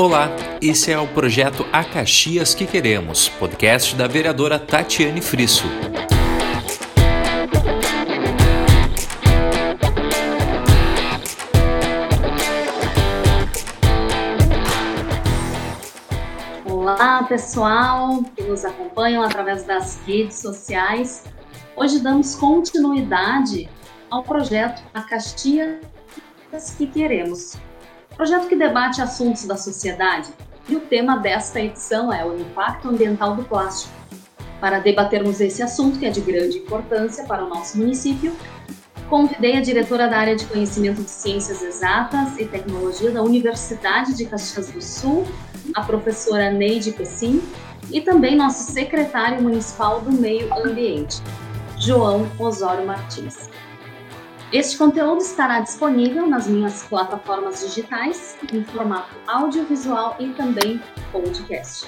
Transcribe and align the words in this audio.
Olá, 0.00 0.28
esse 0.62 0.92
é 0.92 0.98
o 1.00 1.08
projeto 1.08 1.66
A 1.72 1.82
que 2.54 2.68
Queremos, 2.68 3.28
podcast 3.30 3.96
da 3.96 4.06
vereadora 4.06 4.56
Tatiane 4.56 5.20
Frisso. 5.20 5.64
Olá, 16.64 17.24
pessoal 17.24 18.22
que 18.36 18.44
nos 18.44 18.64
acompanham 18.64 19.24
através 19.24 19.64
das 19.64 20.00
redes 20.06 20.38
sociais. 20.38 21.24
Hoje 21.74 21.98
damos 21.98 22.36
continuidade 22.36 23.68
ao 24.08 24.22
projeto 24.22 24.80
A 24.94 25.02
que 26.70 26.86
Queremos, 26.86 27.58
projeto 28.18 28.48
que 28.48 28.56
debate 28.56 29.00
assuntos 29.00 29.44
da 29.46 29.56
sociedade 29.56 30.28
e 30.68 30.74
o 30.74 30.80
tema 30.80 31.18
desta 31.18 31.60
edição 31.60 32.12
é 32.12 32.26
o 32.26 32.36
impacto 32.36 32.88
ambiental 32.88 33.36
do 33.36 33.44
plástico. 33.44 33.94
Para 34.60 34.80
debatermos 34.80 35.40
esse 35.40 35.62
assunto, 35.62 36.00
que 36.00 36.04
é 36.04 36.10
de 36.10 36.20
grande 36.20 36.58
importância 36.58 37.24
para 37.26 37.44
o 37.44 37.48
nosso 37.48 37.78
município, 37.78 38.34
convidei 39.08 39.56
a 39.56 39.60
diretora 39.60 40.08
da 40.08 40.18
área 40.18 40.34
de 40.34 40.44
conhecimento 40.46 41.00
de 41.00 41.08
ciências 41.08 41.62
exatas 41.62 42.36
e 42.38 42.44
tecnologia 42.44 43.12
da 43.12 43.22
Universidade 43.22 44.16
de 44.16 44.26
Caxias 44.26 44.68
do 44.68 44.82
Sul, 44.82 45.24
a 45.72 45.82
professora 45.82 46.50
Neide 46.50 46.90
Pessim, 46.90 47.40
e 47.88 48.00
também 48.00 48.34
nosso 48.34 48.72
secretário 48.72 49.40
municipal 49.40 50.00
do 50.00 50.10
Meio 50.10 50.52
Ambiente, 50.52 51.22
João 51.78 52.28
Osório 52.36 52.84
Martins. 52.84 53.48
Este 54.50 54.78
conteúdo 54.78 55.20
estará 55.20 55.60
disponível 55.60 56.26
nas 56.26 56.46
minhas 56.46 56.82
plataformas 56.84 57.60
digitais, 57.60 58.34
em 58.50 58.64
formato 58.64 59.14
audiovisual 59.26 60.16
e 60.18 60.28
também 60.28 60.80
podcast. 61.12 61.86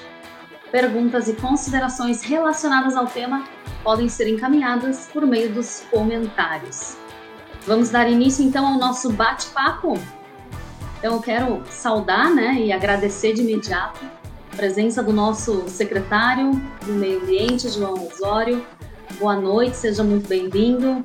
Perguntas 0.71 1.27
e 1.27 1.33
considerações 1.33 2.21
relacionadas 2.21 2.95
ao 2.95 3.07
tema 3.07 3.45
podem 3.83 4.07
ser 4.07 4.27
encaminhadas 4.27 5.09
por 5.11 5.25
meio 5.25 5.51
dos 5.51 5.83
comentários. 5.89 6.97
Vamos 7.65 7.89
dar 7.89 8.07
início 8.07 8.45
então 8.45 8.67
ao 8.67 8.77
nosso 8.77 9.11
bate-papo. 9.11 9.95
Então 10.99 11.15
eu 11.15 11.19
quero 11.19 11.63
saudar 11.67 12.29
né, 12.29 12.59
e 12.59 12.71
agradecer 12.71 13.33
de 13.33 13.41
imediato 13.41 13.99
a 14.53 14.55
presença 14.55 15.01
do 15.01 15.11
nosso 15.11 15.67
secretário 15.67 16.51
do 16.85 16.93
Meio 16.93 17.23
Ambiente, 17.23 17.69
João 17.69 18.07
Osório. 18.07 18.63
Boa 19.19 19.35
noite, 19.35 19.77
seja 19.77 20.03
muito 20.03 20.27
bem-vindo. 20.29 21.03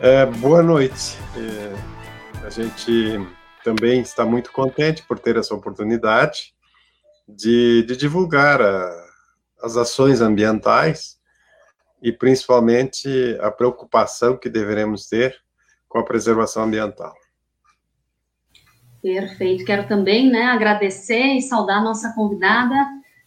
É, 0.00 0.24
boa 0.24 0.62
noite. 0.62 1.18
É, 1.36 2.46
a 2.46 2.50
gente 2.50 3.18
também 3.64 4.00
está 4.00 4.24
muito 4.24 4.52
contente 4.52 5.02
por 5.02 5.18
ter 5.18 5.36
essa 5.36 5.52
oportunidade 5.52 6.54
de, 7.28 7.82
de 7.82 7.96
divulgar 7.96 8.62
a, 8.62 9.06
as 9.60 9.76
ações 9.76 10.20
ambientais 10.20 11.18
e 12.00 12.12
principalmente 12.12 13.08
a 13.40 13.50
preocupação 13.50 14.36
que 14.36 14.48
deveremos 14.48 15.08
ter 15.08 15.36
com 15.88 15.98
a 15.98 16.04
preservação 16.04 16.62
ambiental. 16.62 17.12
Perfeito. 19.02 19.64
Quero 19.64 19.88
também 19.88 20.30
né, 20.30 20.44
agradecer 20.44 21.34
e 21.34 21.42
saudar 21.42 21.82
nossa 21.82 22.12
convidada, 22.14 22.74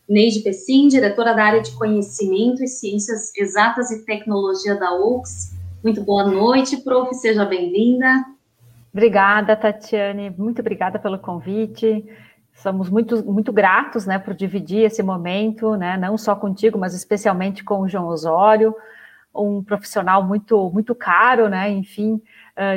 Neide 0.07 0.39
Pessim, 0.39 0.87
diretora 0.87 1.33
da 1.33 1.43
área 1.43 1.61
de 1.61 1.71
Conhecimento 1.71 2.63
e 2.63 2.67
Ciências 2.67 3.35
Exatas 3.35 3.91
e 3.91 4.05
Tecnologia 4.05 4.75
da 4.75 4.93
UX, 4.95 5.51
muito 5.83 6.03
boa 6.03 6.23
noite, 6.23 6.77
prof. 6.77 7.13
Seja 7.15 7.43
bem-vinda. 7.45 8.25
Obrigada, 8.93 9.55
Tatiane. 9.55 10.29
Muito 10.37 10.59
obrigada 10.59 10.99
pelo 10.99 11.17
convite. 11.17 12.05
Somos 12.53 12.89
muito, 12.89 13.25
muito 13.25 13.51
gratos 13.51 14.05
né, 14.05 14.19
por 14.19 14.33
dividir 14.33 14.83
esse 14.83 15.01
momento, 15.01 15.75
né, 15.75 15.97
não 15.97 16.17
só 16.17 16.35
contigo, 16.35 16.77
mas 16.77 16.93
especialmente 16.93 17.63
com 17.63 17.81
o 17.81 17.87
João 17.87 18.07
Osório, 18.07 18.75
um 19.33 19.63
profissional 19.63 20.23
muito, 20.23 20.69
muito 20.71 20.93
caro, 20.93 21.49
né, 21.49 21.71
enfim, 21.71 22.21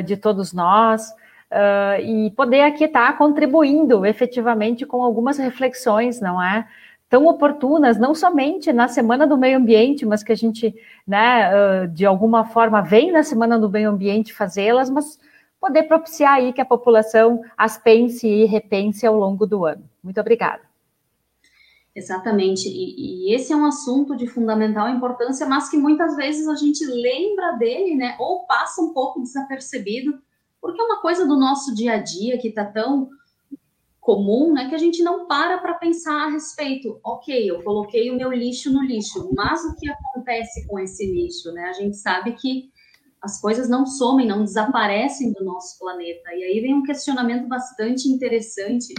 de 0.05 0.17
todos 0.17 0.53
nós, 0.53 1.11
uh, 1.51 2.01
e 2.01 2.31
poder 2.31 2.61
aqui 2.61 2.85
estar 2.85 3.11
tá 3.11 3.17
contribuindo 3.17 4.05
efetivamente 4.05 4.85
com 4.85 5.03
algumas 5.03 5.37
reflexões, 5.37 6.19
não 6.19 6.41
é? 6.41 6.65
Tão 7.09 7.27
oportunas, 7.27 7.97
não 7.97 8.15
somente 8.15 8.73
na 8.73 8.87
Semana 8.87 9.27
do 9.27 9.37
Meio 9.37 9.57
Ambiente, 9.57 10.05
mas 10.05 10.23
que 10.23 10.31
a 10.31 10.35
gente, 10.35 10.75
né, 11.07 11.87
de 11.87 12.05
alguma 12.05 12.45
forma, 12.45 12.81
vem 12.81 13.11
na 13.11 13.23
Semana 13.23 13.59
do 13.59 13.69
Meio 13.69 13.89
Ambiente 13.89 14.33
fazê-las, 14.33 14.89
mas 14.89 15.19
poder 15.59 15.83
propiciar 15.83 16.35
aí 16.35 16.53
que 16.53 16.61
a 16.61 16.65
população 16.65 17.41
as 17.57 17.77
pense 17.77 18.27
e 18.27 18.45
repense 18.45 19.05
ao 19.05 19.15
longo 19.15 19.45
do 19.45 19.65
ano. 19.65 19.83
Muito 20.03 20.19
obrigada. 20.19 20.61
Exatamente, 21.95 22.67
e, 22.67 23.29
e, 23.29 23.33
esse 23.33 23.53
é 23.53 23.55
um 23.55 23.65
assunto 23.65 24.17
de 24.17 24.27
fundamental 24.27 24.89
importância, 24.89 25.47
mas 25.47 25.69
que 25.69 25.77
muitas 25.77 26.17
vezes 26.17 26.45
a 26.45 26.55
gente 26.55 26.85
lembra 26.85 27.53
dele, 27.53 27.95
né, 27.95 28.17
ou 28.19 28.45
passa 28.45 28.81
um 28.81 28.91
pouco 28.91 29.21
desapercebido, 29.21 30.19
porque 30.61 30.81
é 30.81 30.83
uma 30.83 30.99
coisa 31.01 31.25
do 31.25 31.39
nosso 31.39 31.73
dia 31.73 31.93
a 31.93 31.97
dia 31.97 32.37
que 32.37 32.49
está 32.49 32.65
tão 32.65 33.09
comum, 34.05 34.53
né, 34.53 34.69
que 34.69 34.75
a 34.75 34.77
gente 34.77 35.01
não 35.01 35.25
para 35.25 35.57
para 35.57 35.73
pensar 35.73 36.27
a 36.27 36.29
respeito. 36.29 36.99
Ok, 37.03 37.49
eu 37.49 37.63
coloquei 37.63 38.11
o 38.11 38.15
meu 38.15 38.31
lixo 38.31 38.71
no 38.71 38.83
lixo, 38.83 39.31
mas 39.35 39.65
o 39.65 39.75
que 39.75 39.89
acontece 39.89 40.67
com 40.67 40.77
esse 40.77 41.11
lixo, 41.11 41.51
né? 41.51 41.63
A 41.69 41.73
gente 41.73 41.97
sabe 41.97 42.33
que 42.33 42.69
as 43.19 43.41
coisas 43.41 43.67
não 43.67 43.87
somem, 43.87 44.27
não 44.27 44.43
desaparecem 44.43 45.33
do 45.33 45.43
nosso 45.43 45.79
planeta. 45.79 46.31
E 46.35 46.43
aí 46.43 46.59
vem 46.61 46.75
um 46.75 46.83
questionamento 46.83 47.47
bastante 47.47 48.07
interessante 48.07 48.93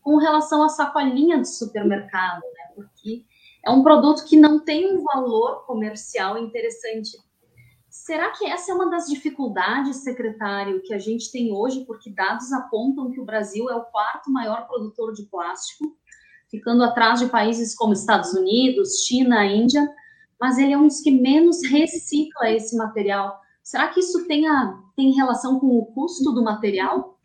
com 0.00 0.18
relação 0.18 0.62
à 0.62 0.68
sacolinha 0.68 1.36
do 1.36 1.46
supermercado, 1.46 2.42
né? 2.42 2.72
Porque 2.76 3.24
é 3.66 3.70
um 3.72 3.82
produto 3.82 4.24
que 4.24 4.36
não 4.36 4.64
tem 4.64 4.96
um 4.96 5.02
valor 5.02 5.66
comercial 5.66 6.38
interessante. 6.38 7.18
Será 8.04 8.32
que 8.32 8.44
essa 8.44 8.70
é 8.70 8.74
uma 8.74 8.90
das 8.90 9.06
dificuldades, 9.06 10.04
secretário, 10.04 10.82
que 10.82 10.92
a 10.92 10.98
gente 10.98 11.32
tem 11.32 11.54
hoje, 11.54 11.86
porque 11.86 12.10
dados 12.10 12.52
apontam 12.52 13.10
que 13.10 13.18
o 13.18 13.24
Brasil 13.24 13.70
é 13.70 13.74
o 13.74 13.84
quarto 13.84 14.30
maior 14.30 14.66
produtor 14.66 15.14
de 15.14 15.22
plástico, 15.22 15.96
ficando 16.50 16.84
atrás 16.84 17.20
de 17.20 17.30
países 17.30 17.74
como 17.74 17.94
Estados 17.94 18.34
Unidos, 18.34 19.06
China, 19.06 19.46
Índia, 19.46 19.90
mas 20.38 20.58
ele 20.58 20.74
é 20.74 20.76
um 20.76 20.86
dos 20.86 21.00
que 21.00 21.10
menos 21.10 21.64
recicla 21.64 22.50
esse 22.50 22.76
material. 22.76 23.40
Será 23.62 23.88
que 23.88 24.00
isso 24.00 24.26
tem, 24.26 24.46
a, 24.46 24.78
tem 24.94 25.14
relação 25.14 25.58
com 25.58 25.68
o 25.68 25.86
custo 25.86 26.30
do 26.30 26.44
material? 26.44 27.18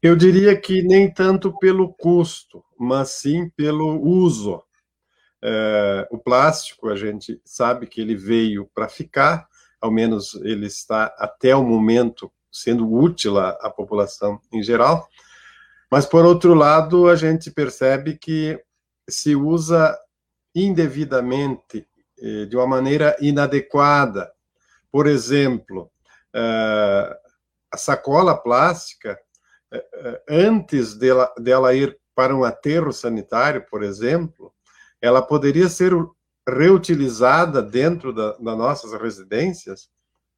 Eu 0.00 0.14
diria 0.14 0.56
que 0.56 0.80
nem 0.80 1.12
tanto 1.12 1.58
pelo 1.58 1.92
custo, 1.92 2.64
mas 2.78 3.10
sim 3.10 3.50
pelo 3.50 4.00
uso. 4.00 4.62
É, 5.44 6.06
o 6.10 6.18
plástico, 6.18 6.88
a 6.88 6.94
gente 6.94 7.40
sabe 7.44 7.86
que 7.86 8.00
ele 8.00 8.14
veio 8.14 8.70
para 8.72 8.88
ficar, 8.88 9.48
ao 9.80 9.90
menos 9.90 10.34
ele 10.36 10.66
está 10.66 11.12
até 11.18 11.54
o 11.56 11.64
momento 11.64 12.30
sendo 12.50 12.92
útil 12.92 13.38
à, 13.38 13.50
à, 13.60 13.68
população 13.68 14.40
em 14.52 14.62
geral, 14.62 15.08
mas 15.90 16.06
por 16.06 16.24
outro 16.24 16.54
lado, 16.54 17.08
a 17.08 17.16
gente 17.16 17.50
percebe 17.50 18.16
que 18.16 18.62
se 19.08 19.34
usa 19.34 19.98
indevidamente, 20.54 21.86
eh, 22.18 22.46
de 22.46 22.56
uma 22.56 22.66
maneira 22.66 23.16
inadequada. 23.20 24.32
Por 24.90 25.06
exemplo, 25.06 25.90
eh, 26.34 27.18
a 27.70 27.76
sacola 27.76 28.36
plástica, 28.36 29.18
eh, 29.70 30.22
antes 30.28 30.94
dela, 30.94 31.32
dela 31.38 31.74
ir 31.74 31.98
para 32.14 32.34
um 32.36 32.44
aterro 32.44 32.92
sanitário, 32.92 33.66
por 33.68 33.82
exemplo, 33.82 34.52
ela 35.02 35.20
poderia 35.20 35.68
ser 35.68 35.92
reutilizada 36.48 37.60
dentro 37.60 38.12
da, 38.12 38.32
das 38.32 38.56
nossas 38.56 38.92
residências 38.92 39.90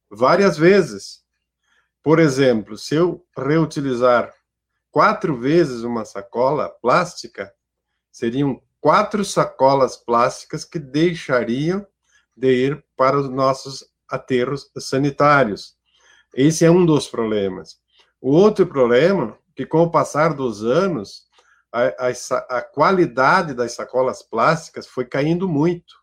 várias 0.09 0.57
vezes. 0.57 1.23
Por 2.03 2.19
exemplo, 2.19 2.77
se 2.77 2.95
eu 2.95 3.25
reutilizar 3.37 4.33
quatro 4.91 5.39
vezes 5.39 5.83
uma 5.83 6.03
sacola 6.03 6.69
plástica, 6.81 7.53
seriam 8.11 8.61
quatro 8.81 9.23
sacolas 9.23 9.97
plásticas 9.97 10.65
que 10.65 10.79
deixariam 10.79 11.85
de 12.35 12.51
ir 12.51 12.85
para 12.95 13.19
os 13.19 13.29
nossos 13.29 13.85
aterros 14.09 14.71
sanitários. 14.77 15.75
Esse 16.33 16.65
é 16.65 16.71
um 16.71 16.85
dos 16.85 17.07
problemas. 17.07 17.77
O 18.21 18.31
outro 18.31 18.65
problema, 18.65 19.37
que 19.55 19.65
com 19.65 19.83
o 19.83 19.91
passar 19.91 20.33
dos 20.33 20.63
anos, 20.63 21.25
a, 21.71 22.07
a, 22.07 22.57
a, 22.57 22.61
qualidade 22.61 23.53
das 23.53 23.73
sacolas 23.73 24.21
plásticas 24.23 24.87
foi 24.87 25.05
caindo 25.05 25.47
muito. 25.47 25.95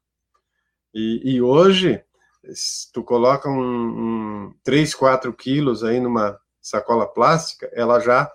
E, 0.94 1.34
e 1.34 1.42
hoje, 1.42 2.04
se 2.52 2.92
tu 2.92 3.02
coloca 3.02 3.48
um, 3.48 3.60
um 3.60 4.54
3, 4.62 4.94
4 4.94 5.32
quilos 5.32 5.82
aí 5.82 6.00
numa 6.00 6.38
sacola 6.60 7.06
plástica, 7.06 7.70
ela 7.72 7.98
já 8.00 8.30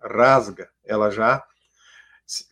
rasga, 0.00 0.70
ela 0.84 1.10
já 1.10 1.44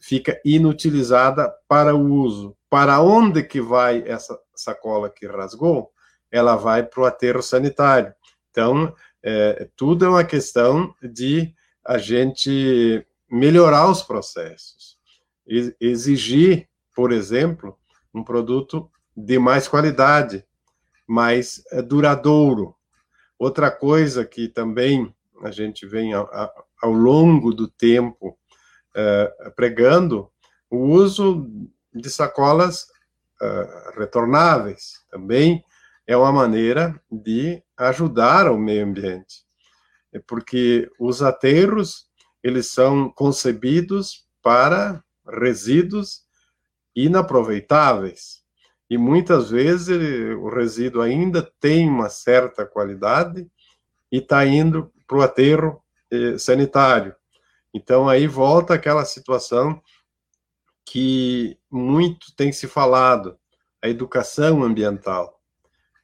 fica 0.01 0.41
inutilizada 0.45 1.53
para 1.69 1.95
o 1.95 2.13
uso. 2.13 2.57
Para 2.69 3.01
onde 3.01 3.43
que 3.43 3.61
vai 3.61 4.03
essa 4.07 4.39
sacola 4.55 5.11
que 5.11 5.27
rasgou? 5.27 5.91
Ela 6.31 6.57
vai 6.57 6.83
para 6.83 7.01
o 7.01 7.07
aterro 7.07 7.43
sanitário. 7.43 8.15
Então, 8.51 8.95
É, 9.29 9.69
tudo 9.75 10.05
é 10.05 10.09
uma 10.09 10.23
questão 10.23 10.95
de 11.03 11.53
a 11.85 11.99
gente 11.99 13.05
melhorar 13.31 13.91
os 13.91 14.03
processos, 14.03 14.97
exigir, 15.81 16.69
por 16.95 17.13
exemplo, 17.13 17.79
um 18.13 18.23
produto 18.23 18.91
de 19.17 19.39
mais 19.39 19.69
qualidade, 19.69 20.45
mais 21.07 21.63
é, 21.71 21.83
duradouro. 21.83 22.75
Outra 23.39 23.71
coisa 23.71 24.25
que 24.25 24.49
também 24.49 25.15
a 25.43 25.51
gente 25.51 25.87
vem 25.87 26.13
ao, 26.15 26.93
longo 26.93 27.53
do 27.53 27.69
tempo 27.69 28.39
é, 28.95 29.53
pregando, 29.55 30.31
o 30.71 30.79
uso 30.79 31.47
de 31.95 32.11
sacolas 32.11 32.87
uh, 33.41 33.99
retornáveis 33.99 35.05
também 35.11 35.65
é 36.07 36.17
uma 36.17 36.33
maneira 36.33 37.01
de 37.11 37.63
ajudar 37.77 38.51
o 38.51 38.59
meio 38.59 38.85
ambiente, 38.85 39.45
porque 40.27 40.91
os 40.99 41.23
aterros 41.23 42.06
eles 42.47 42.69
são 42.69 43.11
concebidos 43.11 44.25
para 44.41 45.03
resíduos 45.27 46.23
inaproveitáveis 46.95 48.45
e 48.89 48.97
muitas 48.97 49.51
vezes 49.51 49.89
ele, 49.89 50.33
o 50.35 50.49
resíduo 50.49 51.03
ainda 51.03 51.43
tem 51.59 51.89
uma 51.89 52.09
certa 52.09 52.65
qualidade 52.65 53.51
e 54.13 54.19
está 54.19 54.47
indo 54.47 54.93
para 55.09 55.19
o 55.19 55.23
aterro 55.23 55.83
eh, 56.09 56.39
sanitário. 56.39 57.17
Então 57.75 58.09
aí 58.09 58.29
volta 58.29 58.75
aquela 58.75 59.05
situação 59.05 59.83
que 60.85 61.59
muito 61.69 62.33
tem 62.37 62.53
se 62.53 62.69
falado, 62.69 63.37
a 63.83 63.89
educação 63.89 64.63
ambiental. 64.63 65.43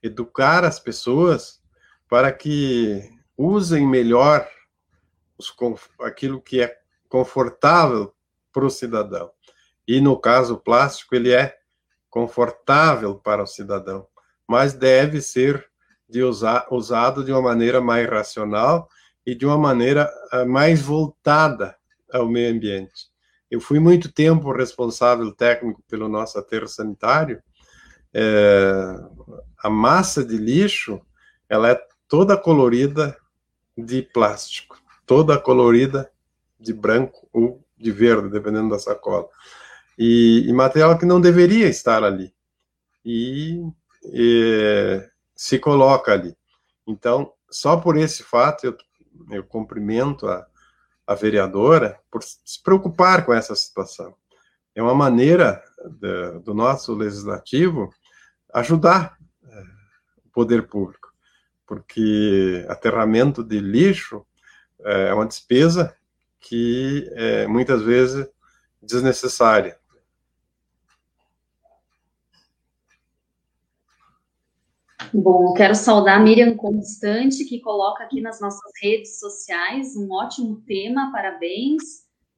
Educar 0.03 0.65
as 0.65 0.81
pessoas 0.81 1.63
para 2.09 2.33
que 2.33 3.09
usem 3.39 3.87
melhor 3.87 4.45
aquilo 6.01 6.41
que 6.41 6.61
é 6.61 6.77
confortável 7.09 8.15
para 8.53 8.67
o 8.67 8.71
cidadão. 8.71 9.31
E 9.87 10.01
no 10.01 10.19
caso 10.19 10.55
o 10.55 10.61
plástico, 10.61 11.15
ele 11.15 11.33
é 11.33 11.57
confortável 12.09 13.17
para 13.17 13.43
o 13.43 13.47
cidadão, 13.47 14.07
mas 14.47 14.75
deve 14.75 15.21
ser 15.21 15.67
de 16.09 16.23
usar, 16.23 16.67
usado 16.71 17.25
de 17.25 17.33
uma 17.33 17.41
maneira 17.41 17.81
mais 17.81 18.09
racional 18.09 18.89
e 19.25 19.35
de 19.35 19.47
uma 19.47 19.57
maneira 19.57 20.13
uh, 20.33 20.47
mais 20.47 20.83
voltada 20.83 21.77
ao 22.13 22.29
meio 22.29 22.53
ambiente. 22.53 23.11
Eu 23.51 23.61
fui 23.61 23.79
muito 23.79 24.13
tempo 24.13 24.53
responsável 24.53 25.31
técnico 25.33 25.83
pelo 25.89 26.09
nosso 26.09 26.39
aterro 26.39 26.67
sanitário. 26.67 27.43
É, 28.15 28.95
a 29.63 29.69
massa 29.69 30.25
de 30.25 30.37
lixo, 30.37 31.01
ela 31.49 31.71
é 31.71 31.81
toda 32.09 32.37
colorida 32.37 33.17
de 33.77 34.03
plástico, 34.03 34.82
toda 35.13 35.39
colorida 35.39 36.11
de 36.59 36.73
branco 36.73 37.29
ou 37.35 37.63
de 37.77 37.93
verde, 37.93 38.31
dependendo 38.31 38.71
da 38.71 38.79
sacola. 38.79 39.29
E, 39.99 40.47
e 40.49 40.53
material 40.55 40.97
que 40.97 41.05
não 41.05 41.21
deveria 41.21 41.69
estar 41.69 42.03
ali. 42.03 42.33
E, 43.05 43.61
e, 44.05 45.07
se 45.37 45.59
coloca 45.59 46.15
ali. 46.15 46.35
Então, 46.87 47.31
só 47.51 47.77
por 47.77 47.99
esse 47.99 48.23
fato, 48.23 48.65
eu, 48.65 48.77
eu 49.31 49.45
cumprimento 49.45 50.27
a, 50.27 50.47
a 51.07 51.15
vereadora 51.15 52.01
por 52.11 52.23
se 52.23 52.63
preocupar 52.63 53.27
com 53.27 53.35
essa 53.35 53.55
situação. 53.55 54.15
É 54.75 54.83
uma 54.83 54.95
maneira 54.95 55.63
do 56.43 56.55
nosso 56.55 56.95
legislativo 56.95 57.93
ajudar 58.55 59.19
é, 59.45 59.63
o 60.25 60.31
poder 60.33 60.67
público, 60.67 61.13
porque 61.67 62.65
aterramento 62.67 63.45
de 63.45 63.61
lixo 63.61 64.25
é, 64.85 65.09
é 65.09 65.15
uma 65.15 65.27
despesa 65.27 65.95
que 66.41 67.11
é 67.15 67.47
muitas 67.47 67.83
vezes 67.83 68.27
desnecessária. 68.83 69.79
Bom, 75.15 75.53
quero 75.53 75.75
saudar 75.75 76.19
a 76.19 76.23
Miriam 76.23 76.57
Constante, 76.57 77.45
que 77.45 77.61
coloca 77.61 78.03
aqui 78.03 78.21
nas 78.23 78.41
nossas 78.41 78.73
redes 78.83 79.19
sociais 79.19 79.95
um 79.95 80.11
ótimo 80.11 80.63
tema, 80.67 81.13
parabéns. 81.13 81.83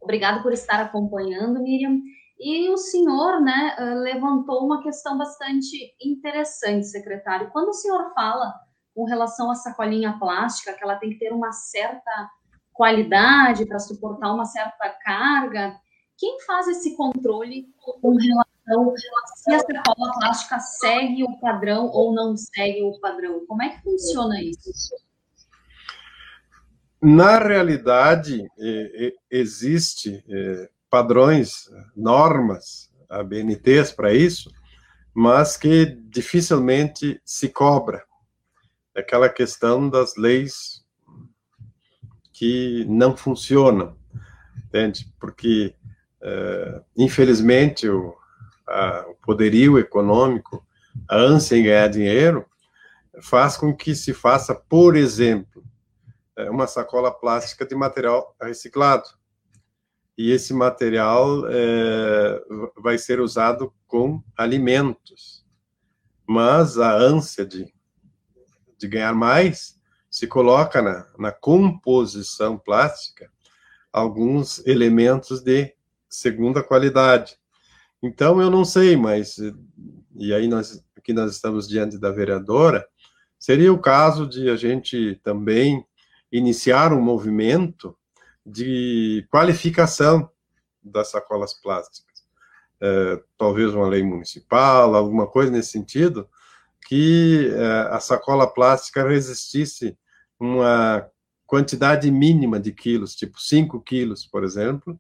Obrigado 0.01 0.43
por 0.43 0.53
estar 0.53 0.81
acompanhando, 0.81 1.63
Miriam. 1.63 2.01
E 2.39 2.69
o 2.71 2.77
senhor, 2.77 3.41
né, 3.41 3.77
eh, 3.79 3.95
levantou 3.95 4.67
uma 4.67 4.83
questão 4.83 5.17
bastante 5.17 5.95
interessante, 6.05 6.87
secretário. 6.87 7.51
Quando 7.53 7.69
o 7.69 7.73
senhor 7.73 8.13
fala 8.13 8.53
com 8.95 9.05
relação 9.05 9.51
à 9.51 9.55
sacolinha 9.55 10.19
plástica, 10.19 10.73
que 10.73 10.85
ela 10.85 10.97
tem 10.97 11.11
que 11.11 11.19
ter 11.19 11.33
uma 11.33 11.53
certa 11.53 12.31
qualidade 12.73 13.67
para 13.67 13.79
suportar 13.79 14.33
uma 14.33 14.45
certa 14.45 14.89
carga, 15.03 15.77
quem 16.17 16.41
faz 16.43 16.69
esse 16.69 16.97
controle 16.97 17.67
com 17.79 18.17
relação 18.17 18.95
se 19.35 19.53
a 19.53 19.59
sacola 19.59 20.13
plástica 20.19 20.59
segue 20.59 21.23
o 21.23 21.39
padrão 21.39 21.87
ou 21.89 22.15
não 22.15 22.35
segue 22.37 22.83
o 22.83 22.99
padrão, 22.99 23.45
como 23.47 23.63
é 23.63 23.69
que 23.71 23.83
funciona 23.83 24.41
isso? 24.43 24.71
Na 27.03 27.39
realidade, 27.39 28.51
existe 29.31 30.25
padrões, 30.89 31.69
normas, 31.95 32.91
ABNTs 33.11 33.93
para 33.93 34.15
isso, 34.15 34.51
mas 35.13 35.57
que 35.59 35.85
dificilmente 36.09 37.21
se 37.25 37.51
cobra. 37.51 38.03
Aquela 38.97 39.29
questão 39.29 39.89
das 39.89 40.17
leis 40.17 40.85
que 42.33 42.85
não 42.89 43.17
funcionam, 43.17 43.97
entende? 44.67 45.13
Porque, 45.19 45.75
infelizmente, 46.97 47.89
o, 47.89 48.17
a, 48.69 49.07
o 49.09 49.15
poderio 49.17 49.79
econômico, 49.79 50.67
a 51.09 51.17
ânsia 51.17 51.57
em 51.57 51.65
ganhar 51.65 51.89
dinheiro, 51.89 52.47
faz 53.23 53.57
com 53.57 53.75
que 53.75 53.95
se 53.95 54.13
faça, 54.13 54.55
por 54.55 54.97
exemplo, 54.97 55.63
é, 56.37 56.51
uma 56.51 56.67
sacola 56.67 57.13
plástica 57.13 57.65
de 57.65 57.75
material 57.75 58.35
reciclado. 58.41 59.05
E 60.17 60.31
esse 60.31 60.55
material 60.55 61.45
é, 61.49 62.43
vai 62.77 62.99
ser 62.99 63.21
usado 63.21 63.73
com 63.87 64.23
alimentos. 64.37 65.45
Mas 66.27 66.79
a 66.79 66.93
ânsia 66.95 67.45
de, 67.45 67.74
de 68.79 68.89
ganhar 68.89 69.15
mais 69.15 69.79
se 70.11 70.27
coloca 70.27 70.81
na, 70.81 71.07
na 71.19 71.33
composição 71.33 72.57
plástica 72.57 73.31
alguns 73.93 74.65
elementos 74.67 75.41
de 75.41 75.75
segunda 76.09 76.63
qualidade. 76.63 77.37
Então, 78.03 78.41
eu 78.41 78.51
não 78.51 78.65
sei, 78.65 78.97
mas, 78.97 79.39
e 80.17 80.33
aí 80.35 80.47
nós, 80.47 80.85
aqui 80.97 81.13
nós 81.13 81.33
estamos 81.33 81.67
diante 81.67 81.99
da 81.99 82.11
vereadora, 82.11 82.87
seria 83.39 83.73
o 83.73 83.81
caso 83.81 84.27
de 84.29 84.51
a 84.51 84.57
gente 84.57 85.21
também 85.23 85.85
iniciar 86.31 86.93
um 86.93 87.01
movimento 87.01 87.97
de 88.45 89.27
qualificação 89.31 90.31
das 90.83 91.11
sacolas 91.11 91.55
plásticas. 91.55 92.25
É, 92.81 93.23
talvez 93.39 93.73
uma 93.73 93.89
lei 93.89 94.03
municipal, 94.03 94.95
alguma 94.95 95.27
coisa 95.27 95.51
nesse 95.51 95.71
sentido, 95.71 96.29
que 96.87 97.51
é, 97.55 97.95
a 97.95 98.01
sacola 98.01 98.47
plástica 98.47 99.07
resistisse 99.07 99.97
uma 100.39 101.09
quantidade 101.47 102.11
mínima 102.11 102.59
de 102.61 102.73
quilos, 102.73 103.15
tipo 103.15 103.41
5 103.41 103.81
quilos, 103.81 104.27
por 104.27 104.45
exemplo, 104.45 104.99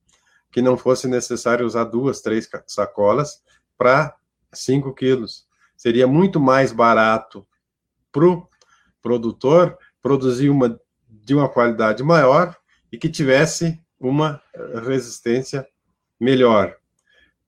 que 0.50 0.62
não 0.62 0.76
fosse 0.76 1.08
necessário 1.08 1.66
usar 1.66 1.84
duas, 1.84 2.20
três 2.20 2.48
sacolas 2.66 3.42
para 3.76 4.14
5 4.52 4.94
quilos. 4.94 5.46
Seria 5.76 6.06
muito 6.06 6.38
mais 6.38 6.72
barato 6.72 7.46
para 8.12 8.26
o 8.26 8.48
produtor 9.02 9.76
produzir 10.00 10.48
uma 10.48 10.80
de 11.08 11.34
uma 11.34 11.48
qualidade 11.48 12.02
maior 12.02 12.54
e 12.92 12.98
que 12.98 13.08
tivesse 13.08 13.80
uma 13.98 14.40
resistência 14.86 15.66
melhor. 16.20 16.76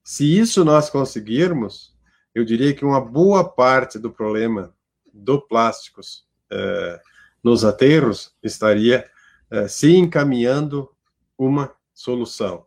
Se 0.03 0.39
isso 0.39 0.65
nós 0.65 0.89
conseguirmos, 0.89 1.96
eu 2.37 2.45
diria 2.45 2.75
que 2.75 2.85
uma 2.85 3.01
boa 3.01 3.43
parte 3.49 3.99
do 3.99 4.11
problema 4.11 4.75
do 5.13 5.41
plásticos 5.41 6.27
eh, 6.51 7.01
nos 7.43 7.65
aterros 7.65 8.35
estaria 8.43 9.09
eh, 9.51 9.69
se 9.69 9.97
encaminhando 9.97 10.91
uma 11.39 11.75
solução 11.95 12.67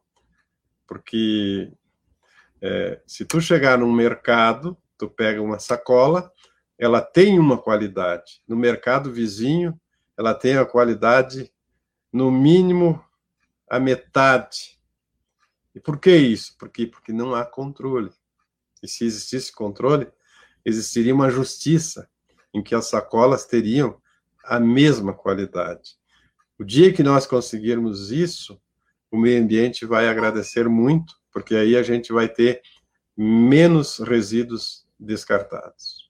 porque 0.89 1.71
é, 2.59 2.99
se 3.05 3.23
tu 3.23 3.39
chegar 3.39 3.77
num 3.77 3.93
mercado, 3.93 4.75
tu 4.97 5.07
pega 5.07 5.39
uma 5.39 5.59
sacola, 5.59 6.33
ela 6.79 6.99
tem 6.99 7.37
uma 7.37 7.59
qualidade. 7.59 8.41
No 8.47 8.55
mercado 8.55 9.13
vizinho, 9.13 9.79
ela 10.17 10.33
tem 10.33 10.57
a 10.57 10.65
qualidade, 10.65 11.53
no 12.11 12.31
mínimo, 12.31 13.05
a 13.69 13.79
metade. 13.79 14.79
E 15.75 15.79
por 15.79 15.99
que 15.99 16.15
isso? 16.15 16.55
Porque, 16.57 16.87
porque 16.87 17.13
não 17.13 17.35
há 17.35 17.45
controle. 17.45 18.09
E 18.81 18.87
se 18.87 19.05
existisse 19.05 19.51
controle, 19.51 20.07
existiria 20.65 21.13
uma 21.13 21.29
justiça 21.29 22.09
em 22.53 22.63
que 22.63 22.75
as 22.75 22.87
sacolas 22.87 23.45
teriam 23.45 23.99
a 24.43 24.59
mesma 24.59 25.13
qualidade. 25.13 25.97
O 26.57 26.63
dia 26.63 26.91
que 26.91 27.03
nós 27.03 27.25
conseguirmos 27.25 28.11
isso, 28.11 28.59
o 29.11 29.17
meio 29.17 29.41
ambiente 29.41 29.85
vai 29.85 30.07
agradecer 30.07 30.67
muito, 30.67 31.13
porque 31.31 31.55
aí 31.55 31.75
a 31.75 31.83
gente 31.83 32.11
vai 32.11 32.27
ter 32.27 32.61
menos 33.15 33.99
resíduos 33.99 34.85
descartados. 34.99 36.09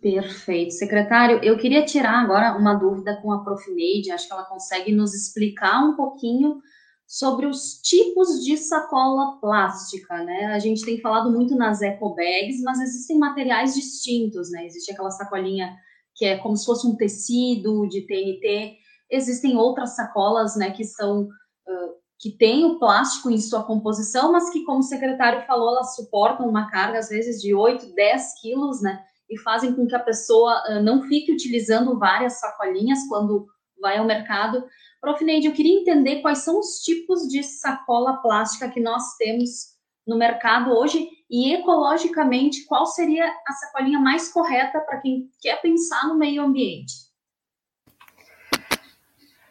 Perfeito. 0.00 0.74
Secretário, 0.74 1.42
eu 1.42 1.56
queria 1.56 1.84
tirar 1.84 2.22
agora 2.22 2.54
uma 2.56 2.74
dúvida 2.74 3.16
com 3.22 3.32
a 3.32 3.42
Profineide, 3.42 4.10
acho 4.10 4.26
que 4.26 4.34
ela 4.34 4.44
consegue 4.44 4.92
nos 4.92 5.14
explicar 5.14 5.82
um 5.82 5.96
pouquinho 5.96 6.60
sobre 7.06 7.46
os 7.46 7.80
tipos 7.82 8.44
de 8.44 8.56
sacola 8.56 9.38
plástica, 9.40 10.22
né? 10.24 10.46
A 10.46 10.58
gente 10.58 10.84
tem 10.84 11.00
falado 11.00 11.30
muito 11.30 11.54
nas 11.54 11.82
eco 11.82 12.14
bags, 12.14 12.62
mas 12.62 12.80
existem 12.80 13.18
materiais 13.18 13.74
distintos, 13.74 14.50
né? 14.50 14.66
Existe 14.66 14.92
aquela 14.92 15.10
sacolinha 15.10 15.76
que 16.14 16.24
é 16.24 16.38
como 16.38 16.56
se 16.56 16.64
fosse 16.64 16.86
um 16.86 16.96
tecido 16.96 17.86
de 17.88 18.02
TNT. 18.06 18.76
Existem 19.10 19.56
outras 19.56 19.96
sacolas, 19.96 20.56
né, 20.56 20.70
que 20.70 20.84
são 20.84 21.22
uh, 21.22 21.94
que 22.18 22.30
têm 22.30 22.64
o 22.64 22.78
plástico 22.78 23.30
em 23.30 23.38
sua 23.38 23.64
composição, 23.64 24.32
mas 24.32 24.48
que, 24.50 24.64
como 24.64 24.78
o 24.78 24.82
secretário 24.82 25.44
falou, 25.46 25.70
elas 25.70 25.94
suportam 25.94 26.48
uma 26.48 26.70
carga 26.70 26.98
às 26.98 27.08
vezes 27.08 27.40
de 27.40 27.54
8, 27.54 27.94
10 27.94 28.40
quilos, 28.40 28.80
né? 28.80 29.04
E 29.28 29.38
fazem 29.40 29.74
com 29.74 29.86
que 29.86 29.94
a 29.94 30.00
pessoa 30.00 30.62
uh, 30.68 30.82
não 30.82 31.02
fique 31.02 31.32
utilizando 31.32 31.98
várias 31.98 32.40
sacolinhas 32.40 33.00
quando 33.08 33.46
vai 33.80 33.98
ao 33.98 34.06
mercado. 34.06 34.64
Profineide, 35.04 35.46
eu 35.46 35.52
queria 35.52 35.78
entender 35.78 36.22
quais 36.22 36.38
são 36.38 36.58
os 36.58 36.78
tipos 36.82 37.28
de 37.28 37.42
sacola 37.42 38.22
plástica 38.22 38.70
que 38.70 38.80
nós 38.80 39.14
temos 39.18 39.74
no 40.06 40.16
mercado 40.16 40.70
hoje 40.70 41.06
e 41.30 41.52
ecologicamente 41.52 42.64
qual 42.64 42.86
seria 42.86 43.26
a 43.46 43.52
sacolinha 43.52 44.00
mais 44.00 44.32
correta 44.32 44.80
para 44.80 45.02
quem 45.02 45.28
quer 45.42 45.60
pensar 45.60 46.08
no 46.08 46.16
meio 46.16 46.42
ambiente. 46.42 46.94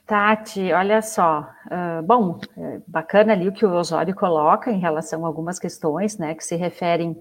Tati, 0.07 0.73
olha 0.73 1.03
só, 1.03 1.47
uh, 1.67 2.01
bom, 2.03 2.39
é 2.57 2.81
bacana 2.87 3.33
ali 3.33 3.47
o 3.47 3.53
que 3.53 3.63
o 3.65 3.73
Osório 3.73 4.15
coloca 4.15 4.71
em 4.71 4.79
relação 4.79 5.23
a 5.23 5.27
algumas 5.27 5.59
questões, 5.59 6.17
né, 6.17 6.33
que 6.33 6.43
se 6.43 6.55
referem 6.55 7.15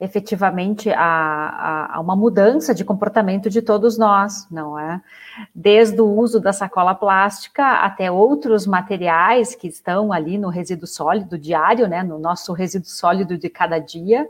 efetivamente 0.00 0.90
a, 0.90 1.96
a, 1.96 2.00
uma 2.00 2.14
mudança 2.14 2.72
de 2.72 2.84
comportamento 2.84 3.50
de 3.50 3.60
todos 3.60 3.98
nós, 3.98 4.46
não 4.48 4.78
é? 4.78 5.00
Desde 5.52 6.00
o 6.00 6.06
uso 6.06 6.38
da 6.38 6.52
sacola 6.52 6.94
plástica 6.94 7.64
até 7.82 8.10
outros 8.10 8.64
materiais 8.64 9.56
que 9.56 9.66
estão 9.66 10.12
ali 10.12 10.38
no 10.38 10.50
resíduo 10.50 10.86
sólido 10.86 11.36
diário, 11.36 11.88
né, 11.88 12.02
no 12.04 12.18
nosso 12.18 12.52
resíduo 12.52 12.88
sólido 12.88 13.36
de 13.36 13.48
cada 13.48 13.80
dia, 13.80 14.28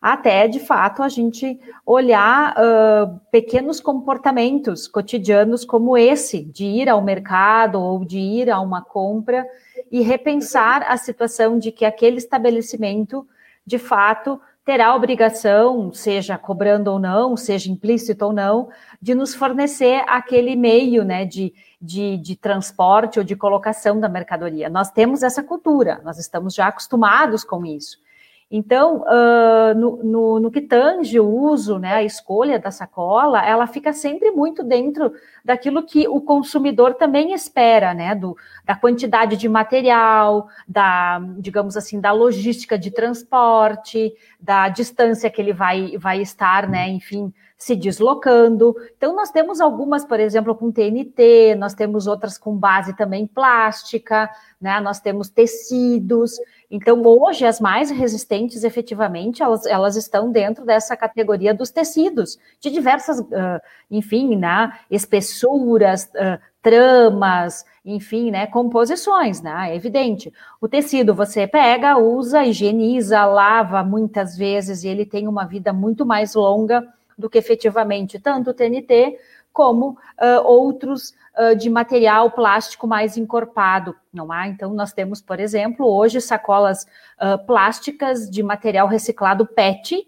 até 0.00 0.46
de 0.46 0.60
fato 0.60 1.02
a 1.02 1.08
gente 1.08 1.58
olhar 1.84 2.54
uh, 2.56 3.20
pequenos 3.30 3.80
comportamentos 3.80 4.86
cotidianos 4.86 5.64
como 5.64 5.96
esse, 5.96 6.44
de 6.44 6.64
ir 6.64 6.88
ao 6.90 7.02
mercado 7.02 7.80
ou 7.80 8.04
de 8.04 8.18
ir 8.18 8.50
a 8.50 8.60
uma 8.60 8.82
compra 8.82 9.46
e 9.90 10.02
repensar 10.02 10.84
a 10.88 10.96
situação 10.96 11.58
de 11.58 11.72
que 11.72 11.84
aquele 11.84 12.18
estabelecimento 12.18 13.26
de 13.66 13.78
fato 13.78 14.40
terá 14.64 14.88
a 14.88 14.94
obrigação, 14.94 15.92
seja 15.92 16.36
cobrando 16.36 16.88
ou 16.92 16.98
não, 16.98 17.36
seja 17.36 17.70
implícito 17.70 18.24
ou 18.26 18.32
não, 18.32 18.68
de 19.00 19.14
nos 19.14 19.34
fornecer 19.34 20.04
aquele 20.06 20.54
meio 20.54 21.04
né, 21.04 21.24
de, 21.24 21.52
de, 21.80 22.16
de, 22.18 22.36
transporte 22.36 23.18
ou 23.18 23.24
de 23.24 23.34
colocação 23.34 23.98
da 23.98 24.08
mercadoria. 24.08 24.68
Nós 24.68 24.90
temos 24.90 25.22
essa 25.22 25.42
cultura, 25.42 26.00
nós 26.04 26.18
estamos 26.18 26.54
já 26.54 26.68
acostumados 26.68 27.42
com 27.42 27.64
isso. 27.64 27.98
Então, 28.52 29.02
uh, 29.02 29.78
no, 29.78 30.02
no, 30.02 30.40
no, 30.40 30.50
que 30.50 30.60
tange 30.60 31.20
o 31.20 31.28
uso, 31.28 31.78
né, 31.78 31.94
a 31.94 32.02
escolha 32.02 32.58
da 32.58 32.72
sacola, 32.72 33.46
ela 33.46 33.64
fica 33.68 33.92
sempre 33.92 34.32
muito 34.32 34.64
dentro 34.64 35.12
daquilo 35.44 35.84
que 35.84 36.08
o 36.08 36.20
consumidor 36.20 36.94
também 36.94 37.32
espera, 37.32 37.94
né, 37.94 38.12
do, 38.12 38.36
da 38.64 38.74
quantidade 38.74 39.36
de 39.36 39.48
material, 39.48 40.48
da, 40.66 41.20
digamos 41.38 41.76
assim, 41.76 42.00
da 42.00 42.10
logística 42.10 42.76
de 42.76 42.90
transporte, 42.90 44.12
da 44.40 44.68
distância 44.68 45.30
que 45.30 45.40
ele 45.40 45.52
vai, 45.52 45.96
vai 45.96 46.20
estar, 46.20 46.68
né, 46.68 46.88
enfim, 46.88 47.32
se 47.60 47.76
deslocando. 47.76 48.74
Então, 48.96 49.14
nós 49.14 49.30
temos 49.30 49.60
algumas, 49.60 50.02
por 50.02 50.18
exemplo, 50.18 50.54
com 50.54 50.72
TNT, 50.72 51.54
nós 51.56 51.74
temos 51.74 52.06
outras 52.06 52.38
com 52.38 52.56
base 52.56 52.96
também 52.96 53.26
plástica, 53.26 54.30
né, 54.58 54.80
nós 54.80 54.98
temos 54.98 55.28
tecidos. 55.28 56.32
Então, 56.70 57.02
hoje, 57.04 57.44
as 57.44 57.60
mais 57.60 57.90
resistentes, 57.90 58.64
efetivamente, 58.64 59.42
elas, 59.42 59.66
elas 59.66 59.94
estão 59.94 60.32
dentro 60.32 60.64
dessa 60.64 60.96
categoria 60.96 61.52
dos 61.52 61.70
tecidos, 61.70 62.38
de 62.58 62.70
diversas, 62.70 63.20
uh, 63.20 63.60
enfim, 63.90 64.36
né, 64.36 64.72
espessuras, 64.90 66.06
uh, 66.14 66.40
tramas, 66.62 67.66
enfim, 67.84 68.30
né, 68.30 68.46
composições, 68.46 69.42
né, 69.42 69.72
é 69.72 69.76
evidente. 69.76 70.32
O 70.62 70.66
tecido 70.66 71.14
você 71.14 71.46
pega, 71.46 71.98
usa, 71.98 72.42
higieniza, 72.42 73.22
lava 73.26 73.84
muitas 73.84 74.34
vezes, 74.34 74.82
e 74.82 74.88
ele 74.88 75.04
tem 75.04 75.28
uma 75.28 75.44
vida 75.44 75.74
muito 75.74 76.06
mais 76.06 76.34
longa 76.34 76.88
do 77.20 77.30
que 77.30 77.38
efetivamente 77.38 78.18
tanto 78.18 78.50
o 78.50 78.54
TNT 78.54 79.18
como 79.52 79.90
uh, 79.90 80.44
outros 80.44 81.14
uh, 81.38 81.54
de 81.56 81.68
material 81.68 82.30
plástico 82.30 82.86
mais 82.86 83.16
encorpado, 83.16 83.96
não 84.12 84.30
há? 84.30 84.48
Então, 84.48 84.72
nós 84.72 84.92
temos, 84.92 85.20
por 85.20 85.40
exemplo, 85.40 85.86
hoje 85.86 86.20
sacolas 86.20 86.86
uh, 87.20 87.44
plásticas 87.46 88.30
de 88.30 88.42
material 88.42 88.86
reciclado 88.86 89.46
PET, 89.46 90.06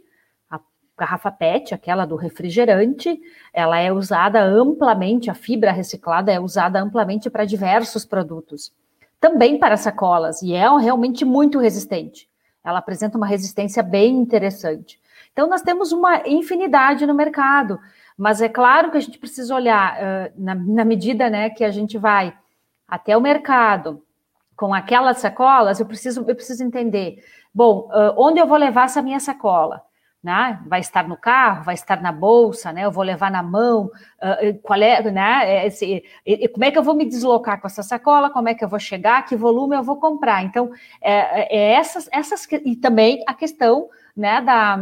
a 0.50 0.61
garrafa 0.97 1.31
PET, 1.31 1.75
aquela 1.75 2.07
do 2.07 2.16
refrigerante, 2.16 3.21
ela 3.52 3.78
é 3.78 3.92
usada 3.92 4.42
amplamente, 4.42 5.31
a 5.31 5.35
fibra 5.35 5.73
reciclada 5.73 6.33
é 6.33 6.38
usada 6.38 6.81
amplamente 6.81 7.28
para 7.28 7.45
diversos 7.45 8.04
produtos. 8.04 8.73
Também 9.21 9.59
para 9.59 9.76
sacolas, 9.76 10.42
e 10.42 10.54
é 10.54 10.69
realmente 10.78 11.25
muito 11.25 11.59
resistente. 11.59 12.28
Ela 12.64 12.78
apresenta 12.78 13.16
uma 13.16 13.26
resistência 13.26 13.83
bem 13.83 14.16
interessante. 14.16 15.00
Então, 15.32 15.48
nós 15.48 15.62
temos 15.62 15.92
uma 15.92 16.26
infinidade 16.26 17.06
no 17.06 17.14
mercado. 17.14 17.78
Mas 18.16 18.40
é 18.40 18.48
claro 18.48 18.90
que 18.90 18.96
a 18.96 19.00
gente 19.00 19.18
precisa 19.18 19.54
olhar 19.54 19.96
uh, 19.96 20.32
na, 20.36 20.54
na, 20.54 20.84
medida 20.84 21.30
né, 21.30 21.50
que 21.50 21.64
a 21.64 21.70
gente 21.70 21.98
vai 21.98 22.36
até 22.86 23.16
o 23.16 23.20
mercado 23.20 24.02
com 24.54 24.72
aquelas 24.72 25.18
sacolas, 25.18 25.80
eu 25.80 25.86
preciso, 25.86 26.24
eu 26.28 26.34
preciso 26.34 26.62
entender, 26.62 27.24
bom, 27.52 27.88
uh, 27.88 28.14
onde 28.16 28.38
eu 28.38 28.46
vou 28.46 28.58
levar 28.58 28.84
essa 28.84 29.02
minha 29.02 29.18
sacola? 29.18 29.82
Né? 30.22 30.60
Vai 30.68 30.78
estar 30.78 31.08
no 31.08 31.16
carro, 31.16 31.64
vai 31.64 31.74
estar 31.74 32.00
na 32.00 32.12
bolsa, 32.12 32.72
né? 32.72 32.84
Eu 32.84 32.92
vou 32.92 33.02
levar 33.02 33.28
na 33.28 33.42
mão, 33.42 33.86
uh, 33.86 34.58
qual 34.62 34.80
é, 34.80 35.02
né? 35.10 35.66
Esse, 35.66 36.04
como 36.52 36.64
é 36.64 36.70
que 36.70 36.78
eu 36.78 36.82
vou 36.84 36.94
me 36.94 37.04
deslocar 37.04 37.60
com 37.60 37.66
essa 37.66 37.82
sacola? 37.82 38.30
Como 38.30 38.48
é 38.48 38.54
que 38.54 38.64
eu 38.64 38.68
vou 38.68 38.78
chegar? 38.78 39.24
Que 39.24 39.34
volume 39.34 39.74
eu 39.74 39.82
vou 39.82 39.96
comprar? 39.96 40.44
Então, 40.44 40.70
é, 41.00 41.56
é 41.56 41.72
essas, 41.72 42.08
essas 42.12 42.46
e 42.64 42.76
também 42.76 43.24
a 43.26 43.34
questão, 43.34 43.88
né, 44.16 44.40
da 44.40 44.78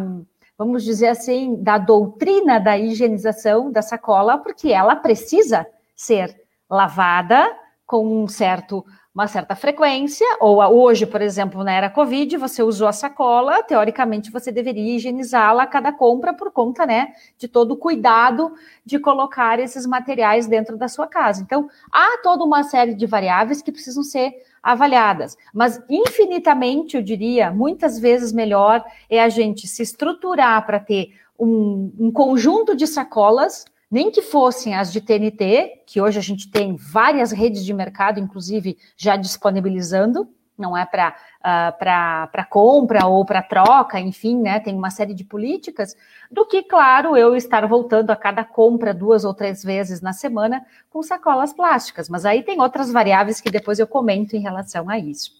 vamos 0.60 0.84
dizer 0.84 1.06
assim, 1.06 1.56
da 1.62 1.78
doutrina 1.78 2.58
da 2.58 2.76
higienização 2.76 3.72
da 3.72 3.80
sacola, 3.80 4.36
porque 4.36 4.70
ela 4.70 4.94
precisa 4.94 5.66
ser 5.96 6.38
lavada 6.68 7.50
com 7.86 8.22
um 8.22 8.28
certo, 8.28 8.84
uma 9.12 9.26
certa 9.26 9.56
frequência, 9.56 10.26
ou 10.38 10.60
hoje, 10.60 11.04
por 11.04 11.20
exemplo, 11.20 11.64
na 11.64 11.72
era 11.72 11.90
Covid, 11.90 12.36
você 12.36 12.62
usou 12.62 12.86
a 12.86 12.92
sacola, 12.92 13.60
teoricamente 13.62 14.30
você 14.30 14.52
deveria 14.52 14.94
higienizá-la 14.96 15.64
a 15.64 15.66
cada 15.66 15.92
compra 15.92 16.32
por 16.32 16.52
conta, 16.52 16.86
né, 16.86 17.12
de 17.36 17.48
todo 17.48 17.72
o 17.72 17.76
cuidado 17.76 18.52
de 18.86 19.00
colocar 19.00 19.58
esses 19.58 19.84
materiais 19.84 20.46
dentro 20.46 20.76
da 20.76 20.86
sua 20.86 21.08
casa. 21.08 21.42
Então, 21.42 21.68
há 21.90 22.18
toda 22.22 22.44
uma 22.44 22.62
série 22.62 22.94
de 22.94 23.04
variáveis 23.04 23.60
que 23.60 23.72
precisam 23.72 24.04
ser 24.04 24.32
avaliadas. 24.62 25.36
Mas 25.52 25.82
infinitamente, 25.88 26.96
eu 26.96 27.02
diria, 27.02 27.50
muitas 27.50 27.98
vezes 27.98 28.32
melhor 28.32 28.84
é 29.08 29.20
a 29.20 29.28
gente 29.28 29.66
se 29.66 29.82
estruturar 29.82 30.64
para 30.64 30.78
ter 30.78 31.14
um, 31.38 31.90
um, 31.98 32.12
conjunto 32.12 32.76
de 32.76 32.86
sacolas, 32.86 33.64
nem 33.90 34.10
que 34.10 34.22
fossem 34.22 34.74
as 34.74 34.92
de 34.92 35.00
TNT, 35.00 35.82
que 35.86 36.00
hoje 36.00 36.18
a 36.18 36.22
gente 36.22 36.50
tem 36.50 36.76
várias 36.76 37.32
redes 37.32 37.64
de 37.64 37.72
mercado, 37.72 38.20
inclusive, 38.20 38.78
já 38.96 39.16
disponibilizando, 39.16 40.28
não 40.56 40.76
é 40.76 40.84
para 40.84 41.16
uh, 41.40 41.78
para 41.78 42.44
compra 42.44 43.06
ou 43.06 43.24
para 43.24 43.42
troca, 43.42 43.98
enfim, 43.98 44.38
né? 44.40 44.60
Tem 44.60 44.76
uma 44.76 44.90
série 44.90 45.14
de 45.14 45.24
políticas, 45.24 45.96
do 46.30 46.46
que, 46.46 46.62
claro, 46.62 47.16
eu 47.16 47.34
estar 47.34 47.66
voltando 47.66 48.10
a 48.10 48.16
cada 48.16 48.44
compra 48.44 48.94
duas 48.94 49.24
ou 49.24 49.34
três 49.34 49.64
vezes 49.64 50.00
na 50.00 50.12
semana 50.12 50.64
com 50.90 51.02
sacolas 51.02 51.52
plásticas. 51.52 52.08
Mas 52.08 52.24
aí 52.24 52.42
tem 52.42 52.60
outras 52.60 52.92
variáveis 52.92 53.40
que 53.40 53.50
depois 53.50 53.78
eu 53.78 53.86
comento 53.86 54.36
em 54.36 54.40
relação 54.40 54.88
a 54.88 54.98
isso. 54.98 55.32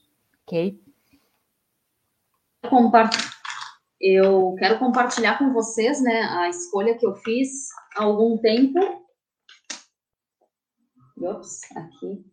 Ok? 0.47 0.81
Eu 4.01 4.55
quero 4.59 4.79
compartilhar 4.79 5.39
com 5.39 5.53
vocês 5.53 6.03
né, 6.03 6.23
a 6.23 6.49
escolha 6.49 6.97
que 6.97 7.07
eu 7.07 7.15
fiz 7.17 7.69
há 7.97 8.05
algum 8.05 8.39
tempo. 8.39 8.79
Ops, 11.19 11.61
aqui 11.77 12.31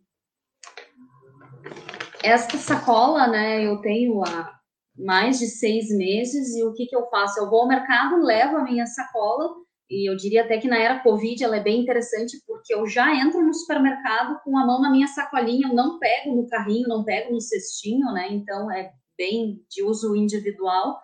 esta 2.22 2.56
sacola, 2.58 3.26
né, 3.26 3.64
eu 3.64 3.80
tenho 3.80 4.22
há 4.24 4.52
mais 4.96 5.38
de 5.38 5.46
seis 5.46 5.88
meses 5.90 6.56
e 6.56 6.64
o 6.64 6.72
que, 6.72 6.86
que 6.86 6.96
eu 6.96 7.06
faço? 7.08 7.38
Eu 7.38 7.48
vou 7.48 7.60
ao 7.60 7.68
mercado, 7.68 8.22
levo 8.22 8.56
a 8.56 8.64
minha 8.64 8.86
sacola 8.86 9.54
e 9.88 10.10
eu 10.10 10.16
diria 10.16 10.44
até 10.44 10.58
que 10.58 10.68
na 10.68 10.78
era 10.78 11.02
Covid 11.02 11.42
ela 11.42 11.56
é 11.56 11.62
bem 11.62 11.80
interessante, 11.80 12.36
porque 12.46 12.74
eu 12.74 12.86
já 12.86 13.14
entro 13.14 13.40
no 13.40 13.54
supermercado 13.54 14.40
com 14.44 14.58
a 14.58 14.66
mão 14.66 14.80
na 14.80 14.90
minha 14.90 15.06
sacolinha, 15.06 15.68
eu 15.68 15.74
não 15.74 15.98
pego 15.98 16.34
no 16.34 16.46
carrinho, 16.48 16.88
não 16.88 17.04
pego 17.04 17.32
no 17.32 17.40
cestinho, 17.40 18.12
né? 18.12 18.28
Então 18.30 18.70
é 18.70 18.90
bem 19.16 19.64
de 19.70 19.82
uso 19.82 20.14
individual. 20.14 20.98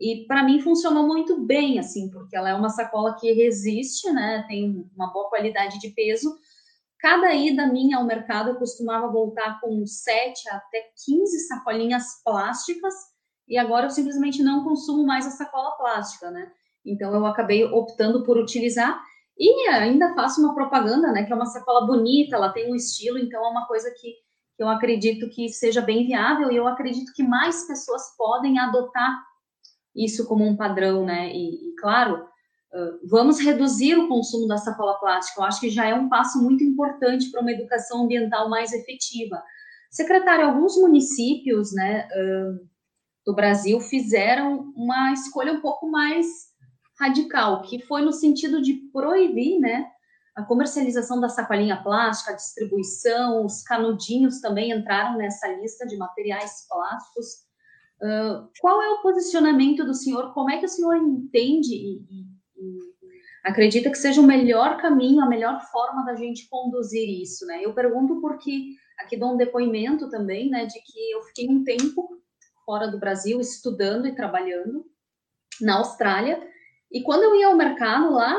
E 0.00 0.24
para 0.26 0.42
mim 0.42 0.60
funcionou 0.60 1.06
muito 1.06 1.44
bem, 1.44 1.78
assim, 1.78 2.08
porque 2.10 2.34
ela 2.34 2.48
é 2.48 2.54
uma 2.54 2.70
sacola 2.70 3.16
que 3.20 3.30
resiste, 3.32 4.10
né? 4.10 4.44
Tem 4.48 4.88
uma 4.96 5.12
boa 5.12 5.28
qualidade 5.28 5.78
de 5.78 5.90
peso. 5.90 6.38
Cada 6.98 7.34
ida 7.34 7.66
minha 7.66 7.98
ao 7.98 8.04
mercado 8.04 8.50
eu 8.50 8.56
costumava 8.56 9.12
voltar 9.12 9.60
com 9.60 9.84
7 9.84 10.48
até 10.48 10.90
15 11.04 11.46
sacolinhas 11.46 12.22
plásticas, 12.24 12.94
e 13.46 13.58
agora 13.58 13.86
eu 13.86 13.90
simplesmente 13.90 14.42
não 14.42 14.64
consumo 14.64 15.04
mais 15.04 15.26
a 15.26 15.30
sacola 15.30 15.72
plástica, 15.72 16.30
né? 16.30 16.50
Então 16.84 17.12
eu 17.12 17.26
acabei 17.26 17.64
optando 17.64 18.22
por 18.24 18.38
utilizar 18.38 19.02
e 19.36 19.68
ainda 19.68 20.14
faço 20.14 20.40
uma 20.40 20.54
propaganda, 20.54 21.10
né? 21.10 21.24
Que 21.24 21.32
é 21.32 21.36
uma 21.36 21.46
sacola 21.46 21.86
bonita, 21.86 22.36
ela 22.36 22.52
tem 22.52 22.70
um 22.70 22.74
estilo, 22.74 23.18
então 23.18 23.44
é 23.44 23.48
uma 23.48 23.66
coisa 23.66 23.90
que 24.00 24.14
eu 24.58 24.68
acredito 24.68 25.28
que 25.28 25.48
seja 25.48 25.80
bem 25.80 26.06
viável 26.06 26.50
e 26.50 26.56
eu 26.56 26.66
acredito 26.66 27.12
que 27.12 27.22
mais 27.22 27.66
pessoas 27.66 28.14
podem 28.16 28.58
adotar 28.58 29.29
isso 29.94 30.26
como 30.26 30.44
um 30.46 30.56
padrão, 30.56 31.04
né? 31.04 31.32
E, 31.32 31.70
e 31.70 31.74
claro, 31.76 32.24
vamos 33.08 33.40
reduzir 33.40 33.96
o 33.96 34.08
consumo 34.08 34.46
da 34.46 34.56
sacola 34.56 34.98
plástica. 34.98 35.40
Eu 35.40 35.44
acho 35.44 35.60
que 35.60 35.70
já 35.70 35.86
é 35.86 35.94
um 35.94 36.08
passo 36.08 36.42
muito 36.42 36.62
importante 36.62 37.30
para 37.30 37.40
uma 37.40 37.52
educação 37.52 38.04
ambiental 38.04 38.48
mais 38.48 38.72
efetiva. 38.72 39.42
Secretário, 39.90 40.46
alguns 40.46 40.76
municípios, 40.76 41.72
né, 41.72 42.08
do 43.26 43.34
Brasil 43.34 43.80
fizeram 43.80 44.72
uma 44.76 45.12
escolha 45.12 45.52
um 45.52 45.60
pouco 45.60 45.90
mais 45.90 46.26
radical, 46.98 47.62
que 47.62 47.80
foi 47.80 48.02
no 48.02 48.12
sentido 48.12 48.62
de 48.62 48.74
proibir, 48.92 49.58
né, 49.58 49.90
a 50.36 50.44
comercialização 50.44 51.20
da 51.20 51.28
sacolinha 51.28 51.82
plástica, 51.82 52.30
a 52.30 52.36
distribuição, 52.36 53.44
os 53.44 53.62
canudinhos 53.62 54.40
também 54.40 54.70
entraram 54.70 55.18
nessa 55.18 55.48
lista 55.48 55.86
de 55.86 55.96
materiais 55.96 56.66
plásticos. 56.68 57.26
Qual 58.60 58.82
é 58.82 58.88
o 58.90 59.02
posicionamento 59.02 59.84
do 59.84 59.94
senhor? 59.94 60.32
Como 60.32 60.50
é 60.50 60.58
que 60.58 60.66
o 60.66 60.68
senhor 60.68 60.96
entende 60.96 61.74
e, 61.74 61.98
e, 61.98 62.22
e, 62.56 62.78
acredita 63.44 63.90
que 63.90 63.98
seja 63.98 64.20
o 64.20 64.26
melhor 64.26 64.80
caminho, 64.80 65.20
a 65.20 65.28
melhor 65.28 65.60
forma 65.70 66.04
da 66.04 66.14
gente 66.14 66.48
conduzir 66.48 67.08
isso, 67.22 67.46
né? 67.46 67.60
Eu 67.62 67.74
pergunto 67.74 68.20
porque 68.20 68.74
aqui 68.98 69.16
dou 69.16 69.34
um 69.34 69.36
depoimento 69.36 70.08
também, 70.10 70.50
né, 70.50 70.66
de 70.66 70.78
que 70.80 71.10
eu 71.10 71.22
fiquei 71.22 71.48
um 71.48 71.64
tempo 71.64 72.20
fora 72.66 72.86
do 72.86 72.98
Brasil 72.98 73.40
estudando 73.40 74.06
e 74.06 74.14
trabalhando 74.14 74.84
na 75.60 75.78
Austrália 75.78 76.50
e 76.90 77.02
quando 77.02 77.22
eu 77.22 77.36
ia 77.36 77.46
ao 77.46 77.56
mercado 77.56 78.12
lá, 78.12 78.36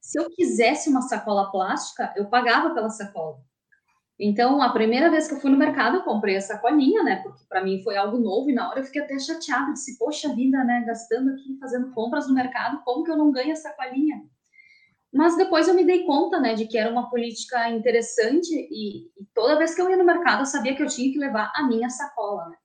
se 0.00 0.20
eu 0.20 0.30
quisesse 0.30 0.88
uma 0.88 1.02
sacola 1.02 1.50
plástica, 1.50 2.12
eu 2.16 2.26
pagava 2.26 2.72
pela 2.72 2.90
sacola. 2.90 3.38
Então, 4.20 4.60
a 4.60 4.72
primeira 4.72 5.10
vez 5.10 5.28
que 5.28 5.34
eu 5.34 5.40
fui 5.40 5.50
no 5.50 5.56
mercado, 5.56 5.98
eu 5.98 6.02
comprei 6.02 6.36
a 6.36 6.40
sacolinha, 6.40 7.04
né? 7.04 7.22
Porque 7.22 7.44
para 7.48 7.62
mim 7.62 7.80
foi 7.84 7.96
algo 7.96 8.18
novo 8.18 8.50
e 8.50 8.54
na 8.54 8.68
hora 8.68 8.80
eu 8.80 8.84
fiquei 8.84 9.00
até 9.00 9.16
chateada, 9.18 9.72
disse, 9.72 9.96
poxa 9.96 10.34
vida, 10.34 10.64
né? 10.64 10.82
Gastando 10.84 11.30
aqui, 11.30 11.56
fazendo 11.60 11.92
compras 11.92 12.26
no 12.26 12.34
mercado, 12.34 12.82
como 12.84 13.04
que 13.04 13.10
eu 13.10 13.16
não 13.16 13.30
ganho 13.30 13.52
a 13.52 13.56
sacolinha? 13.56 14.20
Mas 15.12 15.36
depois 15.36 15.68
eu 15.68 15.74
me 15.74 15.84
dei 15.84 16.04
conta, 16.04 16.38
né, 16.38 16.54
de 16.54 16.66
que 16.66 16.76
era 16.76 16.90
uma 16.90 17.08
política 17.08 17.70
interessante 17.70 18.52
e, 18.52 19.06
e 19.06 19.24
toda 19.32 19.56
vez 19.56 19.74
que 19.74 19.80
eu 19.80 19.88
ia 19.88 19.96
no 19.96 20.04
mercado, 20.04 20.42
eu 20.42 20.46
sabia 20.46 20.76
que 20.76 20.82
eu 20.82 20.86
tinha 20.86 21.10
que 21.10 21.18
levar 21.18 21.50
a 21.54 21.66
minha 21.66 21.88
sacola, 21.88 22.48
né? 22.48 22.56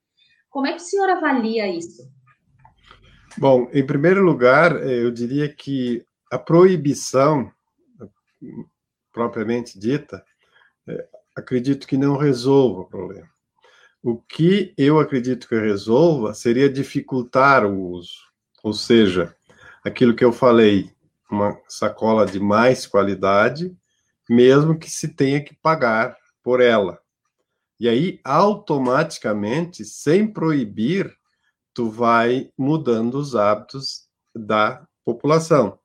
Como 0.50 0.66
é 0.66 0.72
que 0.72 0.76
o 0.76 0.84
senhor 0.84 1.08
avalia 1.08 1.66
isso? 1.66 2.02
Bom, 3.36 3.68
em 3.72 3.84
primeiro 3.84 4.22
lugar, 4.22 4.76
eh, 4.76 5.02
eu 5.02 5.10
diria 5.10 5.52
que 5.52 6.06
a 6.30 6.38
proibição, 6.38 7.50
propriamente 9.12 9.78
dita, 9.78 10.24
eh, 10.86 11.08
acredito 11.34 11.86
que 11.86 11.96
não 11.96 12.16
resolva 12.16 12.82
o 12.82 12.86
problema. 12.86 13.28
O 14.02 14.18
que 14.18 14.74
eu 14.76 15.00
acredito 15.00 15.48
que 15.48 15.58
resolva 15.58 16.34
seria 16.34 16.68
dificultar 16.68 17.64
o 17.64 17.90
uso, 17.90 18.18
ou 18.62 18.72
seja, 18.72 19.34
aquilo 19.82 20.14
que 20.14 20.24
eu 20.24 20.32
falei, 20.32 20.90
uma 21.30 21.58
sacola 21.68 22.26
de 22.26 22.38
mais 22.38 22.86
qualidade, 22.86 23.74
mesmo 24.28 24.78
que 24.78 24.90
se 24.90 25.08
tenha 25.08 25.42
que 25.42 25.54
pagar 25.54 26.16
por 26.42 26.60
ela. 26.60 27.00
E 27.80 27.88
aí, 27.88 28.20
automaticamente, 28.22 29.84
sem 29.84 30.26
proibir, 30.26 31.14
tu 31.72 31.90
vai 31.90 32.50
mudando 32.56 33.16
os 33.16 33.34
hábitos 33.34 34.08
da 34.34 34.86
população. 35.04 35.78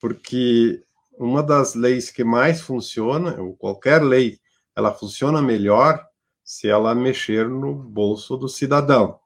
Porque 0.00 0.82
uma 1.18 1.42
das 1.42 1.74
leis 1.74 2.10
que 2.10 2.24
mais 2.24 2.60
funciona, 2.60 3.40
ou 3.40 3.54
qualquer 3.56 4.02
lei, 4.02 4.38
ela 4.78 4.94
funciona 4.94 5.42
melhor 5.42 6.06
se 6.44 6.68
ela 6.68 6.94
mexer 6.94 7.48
no 7.48 7.74
bolso 7.74 8.36
do 8.36 8.48
cidadão. 8.48 9.18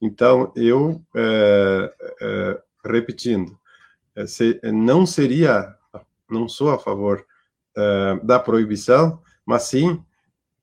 Então, 0.00 0.52
eu, 0.54 1.02
é, 1.12 1.92
é, 2.20 2.62
repetindo, 2.84 3.58
é, 4.14 4.26
se, 4.28 4.60
não 4.62 5.04
seria, 5.04 5.74
não 6.30 6.48
sou 6.48 6.70
a 6.70 6.78
favor 6.78 7.26
é, 7.76 8.20
da 8.22 8.38
proibição, 8.38 9.20
mas 9.44 9.64
sim, 9.64 10.00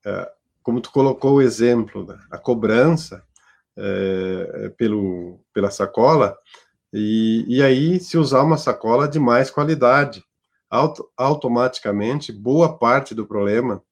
é, 0.06 0.32
como 0.62 0.80
tu 0.80 0.90
colocou 0.90 1.34
o 1.34 1.42
exemplo, 1.42 2.08
a 2.32 2.38
cobrança, 2.38 3.26
é, 3.76 4.70
pelo, 4.78 5.42
pela 5.52 5.70
sacola, 5.70 6.38
e, 6.94 7.44
e 7.46 7.62
aí 7.62 8.00
se 8.00 8.18
usar 8.18 8.44
uma 8.44 8.58
sacola 8.58 9.06
de 9.06 9.20
mais 9.20 9.52
qualidade. 9.52 10.24
Auto, 10.70 11.12
automaticamente, 11.18 12.32
boa 12.32 12.78
parte 12.78 13.14
do 13.14 13.28
problema 13.28 13.84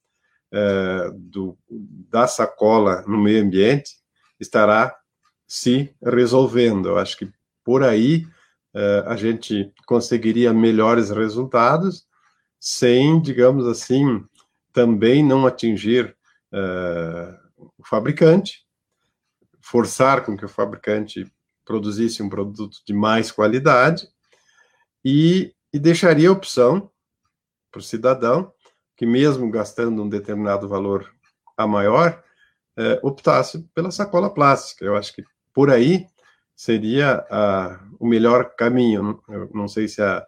é, 0.52 1.12
do, 1.14 1.58
da 1.70 2.28
sacola 2.28 3.04
no 3.08 3.18
meio 3.18 3.44
ambiente 3.44 3.96
estará 4.40 4.96
se 5.48 5.94
resolvendo. 6.04 6.90
Eu 6.90 6.98
acho 6.98 7.18
que 7.18 7.32
por 7.64 7.84
aí 7.84 8.26
é, 8.74 9.04
a 9.06 9.16
gente 9.16 9.72
conseguiria 9.86 10.54
melhores 10.54 11.10
resultados 11.10 12.06
sem, 12.60 13.22
digamos 13.22 13.68
assim, 13.68 14.24
também 14.72 15.24
não 15.24 15.46
atingir 15.46 16.16
é, 16.54 17.38
o 17.58 17.86
fabricante, 17.86 18.66
forçar 19.60 20.24
com 20.24 20.36
que 20.36 20.46
o 20.46 20.50
fabricante 20.50 21.32
produzisse 21.66 22.22
um 22.22 22.30
produto 22.30 22.78
de 22.86 22.94
mais 22.94 23.32
qualidade 23.32 24.08
e, 25.04 25.54
e 25.74 25.80
deixaria 25.80 26.30
a 26.30 26.34
opção 26.34 26.90
para 27.72 27.80
o 27.80 27.84
cidadão 27.84 28.52
que, 29.02 29.06
mesmo 29.08 29.50
gastando 29.50 30.04
um 30.04 30.08
determinado 30.08 30.70
valor 30.70 31.12
a 31.58 31.66
maior, 31.66 32.24
é, 32.78 33.00
optasse 33.02 33.68
pela 33.74 33.90
sacola 33.90 34.32
plástica. 34.32 34.86
Eu 34.86 34.96
acho 34.96 35.12
que 35.16 35.24
por 35.52 35.72
aí 35.72 36.06
seria 36.56 37.26
o 38.00 38.06
melhor 38.06 38.54
caminho. 38.56 39.20
Eu 39.28 39.50
não 39.56 39.68
sei 39.68 39.88
se 39.88 40.04
a, 40.04 40.24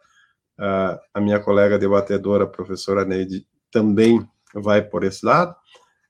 a, 0.57 0.99
a 1.13 1.21
minha 1.21 1.39
colega 1.39 1.77
debatedora, 1.77 2.45
a 2.45 2.47
professora 2.47 3.05
Neide, 3.05 3.45
também 3.69 4.27
vai 4.55 4.81
por 4.81 5.03
esse 5.03 5.23
lado, 5.23 5.55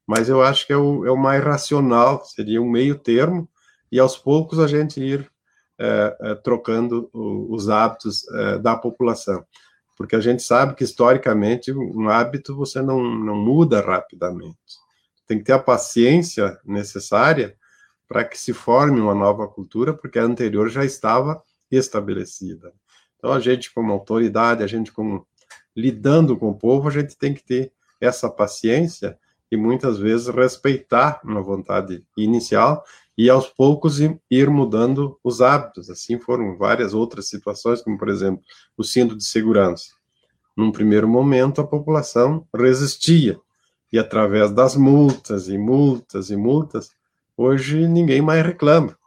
mas 0.08 0.30
eu 0.30 0.42
acho 0.42 0.66
que 0.66 0.72
é 0.72 0.78
o, 0.78 1.06
é 1.06 1.12
o 1.12 1.18
mais 1.18 1.44
racional, 1.44 2.24
seria 2.24 2.62
um 2.62 2.72
meio 2.72 2.98
termo, 2.98 3.50
e 3.92 4.00
aos 4.00 4.18
poucos 4.18 4.58
a 4.58 4.68
gente 4.68 5.02
ir 5.02 5.30
é, 5.78 6.18
é, 6.22 6.36
trocando 6.36 7.10
o, 7.12 7.54
os 7.54 7.68
hábitos 7.68 8.26
é, 8.30 8.58
da 8.58 8.78
população. 8.78 9.46
Porque 9.96 10.16
a 10.16 10.20
gente 10.20 10.42
sabe 10.42 10.76
que, 10.76 10.84
historicamente, 10.84 11.72
um 11.72 12.10
hábito 12.10 12.56
você 12.56 12.82
não, 12.82 13.04
não 13.04 13.36
muda 13.36 13.82
rapidamente. 13.82 14.58
Tem 15.28 15.38
que 15.38 15.46
ter 15.46 15.54
a 15.54 15.60
paciência 15.60 16.60
necessária 16.66 17.56
para 18.08 18.24
que 18.24 18.38
se 18.38 18.54
forme 18.54 19.00
uma 19.00 19.16
nova 19.16 19.48
cultura, 19.48 19.94
porque 19.94 20.20
a 20.20 20.24
anterior 20.24 20.70
já 20.70 20.84
estava 20.84 21.42
estabelecida. 21.72 22.74
Então, 23.18 23.32
a 23.32 23.40
gente, 23.40 23.74
como 23.74 23.94
autoridade, 23.94 24.64
a 24.64 24.68
gente, 24.68 24.92
como 24.92 25.26
lidando 25.76 26.38
com 26.38 26.50
o 26.50 26.58
povo, 26.58 26.88
a 26.88 26.92
gente 26.92 27.18
tem 27.18 27.34
que 27.34 27.44
ter 27.44 27.72
essa 28.00 28.30
paciência 28.30 29.18
e 29.50 29.58
muitas 29.58 29.98
vezes 29.98 30.28
respeitar 30.28 31.22
uma 31.24 31.42
vontade 31.42 32.04
inicial 32.18 32.84
e 33.18 33.30
aos 33.30 33.48
poucos 33.48 34.00
ir 34.00 34.50
mudando 34.50 35.20
os 35.24 35.42
hábitos. 35.42 35.90
Assim 35.90 36.20
foram 36.20 36.58
várias 36.58 36.94
outras 36.94 37.28
situações, 37.28 37.82
como 37.82 37.98
por 37.98 38.10
exemplo 38.10 38.44
o 38.78 38.84
cinto 38.84 39.16
de 39.16 39.24
segurança. 39.24 39.94
Num 40.56 40.72
primeiro 40.72 41.08
momento 41.08 41.62
a 41.62 41.68
população 41.68 42.48
resistia 42.56 43.40
e 43.92 44.00
através 44.00 44.52
das 44.52 44.76
multas 44.76 45.48
e 45.48 45.58
multas 45.58 46.32
e 46.32 46.36
multas, 46.36 46.90
hoje 47.38 47.88
ninguém 47.88 48.22
mais 48.22 48.44
reclama, 48.44 48.98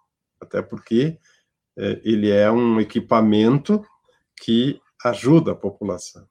até 0.41 0.63
porque 0.63 1.19
é, 1.77 2.01
ele 2.05 2.31
é 2.31 2.51
um 2.51 2.81
equipamento 2.81 3.85
que 4.41 4.81
ajuda 5.05 5.53
a 5.53 5.57
população. 5.57 6.27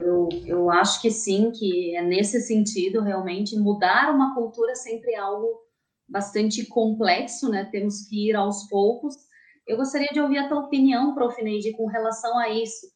Eu, 0.00 0.28
eu 0.46 0.70
acho 0.70 1.00
que 1.00 1.10
sim, 1.10 1.50
que 1.50 1.94
é 1.94 2.02
nesse 2.02 2.40
sentido, 2.40 3.02
realmente, 3.02 3.58
mudar 3.58 4.14
uma 4.14 4.34
cultura 4.34 4.74
sempre 4.74 5.12
é 5.12 5.18
algo 5.18 5.46
bastante 6.08 6.66
complexo, 6.66 7.48
né? 7.48 7.68
Temos 7.70 8.08
que 8.08 8.30
ir 8.30 8.34
aos 8.34 8.68
poucos. 8.68 9.14
Eu 9.66 9.76
gostaria 9.76 10.08
de 10.12 10.20
ouvir 10.20 10.38
a 10.38 10.48
tua 10.48 10.60
opinião, 10.60 11.14
Profineide, 11.14 11.72
com 11.76 11.86
relação 11.86 12.36
a 12.38 12.48
isso. 12.48 12.86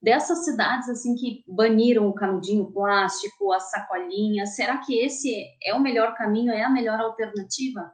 Dessas 0.00 0.44
cidades 0.44 0.88
assim 0.88 1.14
que 1.14 1.42
baniram 1.48 2.08
o 2.08 2.14
canudinho 2.14 2.70
plástico, 2.72 3.52
a 3.52 3.58
sacolinha, 3.58 4.46
será 4.46 4.78
que 4.78 4.98
esse 4.98 5.34
é 5.62 5.74
o 5.74 5.80
melhor 5.80 6.14
caminho, 6.14 6.52
é 6.52 6.62
a 6.62 6.70
melhor 6.70 7.00
alternativa? 7.00 7.90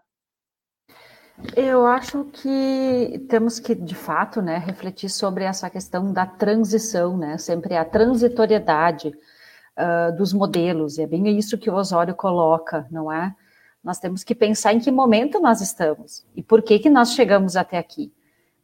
Eu 1.57 1.87
acho 1.87 2.25
que 2.25 3.25
temos 3.29 3.59
que, 3.59 3.75
de 3.75 3.95
fato, 3.95 4.41
né, 4.43 4.59
refletir 4.59 5.09
sobre 5.09 5.45
essa 5.45 5.69
questão 5.69 6.13
da 6.13 6.27
transição, 6.27 7.17
né, 7.17 7.39
sempre 7.39 7.77
a 7.77 7.85
transitoriedade 7.85 9.09
uh, 9.09 10.17
dos 10.17 10.33
modelos, 10.33 10.99
e 10.99 11.03
é 11.03 11.07
bem 11.07 11.27
isso 11.39 11.59
que 11.59 11.71
o 11.71 11.75
Osório 11.75 12.15
coloca, 12.15 12.87
não 12.91 13.11
é? 13.11 13.35
Nós 13.83 13.99
temos 13.99 14.23
que 14.23 14.35
pensar 14.35 14.75
em 14.75 14.79
que 14.79 14.91
momento 14.91 15.41
nós 15.41 15.61
estamos 15.61 16.27
e 16.37 16.43
por 16.43 16.63
que, 16.63 16.79
que 16.79 16.91
nós 16.91 17.13
chegamos 17.15 17.57
até 17.57 17.79
aqui. 17.79 18.13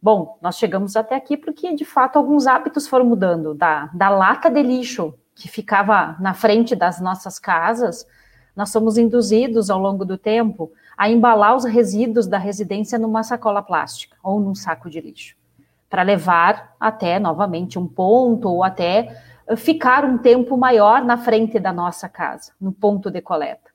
Bom, 0.01 0.39
nós 0.43 0.59
chegamos 0.59 0.95
até 0.95 1.17
aqui 1.17 1.37
porque, 1.37 1.75
de 1.75 1.85
fato, 1.85 2.17
alguns 2.17 2.47
hábitos 2.47 2.87
foram 2.87 3.07
mudando. 3.07 3.55
Da, 3.55 3.87
da 3.95 4.11
lata 4.11 4.51
de 4.51 4.63
lixo 4.63 5.15
que 5.35 5.49
ficava 5.49 6.17
na 6.21 6.35
frente 6.35 6.77
das 6.77 7.01
nossas 7.01 7.39
casas, 7.39 8.07
nós 8.55 8.71
somos 8.71 8.99
induzidos 8.99 9.71
ao 9.71 9.79
longo 9.79 10.05
do 10.05 10.19
tempo 10.19 10.71
a 10.97 11.11
embalar 11.11 11.55
os 11.55 11.65
resíduos 11.65 12.27
da 12.27 12.39
residência 12.39 12.99
numa 12.99 13.23
sacola 13.23 13.63
plástica 13.63 14.17
ou 14.23 14.41
num 14.41 14.55
saco 14.55 14.89
de 14.89 15.01
lixo, 15.01 15.37
para 15.91 16.03
levar 16.03 16.75
até 16.81 17.19
novamente 17.19 17.79
um 17.79 17.87
ponto 17.87 18.49
ou 18.49 18.65
até 18.65 19.21
ficar 19.57 20.05
um 20.05 20.19
tempo 20.19 20.57
maior 20.57 21.05
na 21.05 21.17
frente 21.17 21.61
da 21.61 21.73
nossa 21.73 22.09
casa, 22.09 22.53
no 22.61 22.73
ponto 22.73 23.11
de 23.11 23.21
coleta. 23.21 23.71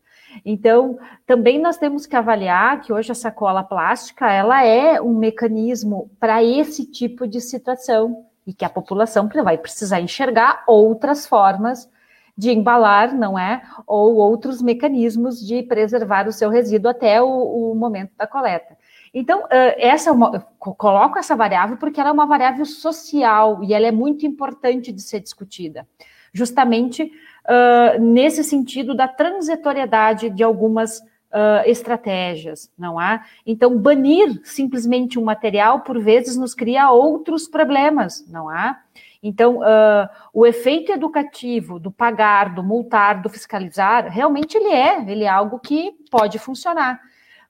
Então, 0.46 0.98
também 1.26 1.60
nós 1.62 1.78
temos 1.78 2.06
que 2.06 2.16
avaliar 2.16 2.82
que 2.82 2.92
hoje 2.92 3.12
a 3.12 3.16
sacola 3.16 3.64
plástica 3.64 4.32
ela 4.32 4.66
é 4.66 5.02
um 5.02 5.14
mecanismo 5.14 6.10
para 6.20 6.44
esse 6.44 6.86
tipo 6.86 7.28
de 7.28 7.40
situação 7.42 8.26
e 8.48 8.54
que 8.54 8.66
a 8.66 8.70
população 8.70 9.30
vai 9.44 9.58
precisar 9.58 10.00
enxergar 10.00 10.64
outras 10.68 11.28
formas 11.28 11.90
de 12.38 12.52
embalar, 12.52 13.13
não 13.13 13.38
é? 13.38 13.62
Ou 13.86 14.15
outros 14.15 14.62
mecanismos 14.62 15.46
de 15.46 15.63
preservar 15.63 16.28
o 16.28 16.32
seu 16.32 16.50
resíduo 16.50 16.91
até 16.91 17.22
o, 17.22 17.72
o 17.72 17.76
momento 17.76 18.12
da 18.17 18.28
coleta. 18.28 18.78
Então, 19.13 19.44
essa 19.50 20.10
é 20.10 20.13
uma, 20.13 20.39
coloco 20.58 21.20
essa 21.20 21.36
variável 21.36 21.76
porque 21.76 22.00
ela 22.00 22.10
é 22.10 22.13
uma 22.13 22.26
variável 22.26 22.65
social 22.65 23.62
e 23.62 23.74
ela 23.74 23.86
é 23.86 23.91
muito 23.91 24.26
importante 24.26 24.91
de 24.91 25.02
ser 25.02 25.20
discutida, 25.20 25.86
justamente 26.34 27.04
uh, 27.04 28.02
nesse 28.02 28.44
sentido 28.44 28.96
da 28.96 29.08
transitoriedade 29.08 30.30
de 30.30 30.44
algumas 30.44 31.00
uh, 31.00 31.63
estratégias, 31.65 32.72
não 32.78 33.02
é? 33.02 33.22
Então, 33.46 33.78
banir 33.78 34.39
simplesmente 34.44 35.20
um 35.20 35.24
material, 35.24 35.82
por 35.82 36.00
vezes, 36.00 36.38
nos 36.38 36.54
cria 36.54 36.89
outros 36.91 37.48
problemas, 37.48 38.26
não 38.30 38.50
é? 38.50 38.78
Então, 39.24 39.60
uh, 39.60 40.10
o 40.34 40.46
efeito 40.46 40.92
educativo 40.92 41.80
do 41.80 41.92
pagar, 41.92 42.56
do 42.56 42.64
multar, 42.64 43.22
do 43.22 43.30
fiscalizar, 43.30 44.08
realmente 44.10 44.58
ele 44.58 44.70
é, 44.70 45.00
ele 45.08 45.24
é 45.26 45.30
algo 45.30 45.60
que 45.60 45.92
pode 46.10 46.40
funcionar. 46.40 47.00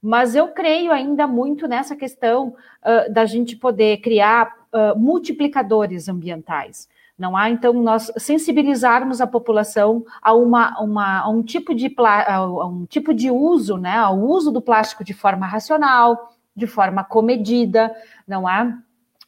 Mas 0.02 0.36
eu 0.36 0.50
creio 0.50 0.92
ainda 0.92 1.28
muito 1.28 1.68
nessa 1.68 1.96
questão 1.96 2.50
uh, 2.50 3.14
da 3.14 3.26
gente 3.26 3.56
poder 3.56 3.98
criar 3.98 4.52
uh, 4.74 5.00
multiplicadores 5.00 6.10
ambientais. 6.10 6.90
Não 7.18 7.38
há, 7.38 7.50
então, 7.50 7.72
nós 7.72 8.12
sensibilizarmos 8.18 9.22
a 9.22 9.28
população 9.28 10.04
a, 10.22 10.34
uma, 10.34 10.78
uma, 10.82 11.20
a 11.20 11.30
um, 11.30 11.44
tipo 11.44 11.74
de, 11.76 11.96
um 12.68 12.86
tipo 12.88 13.14
de 13.14 13.30
uso, 13.30 13.78
né, 13.78 13.96
ao 13.96 14.18
uso 14.20 14.52
do 14.52 14.60
plástico 14.60 15.04
de 15.04 15.14
forma 15.14 15.46
racional, 15.46 16.34
de 16.56 16.66
forma 16.66 17.04
comedida, 17.04 17.96
não 18.28 18.48
há? 18.48 18.76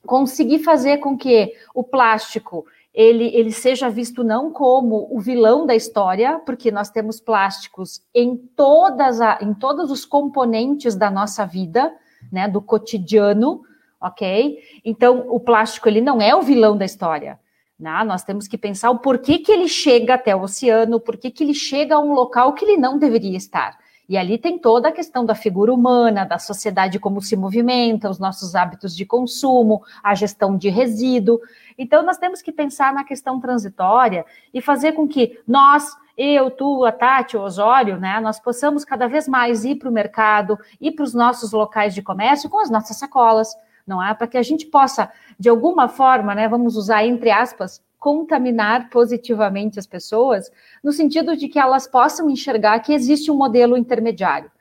Conseguir 0.06 0.60
fazer 0.60 0.98
com 0.98 1.18
que 1.18 1.54
o 1.74 1.84
plástico 1.84 2.66
ele, 2.94 3.36
ele 3.36 3.52
seja 3.52 3.90
visto 3.90 4.24
não 4.24 4.52
como 4.52 5.08
o 5.10 5.20
vilão 5.20 5.66
da 5.66 5.76
história, 5.76 6.40
porque 6.46 6.72
nós 6.72 6.90
temos 6.92 7.20
plásticos 7.20 8.02
em 8.14 8.38
todas 8.38 9.20
a, 9.20 9.40
em 9.42 9.54
todos 9.54 9.90
os 9.90 10.06
componentes 10.06 10.96
da 10.96 11.10
nossa 11.10 11.46
vida, 11.46 11.92
né, 12.32 12.48
do 12.48 12.62
cotidiano, 12.62 13.64
ok? 14.00 14.60
Então 14.86 15.26
o 15.30 15.40
plástico 15.40 15.90
ele 15.90 16.02
não 16.02 16.22
é 16.22 16.36
o 16.36 16.44
vilão 16.44 16.78
da 16.78 16.86
história. 16.86 17.40
Né? 17.80 18.04
Nós 18.06 18.24
temos 18.24 18.48
que 18.48 18.58
pensar 18.58 18.92
o 18.92 19.00
porquê 19.00 19.40
que 19.40 19.52
ele 19.52 19.68
chega 19.68 20.14
até 20.14 20.36
o 20.36 20.42
oceano, 20.42 21.00
porquê 21.00 21.32
que 21.32 21.44
ele 21.44 21.56
chega 21.56 21.96
a 21.96 22.00
um 22.00 22.14
local 22.14 22.54
que 22.54 22.64
ele 22.64 22.78
não 22.78 23.00
deveria 23.00 23.36
estar. 23.36 23.78
E 24.08 24.18
ali 24.18 24.38
tem 24.38 24.60
toda 24.60 24.90
a 24.90 24.92
questão 24.92 25.26
da 25.26 25.34
figura 25.34 25.74
humana, 25.74 26.26
da 26.26 26.38
sociedade 26.38 27.00
como 27.00 27.22
se 27.22 27.36
movimenta, 27.36 28.10
os 28.10 28.20
nossos 28.20 28.54
hábitos 28.54 28.96
de 28.96 29.06
consumo, 29.06 29.82
a 30.04 30.14
gestão 30.14 30.58
de 30.58 30.70
resíduo. 30.70 31.40
Então, 31.78 32.04
nós 32.04 32.18
temos 32.18 32.42
que 32.42 32.52
pensar 32.52 32.94
na 32.94 33.04
questão 33.04 33.40
transitória 33.40 34.26
e 34.54 34.62
fazer 34.62 34.92
com 34.92 35.08
que 35.08 35.40
nós, 35.48 35.96
eu, 36.18 36.52
tu, 36.52 36.84
a 36.84 36.92
Tati, 36.92 37.38
o 37.38 37.42
Osório, 37.42 37.98
né, 37.98 38.20
nós 38.20 38.40
possamos 38.40 38.84
cada 38.84 39.08
vez 39.08 39.28
mais 39.28 39.64
ir 39.64 39.76
para 39.76 39.90
o 39.90 39.94
mercado, 39.94 40.60
ir 40.82 40.92
para 40.92 41.04
os 41.04 41.14
nossos 41.14 41.52
locais 41.52 41.96
de 41.96 42.02
comércio 42.02 42.50
com 42.50 42.60
as 42.60 42.70
nossas 42.70 42.98
sacolas, 42.98 43.56
não 43.88 44.04
é? 44.04 44.14
Para 44.14 44.28
que 44.28 44.38
a 44.38 44.44
gente 44.44 44.66
possa, 44.66 45.12
de 45.40 45.50
alguma 45.50 45.88
forma, 45.88 46.36
né, 46.36 46.48
vamos 46.48 46.76
usar 46.76 47.06
entre 47.06 47.32
aspas, 47.32 47.82
contaminar 48.04 48.90
positivamente 48.90 49.80
as 49.80 49.88
pessoas, 49.88 50.52
no 50.84 50.92
sentido 50.92 51.38
de 51.38 51.48
que 51.48 51.58
elas 51.58 51.88
possam 51.88 52.30
enxergar 52.30 52.78
que 52.82 52.92
existe 52.92 53.32
um 53.32 53.38
modelo 53.38 53.78
intermediário. 53.78 54.52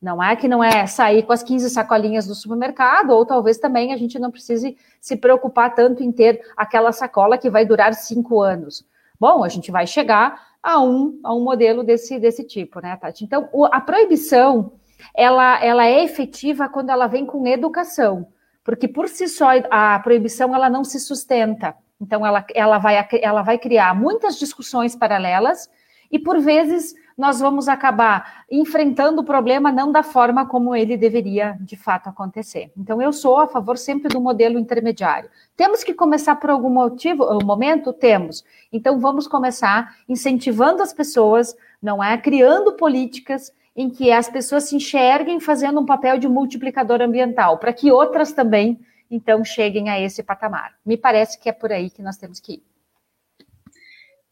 Não 0.00 0.22
é 0.22 0.36
que 0.36 0.46
não 0.46 0.62
é 0.62 0.86
sair 0.86 1.24
com 1.24 1.32
as 1.32 1.42
15 1.42 1.68
sacolinhas 1.70 2.28
do 2.28 2.34
supermercado, 2.36 3.10
ou 3.10 3.26
talvez 3.26 3.58
também 3.58 3.92
a 3.92 3.96
gente 3.96 4.20
não 4.20 4.30
precise 4.30 4.76
se 5.00 5.16
preocupar 5.16 5.74
tanto 5.74 6.00
em 6.00 6.12
ter 6.12 6.42
aquela 6.56 6.92
sacola 6.92 7.36
que 7.36 7.50
vai 7.50 7.66
durar 7.66 7.92
cinco 7.92 8.40
anos. 8.40 8.86
Bom, 9.18 9.42
a 9.42 9.48
gente 9.48 9.72
vai 9.72 9.84
chegar 9.84 10.40
a 10.62 10.80
um, 10.80 11.18
a 11.24 11.34
um 11.34 11.42
modelo 11.42 11.82
desse, 11.82 12.20
desse 12.20 12.44
tipo, 12.44 12.80
né, 12.80 12.96
Tati? 12.96 13.24
Então, 13.24 13.48
a 13.72 13.80
proibição, 13.80 14.74
ela, 15.12 15.60
ela 15.60 15.86
é 15.86 16.04
efetiva 16.04 16.68
quando 16.68 16.90
ela 16.90 17.08
vem 17.08 17.26
com 17.26 17.48
educação, 17.48 18.28
porque 18.62 18.86
por 18.86 19.08
si 19.08 19.26
só 19.26 19.48
a 19.70 19.98
proibição 19.98 20.54
ela 20.54 20.70
não 20.70 20.84
se 20.84 21.00
sustenta. 21.00 21.74
Então, 22.02 22.26
ela, 22.26 22.44
ela, 22.52 22.78
vai, 22.78 23.08
ela 23.22 23.42
vai 23.42 23.56
criar 23.56 23.94
muitas 23.94 24.36
discussões 24.36 24.96
paralelas 24.96 25.70
e, 26.10 26.18
por 26.18 26.40
vezes, 26.40 26.96
nós 27.16 27.38
vamos 27.38 27.68
acabar 27.68 28.44
enfrentando 28.50 29.20
o 29.20 29.24
problema 29.24 29.70
não 29.70 29.92
da 29.92 30.02
forma 30.02 30.44
como 30.44 30.74
ele 30.74 30.96
deveria, 30.96 31.56
de 31.60 31.76
fato, 31.76 32.08
acontecer. 32.08 32.72
Então, 32.76 33.00
eu 33.00 33.12
sou 33.12 33.38
a 33.38 33.46
favor 33.46 33.78
sempre 33.78 34.08
do 34.08 34.20
modelo 34.20 34.58
intermediário. 34.58 35.30
Temos 35.56 35.84
que 35.84 35.94
começar 35.94 36.34
por 36.36 36.50
algum 36.50 36.70
motivo, 36.70 37.24
um 37.24 37.46
momento? 37.46 37.92
Temos. 37.92 38.44
Então, 38.72 38.98
vamos 38.98 39.28
começar 39.28 39.94
incentivando 40.08 40.82
as 40.82 40.92
pessoas, 40.92 41.54
não 41.80 42.02
é? 42.02 42.18
Criando 42.18 42.72
políticas 42.72 43.52
em 43.76 43.88
que 43.88 44.10
as 44.10 44.28
pessoas 44.28 44.64
se 44.64 44.74
enxerguem 44.74 45.38
fazendo 45.38 45.80
um 45.80 45.86
papel 45.86 46.18
de 46.18 46.28
multiplicador 46.28 47.00
ambiental, 47.00 47.58
para 47.58 47.72
que 47.72 47.92
outras 47.92 48.32
também 48.32 48.80
então 49.12 49.44
cheguem 49.44 49.90
a 49.90 50.00
esse 50.00 50.22
patamar. 50.22 50.74
Me 50.84 50.96
parece 50.96 51.38
que 51.38 51.48
é 51.50 51.52
por 51.52 51.70
aí 51.70 51.90
que 51.90 52.00
nós 52.00 52.16
temos 52.16 52.40
que 52.40 52.54
ir. 52.54 52.62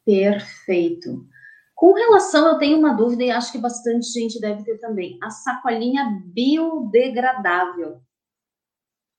Perfeito. 0.05 1.29
Com 1.75 1.93
relação, 1.93 2.49
eu 2.49 2.59
tenho 2.59 2.79
uma 2.79 2.95
dúvida 2.95 3.23
e 3.23 3.31
acho 3.31 3.53
que 3.53 3.59
bastante 3.59 4.07
gente 4.07 4.40
deve 4.40 4.64
ter 4.64 4.79
também. 4.79 5.19
A 5.23 5.29
sacolinha 5.31 6.23
biodegradável. 6.25 8.01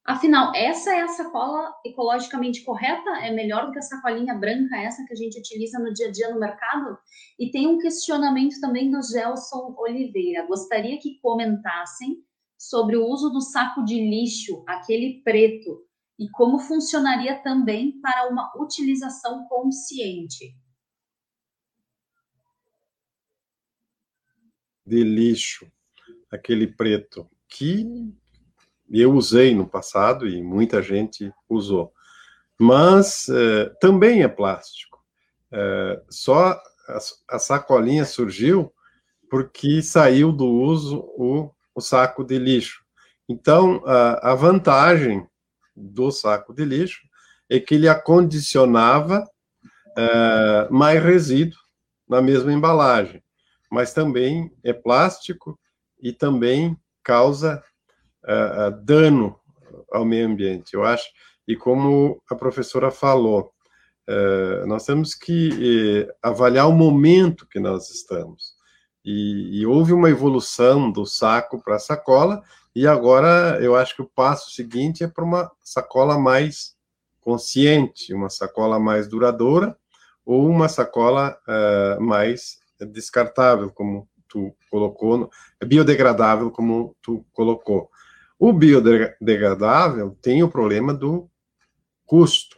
Afinal, 0.04 0.52
essa 0.56 0.96
é 0.96 1.02
a 1.02 1.08
sacola 1.08 1.76
ecologicamente 1.86 2.64
correta? 2.64 3.10
É 3.22 3.32
melhor 3.32 3.68
do 3.68 3.72
que 3.72 3.78
a 3.78 3.84
sacolinha 3.84 4.34
branca, 4.34 4.76
essa 4.78 5.06
que 5.06 5.14
a 5.14 5.16
gente 5.16 5.40
utiliza 5.40 5.78
no 5.78 5.94
dia 5.94 6.08
a 6.08 6.12
dia 6.12 6.34
no 6.34 6.40
mercado? 6.40 6.98
E 7.38 7.52
tem 7.52 7.68
um 7.68 7.78
questionamento 7.78 8.60
também 8.60 8.90
do 8.90 9.00
Gelson 9.04 9.76
Oliveira. 9.78 10.48
Gostaria 10.48 10.98
que 10.98 11.20
comentassem 11.20 12.18
sobre 12.62 12.96
o 12.96 13.08
uso 13.08 13.32
do 13.32 13.42
saco 13.42 13.84
de 13.84 13.96
lixo, 13.96 14.64
aquele 14.68 15.20
preto, 15.24 15.84
e 16.20 16.30
como 16.30 16.60
funcionaria 16.60 17.42
também 17.42 18.00
para 18.00 18.30
uma 18.30 18.54
utilização 18.56 19.48
consciente. 19.48 20.56
De 24.86 25.04
lixo, 25.04 25.72
aquele 26.30 26.68
preto, 26.68 27.28
que 27.48 28.14
eu 28.92 29.12
usei 29.12 29.56
no 29.56 29.68
passado 29.68 30.28
e 30.28 30.44
muita 30.44 30.84
gente 30.84 31.34
usou. 31.50 31.92
Mas 32.60 33.28
eh, 33.28 33.76
também 33.82 34.22
é 34.22 34.28
plástico. 34.28 35.04
Eh, 35.52 36.04
só 36.12 36.52
a, 36.88 37.00
a 37.28 37.40
sacolinha 37.40 38.06
surgiu 38.06 38.72
porque 39.32 39.82
saiu 39.82 40.32
do 40.32 40.46
uso 40.46 41.00
o 41.18 41.52
o 41.76 41.82
saco 41.82 42.24
de 42.24 42.38
lixo. 42.38 42.82
Então, 43.28 43.82
a, 43.86 44.36
vantagem 44.36 45.26
do 45.76 46.12
saco 46.12 46.54
de 46.54 46.66
lixo 46.66 47.02
é 47.50 47.60
que 47.60 47.76
ele 47.76 47.88
acondicionava 47.88 49.26
é, 49.98 50.68
mais 50.70 51.02
resíduo 51.02 51.60
na 52.08 52.22
mesma 52.22 52.52
embalagem, 52.52 53.24
mas 53.70 53.94
também 53.94 54.52
é 54.64 54.74
plástico 54.74 55.58
e 56.02 56.12
também 56.12 56.78
causa 57.04 57.64
uh, 58.24 58.68
uh, 58.68 58.86
dano 58.86 59.40
ao 59.92 60.04
meio 60.04 60.28
ambiente. 60.28 60.74
Eu 60.74 60.84
acho, 60.84 61.08
e 61.48 61.56
como 61.56 62.22
a 62.30 62.36
professora 62.36 62.92
falou, 62.92 63.54
nós 64.68 64.86
temos 64.86 65.16
que 65.16 66.04
eh, 66.04 66.16
avaliar 66.22 66.68
o 66.68 66.74
momento 66.74 67.48
que 67.48 67.62
nós 67.62 67.90
estamos. 67.90 68.54
E, 69.04 69.60
e 69.60 69.66
houve 69.66 69.94
uma 69.94 70.10
evolução 70.10 70.92
do 70.92 71.06
saco 71.06 71.62
para 71.62 71.76
a 71.76 71.80
sacola, 71.80 72.44
e 72.76 72.88
agora 72.88 73.60
eu 73.62 73.76
acho 73.76 73.96
que 73.96 74.02
o 74.02 74.10
passo 74.10 74.52
seguinte 74.52 75.04
é 75.04 75.08
para 75.08 75.24
uma 75.24 75.52
sacola 75.62 76.18
mais 76.18 76.76
consciente, 77.20 78.14
uma 78.14 78.30
sacola 78.30 78.80
mais 78.80 79.08
duradoura, 79.08 79.76
ou 80.26 80.48
uma 80.48 80.70
sacola 80.70 81.38
uh, 81.48 82.02
mais 82.02 82.60
descartável, 82.80 83.70
como 83.72 84.08
tu 84.28 84.56
colocou, 84.70 85.30
biodegradável, 85.66 86.50
como 86.50 86.96
tu 87.02 87.26
colocou. 87.34 87.90
O 88.40 88.54
biodegradável 88.54 90.18
tem 90.22 90.42
o 90.42 90.50
problema 90.50 90.94
do 90.94 91.30
custo, 92.06 92.58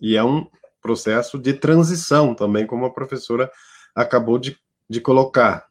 e 0.00 0.16
é 0.16 0.22
um 0.22 0.46
processo 0.82 1.38
de 1.38 1.54
transição 1.54 2.34
também, 2.34 2.66
como 2.66 2.84
a 2.84 2.92
professora 2.92 3.50
acabou 3.94 4.38
de, 4.38 4.58
de 4.88 5.00
colocar. 5.00 5.66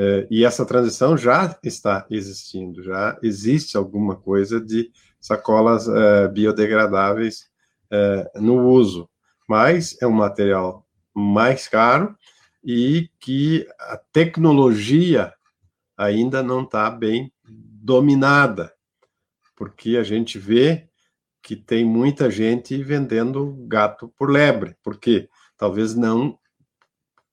É, 0.00 0.28
e 0.30 0.44
essa 0.44 0.64
transição 0.64 1.16
já 1.16 1.58
está 1.60 2.06
existindo, 2.08 2.84
já 2.84 3.18
existe 3.20 3.76
alguma 3.76 4.14
coisa 4.14 4.60
de 4.60 4.92
sacolas 5.20 5.88
é, 5.88 6.28
biodegradáveis 6.28 7.50
é, 7.90 8.30
no 8.36 8.68
uso, 8.68 9.10
mas 9.48 10.00
é 10.00 10.06
um 10.06 10.12
material 10.12 10.86
mais 11.12 11.66
caro 11.66 12.16
e 12.62 13.10
que 13.18 13.66
a 13.76 13.96
tecnologia 14.12 15.34
ainda 15.96 16.44
não 16.44 16.62
está 16.62 16.88
bem 16.92 17.32
dominada, 17.44 18.72
porque 19.56 19.96
a 19.96 20.04
gente 20.04 20.38
vê 20.38 20.88
que 21.42 21.56
tem 21.56 21.84
muita 21.84 22.30
gente 22.30 22.80
vendendo 22.84 23.52
gato 23.66 24.14
por 24.16 24.30
lebre, 24.30 24.76
porque 24.80 25.28
talvez 25.56 25.96
não 25.96 26.38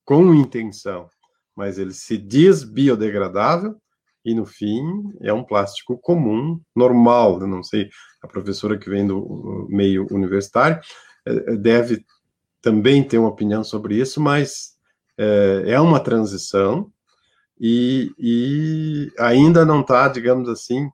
com 0.04 0.34
intenção, 0.34 1.08
mas 1.56 1.78
ele 1.78 1.94
se 1.94 2.18
diz 2.18 2.64
biodegradável 2.64 3.76
e 4.24 4.34
no 4.34 4.46
fim 4.46 4.84
é 5.22 5.32
um 5.32 5.44
plástico 5.44 5.98
comum, 5.98 6.60
normal. 6.76 7.40
Eu 7.42 7.48
não 7.48 7.64
sei, 7.64 7.90
a 8.22 8.28
professora 8.28 8.78
que 8.78 8.90
vem 8.90 9.06
do 9.06 9.68
meio 9.70 10.08
universitário 10.12 10.82
eh, 11.26 11.56
deve 11.56 12.04
também 12.62 13.04
ter 13.04 13.20
uma 13.20 13.30
opinião 13.30 13.64
sobre 13.64 13.96
isso, 13.96 14.20
mas 14.20 14.76
é, 15.18 15.64
é 15.68 15.80
uma 15.80 16.00
transição 16.00 16.92
e, 17.60 18.12
e 18.18 19.12
ainda 19.20 19.64
não 19.64 19.82
está, 19.82 20.08
digamos 20.08 20.50
assim, 20.50 20.90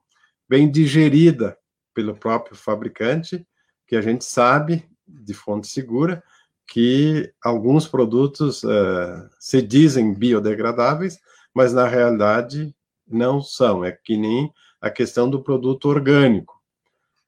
bem 0.48 0.70
digerida 0.70 1.56
pelo 1.94 2.14
próprio 2.14 2.56
fabricante, 2.56 3.46
que 3.86 3.96
a 3.96 4.00
gente 4.00 4.24
sabe, 4.24 4.84
de 5.06 5.34
fonte 5.34 5.66
segura, 5.66 6.22
que 6.66 7.32
alguns 7.42 7.86
produtos 7.86 8.62
uh, 8.62 9.28
se 9.38 9.60
dizem 9.60 10.14
biodegradáveis, 10.14 11.18
mas 11.54 11.72
na 11.72 11.86
realidade 11.86 12.74
não 13.06 13.42
são. 13.42 13.84
É 13.84 13.92
que 13.92 14.16
nem 14.16 14.52
a 14.80 14.90
questão 14.90 15.28
do 15.28 15.42
produto 15.42 15.88
orgânico. 15.88 16.60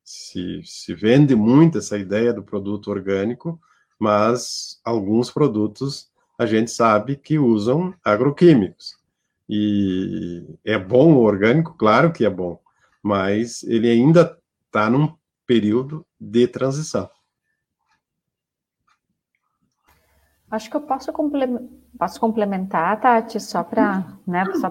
Se, 0.02 0.60
se 0.64 0.94
vende 0.94 1.34
muito 1.34 1.78
essa 1.78 1.96
ideia 1.98 2.32
do 2.32 2.42
produto 2.42 2.90
orgânico, 2.90 3.60
mas 3.98 4.80
alguns 4.84 5.30
produtos 5.30 6.10
a 6.38 6.46
gente 6.46 6.70
sabe 6.70 7.16
que 7.16 7.38
usam 7.38 7.94
agroquímicos. 8.04 8.96
E 9.48 10.58
é 10.64 10.78
bom 10.78 11.14
o 11.14 11.22
orgânico? 11.22 11.74
Claro 11.74 12.12
que 12.12 12.24
é 12.24 12.30
bom, 12.30 12.58
mas 13.02 13.62
ele 13.62 13.88
ainda 13.88 14.38
está 14.66 14.88
num 14.90 15.14
período 15.46 16.04
de 16.18 16.46
transição. 16.48 17.08
Acho 20.50 20.70
que 20.70 20.76
eu 20.76 20.80
posso, 20.80 21.12
posso 21.98 22.20
complementar, 22.20 23.00
Tati, 23.00 23.40
só 23.40 23.62
para 23.64 24.04
né, 24.26 24.44
só 24.54 24.70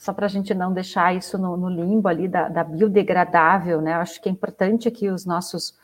só 0.00 0.14
a 0.16 0.28
gente 0.28 0.54
não 0.54 0.72
deixar 0.72 1.14
isso 1.14 1.36
no, 1.36 1.58
no 1.58 1.68
limbo 1.68 2.08
ali 2.08 2.26
da, 2.26 2.48
da, 2.48 2.64
biodegradável, 2.64 3.82
né? 3.82 3.92
Acho 3.94 4.18
que 4.20 4.30
é 4.30 4.32
importante 4.32 4.88
aqui 4.88 5.10
os 5.10 5.26
nossos, 5.26 5.74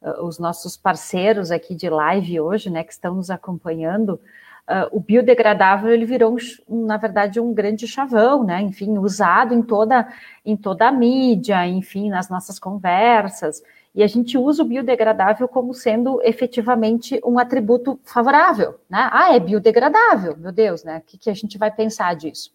uh, 0.00 0.24
os 0.24 0.38
nossos 0.38 0.76
parceiros 0.76 1.50
aqui 1.50 1.74
de 1.74 1.90
live 1.90 2.40
hoje, 2.40 2.70
né, 2.70 2.84
que 2.84 2.92
estão 2.92 3.16
nos 3.16 3.28
acompanhando, 3.28 4.20
uh, 4.68 4.86
o 4.96 5.00
biodegradável 5.00 5.90
ele 5.90 6.04
virou, 6.04 6.36
um, 6.68 6.86
na 6.86 6.96
verdade, 6.96 7.40
um 7.40 7.52
grande 7.52 7.88
chavão, 7.88 8.44
né? 8.44 8.62
Enfim, 8.62 8.98
usado 8.98 9.52
em 9.52 9.62
toda, 9.62 10.06
em 10.44 10.56
toda 10.56 10.86
a 10.86 10.92
mídia, 10.92 11.66
enfim, 11.66 12.08
nas 12.08 12.28
nossas 12.28 12.60
conversas. 12.60 13.64
E 13.96 14.02
a 14.02 14.06
gente 14.06 14.36
usa 14.36 14.62
o 14.62 14.66
biodegradável 14.66 15.48
como 15.48 15.72
sendo 15.72 16.20
efetivamente 16.22 17.18
um 17.24 17.38
atributo 17.38 17.98
favorável, 18.04 18.78
né? 18.90 19.08
Ah, 19.10 19.34
é 19.34 19.40
biodegradável, 19.40 20.36
meu 20.36 20.52
Deus, 20.52 20.84
né? 20.84 20.98
O 20.98 21.00
que, 21.00 21.16
que 21.16 21.30
a 21.30 21.34
gente 21.34 21.56
vai 21.56 21.70
pensar 21.70 22.14
disso? 22.14 22.50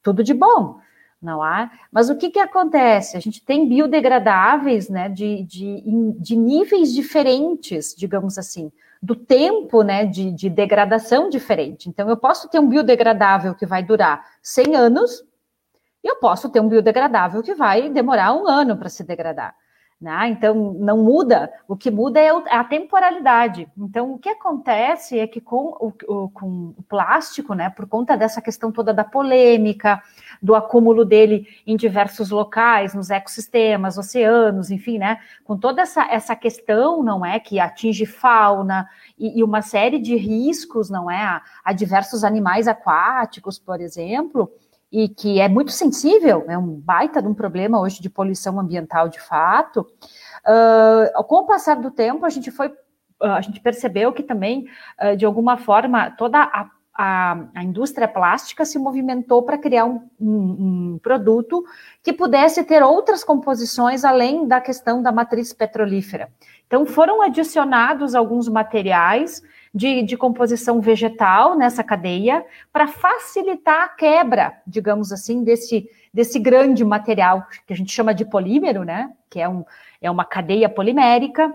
Tudo 0.00 0.22
de 0.22 0.32
bom, 0.32 0.78
não 1.20 1.42
há. 1.42 1.70
Mas 1.90 2.08
o 2.08 2.16
que, 2.16 2.30
que 2.30 2.38
acontece? 2.38 3.16
A 3.16 3.20
gente 3.20 3.44
tem 3.44 3.68
biodegradáveis, 3.68 4.88
né, 4.88 5.08
de, 5.08 5.42
de, 5.42 5.82
de 6.16 6.36
níveis 6.36 6.94
diferentes, 6.94 7.94
digamos 7.96 8.38
assim 8.38 8.70
do 9.04 9.14
tempo 9.14 9.82
né, 9.82 10.06
de, 10.06 10.32
de 10.32 10.48
degradação 10.48 11.28
diferente. 11.28 11.90
Então, 11.90 12.08
eu 12.08 12.16
posso 12.16 12.48
ter 12.48 12.58
um 12.58 12.66
biodegradável 12.66 13.54
que 13.54 13.66
vai 13.66 13.82
durar 13.82 14.24
100 14.42 14.76
anos, 14.76 15.22
e 16.02 16.08
eu 16.08 16.16
posso 16.16 16.48
ter 16.48 16.60
um 16.60 16.68
biodegradável 16.68 17.42
que 17.42 17.54
vai 17.54 17.90
demorar 17.90 18.32
um 18.32 18.48
ano 18.48 18.78
para 18.78 18.88
se 18.88 19.04
degradar. 19.04 19.54
Né? 20.00 20.28
Então, 20.28 20.74
não 20.74 20.98
muda, 20.98 21.50
o 21.66 21.76
que 21.76 21.90
muda 21.90 22.20
é, 22.20 22.26
é 22.26 22.56
a 22.56 22.64
temporalidade. 22.64 23.66
Então, 23.78 24.12
o 24.12 24.18
que 24.18 24.28
acontece 24.28 25.18
é 25.18 25.26
que 25.26 25.40
com 25.40 25.68
o, 25.80 25.92
o, 26.06 26.28
com 26.28 26.74
o 26.76 26.82
plástico, 26.86 27.54
né, 27.54 27.70
por 27.70 27.86
conta 27.86 28.16
dessa 28.16 28.42
questão 28.42 28.70
toda 28.70 28.92
da 28.92 29.04
polêmica, 29.04 30.02
do 30.42 30.54
acúmulo 30.54 31.04
dele 31.04 31.46
em 31.66 31.74
diversos 31.76 32.30
locais, 32.30 32.92
nos 32.92 33.08
ecossistemas, 33.08 33.96
oceanos, 33.96 34.70
enfim, 34.70 34.98
né, 34.98 35.20
com 35.44 35.56
toda 35.56 35.80
essa, 35.82 36.04
essa 36.10 36.36
questão, 36.36 37.02
não 37.02 37.24
é, 37.24 37.38
que 37.40 37.58
atinge 37.58 38.04
fauna 38.04 38.86
e, 39.18 39.38
e 39.38 39.44
uma 39.44 39.62
série 39.62 39.98
de 39.98 40.16
riscos, 40.16 40.90
não 40.90 41.10
é, 41.10 41.22
a, 41.22 41.42
a 41.64 41.72
diversos 41.72 42.24
animais 42.24 42.68
aquáticos, 42.68 43.58
por 43.58 43.80
exemplo, 43.80 44.52
e 44.94 45.08
que 45.08 45.40
é 45.40 45.48
muito 45.48 45.72
sensível, 45.72 46.44
é 46.46 46.56
um 46.56 46.68
baita 46.68 47.20
de 47.20 47.26
um 47.26 47.34
problema 47.34 47.80
hoje 47.80 48.00
de 48.00 48.08
poluição 48.08 48.60
ambiental 48.60 49.08
de 49.08 49.20
fato. 49.20 49.80
Uh, 50.46 51.24
com 51.24 51.40
o 51.40 51.46
passar 51.46 51.80
do 51.80 51.90
tempo, 51.90 52.24
a 52.24 52.30
gente 52.30 52.52
foi, 52.52 52.68
uh, 52.68 53.32
a 53.36 53.40
gente 53.40 53.60
percebeu 53.60 54.12
que 54.12 54.22
também, 54.22 54.68
uh, 55.02 55.16
de 55.16 55.24
alguma 55.24 55.56
forma, 55.56 56.12
toda 56.12 56.38
a, 56.38 56.70
a, 56.94 57.44
a 57.56 57.64
indústria 57.64 58.06
plástica 58.06 58.64
se 58.64 58.78
movimentou 58.78 59.42
para 59.42 59.58
criar 59.58 59.84
um, 59.84 60.08
um, 60.20 60.92
um, 60.92 60.98
produto 61.02 61.64
que 62.00 62.12
pudesse 62.12 62.62
ter 62.62 62.80
outras 62.80 63.24
composições 63.24 64.04
além 64.04 64.46
da 64.46 64.60
questão 64.60 65.02
da 65.02 65.10
matriz 65.10 65.52
petrolífera. 65.52 66.28
Então, 66.68 66.86
foram 66.86 67.20
adicionados 67.20 68.14
alguns 68.14 68.48
materiais 68.48 69.42
de, 69.74 70.02
de 70.02 70.16
composição 70.16 70.80
vegetal 70.80 71.56
nessa 71.56 71.82
cadeia 71.82 72.46
para 72.72 72.86
facilitar 72.86 73.82
a 73.82 73.88
quebra, 73.88 74.54
digamos 74.64 75.10
assim, 75.10 75.42
desse, 75.42 75.90
desse 76.12 76.38
grande 76.38 76.84
material 76.84 77.44
que 77.66 77.72
a 77.72 77.76
gente 77.76 77.92
chama 77.92 78.14
de 78.14 78.24
polímero, 78.24 78.84
né? 78.84 79.12
Que 79.28 79.40
é, 79.40 79.48
um, 79.48 79.64
é 80.00 80.08
uma 80.08 80.24
cadeia 80.24 80.68
polimérica, 80.68 81.52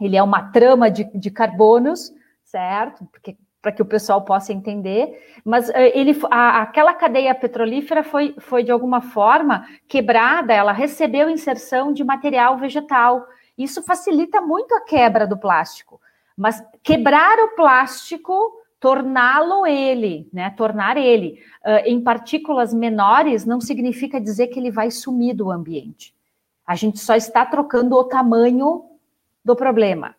ele 0.00 0.16
é 0.16 0.22
uma 0.22 0.50
trama 0.52 0.88
de, 0.88 1.04
de 1.12 1.30
carbonos, 1.30 2.14
certo? 2.44 3.04
Porque 3.06 3.36
para 3.60 3.72
que 3.72 3.82
o 3.82 3.86
pessoal 3.86 4.22
possa 4.22 4.52
entender, 4.52 5.40
mas 5.44 5.68
uh, 5.68 5.72
ele, 5.92 6.18
a, 6.30 6.62
aquela 6.62 6.94
cadeia 6.94 7.34
petrolífera 7.34 8.02
foi, 8.02 8.34
foi 8.38 8.62
de 8.62 8.70
alguma 8.70 9.02
forma 9.02 9.66
quebrada, 9.86 10.54
ela 10.54 10.72
recebeu 10.72 11.28
inserção 11.28 11.92
de 11.92 12.02
material 12.02 12.56
vegetal. 12.56 13.26
Isso 13.58 13.82
facilita 13.82 14.40
muito 14.40 14.74
a 14.74 14.80
quebra 14.80 15.26
do 15.26 15.36
plástico. 15.36 16.00
Mas 16.40 16.64
quebrar 16.82 17.38
o 17.40 17.54
plástico, 17.54 18.32
torná-lo 18.80 19.66
ele, 19.66 20.26
né? 20.32 20.48
Tornar 20.56 20.96
ele 20.96 21.38
uh, 21.62 21.86
em 21.86 22.00
partículas 22.00 22.72
menores 22.72 23.44
não 23.44 23.60
significa 23.60 24.18
dizer 24.18 24.46
que 24.46 24.58
ele 24.58 24.70
vai 24.70 24.90
sumir 24.90 25.34
do 25.34 25.50
ambiente. 25.50 26.14
A 26.66 26.74
gente 26.74 26.98
só 26.98 27.14
está 27.14 27.44
trocando 27.44 27.94
o 27.94 28.04
tamanho 28.04 28.86
do 29.44 29.54
problema. 29.54 30.16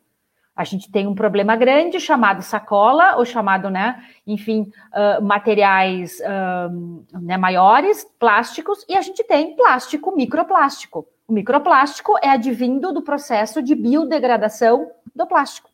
A 0.55 0.63
gente 0.63 0.91
tem 0.91 1.07
um 1.07 1.15
problema 1.15 1.55
grande 1.55 1.99
chamado 1.99 2.43
sacola, 2.43 3.15
ou 3.15 3.25
chamado, 3.25 3.71
né, 3.71 4.05
enfim, 4.27 4.71
uh, 4.93 5.23
materiais 5.23 6.19
uh, 6.19 7.19
né, 7.19 7.35
maiores, 7.35 8.05
plásticos, 8.19 8.85
e 8.87 8.95
a 8.95 9.01
gente 9.01 9.23
tem 9.23 9.55
plástico, 9.55 10.15
microplástico. 10.15 11.07
O 11.27 11.33
microplástico 11.33 12.13
é 12.21 12.29
advindo 12.29 12.93
do 12.93 13.01
processo 13.01 13.59
de 13.59 13.73
biodegradação 13.73 14.91
do 15.15 15.25
plástico 15.25 15.70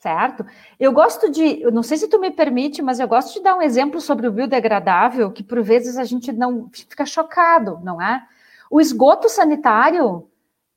certo? 0.00 0.46
Eu 0.78 0.92
gosto 0.92 1.30
de, 1.30 1.60
eu 1.60 1.70
não 1.70 1.82
sei 1.82 1.98
se 1.98 2.08
tu 2.08 2.18
me 2.18 2.30
permite, 2.30 2.80
mas 2.80 2.98
eu 2.98 3.06
gosto 3.06 3.34
de 3.34 3.42
dar 3.42 3.54
um 3.54 3.62
exemplo 3.62 4.00
sobre 4.00 4.26
o 4.26 4.32
biodegradável 4.32 5.30
que 5.30 5.44
por 5.44 5.62
vezes 5.62 5.98
a 5.98 6.04
gente 6.04 6.32
não 6.32 6.70
fica 6.72 7.04
chocado, 7.04 7.78
não 7.84 8.00
é? 8.00 8.26
O 8.70 8.80
esgoto 8.80 9.28
sanitário 9.28 10.26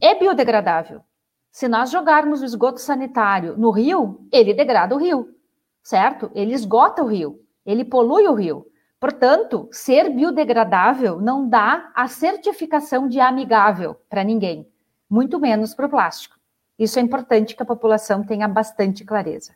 é 0.01 0.13
biodegradável. 0.13 1.01
Se 1.49 1.69
nós 1.69 1.89
jogarmos 1.89 2.41
o 2.41 2.45
esgoto 2.45 2.81
sanitário 2.81 3.55
no 3.57 3.71
rio, 3.71 4.27
ele 4.31 4.53
degrada 4.53 4.93
o 4.93 4.97
rio, 4.97 5.33
certo? 5.81 6.29
Ele 6.35 6.53
esgota 6.53 7.01
o 7.01 7.07
rio, 7.07 7.39
ele 7.65 7.85
polui 7.85 8.27
o 8.27 8.33
rio. 8.33 8.67
Portanto, 8.99 9.69
ser 9.71 10.09
biodegradável 10.09 11.21
não 11.21 11.47
dá 11.47 11.91
a 11.95 12.07
certificação 12.07 13.07
de 13.07 13.21
amigável 13.21 13.95
para 14.09 14.23
ninguém, 14.23 14.67
muito 15.09 15.39
menos 15.39 15.73
para 15.73 15.85
o 15.85 15.89
plástico. 15.89 16.32
Isso 16.77 16.99
é 16.99 17.01
importante 17.01 17.55
que 17.55 17.63
a 17.63 17.65
população 17.65 18.23
tenha 18.23 18.47
bastante 18.47 19.03
clareza. 19.03 19.53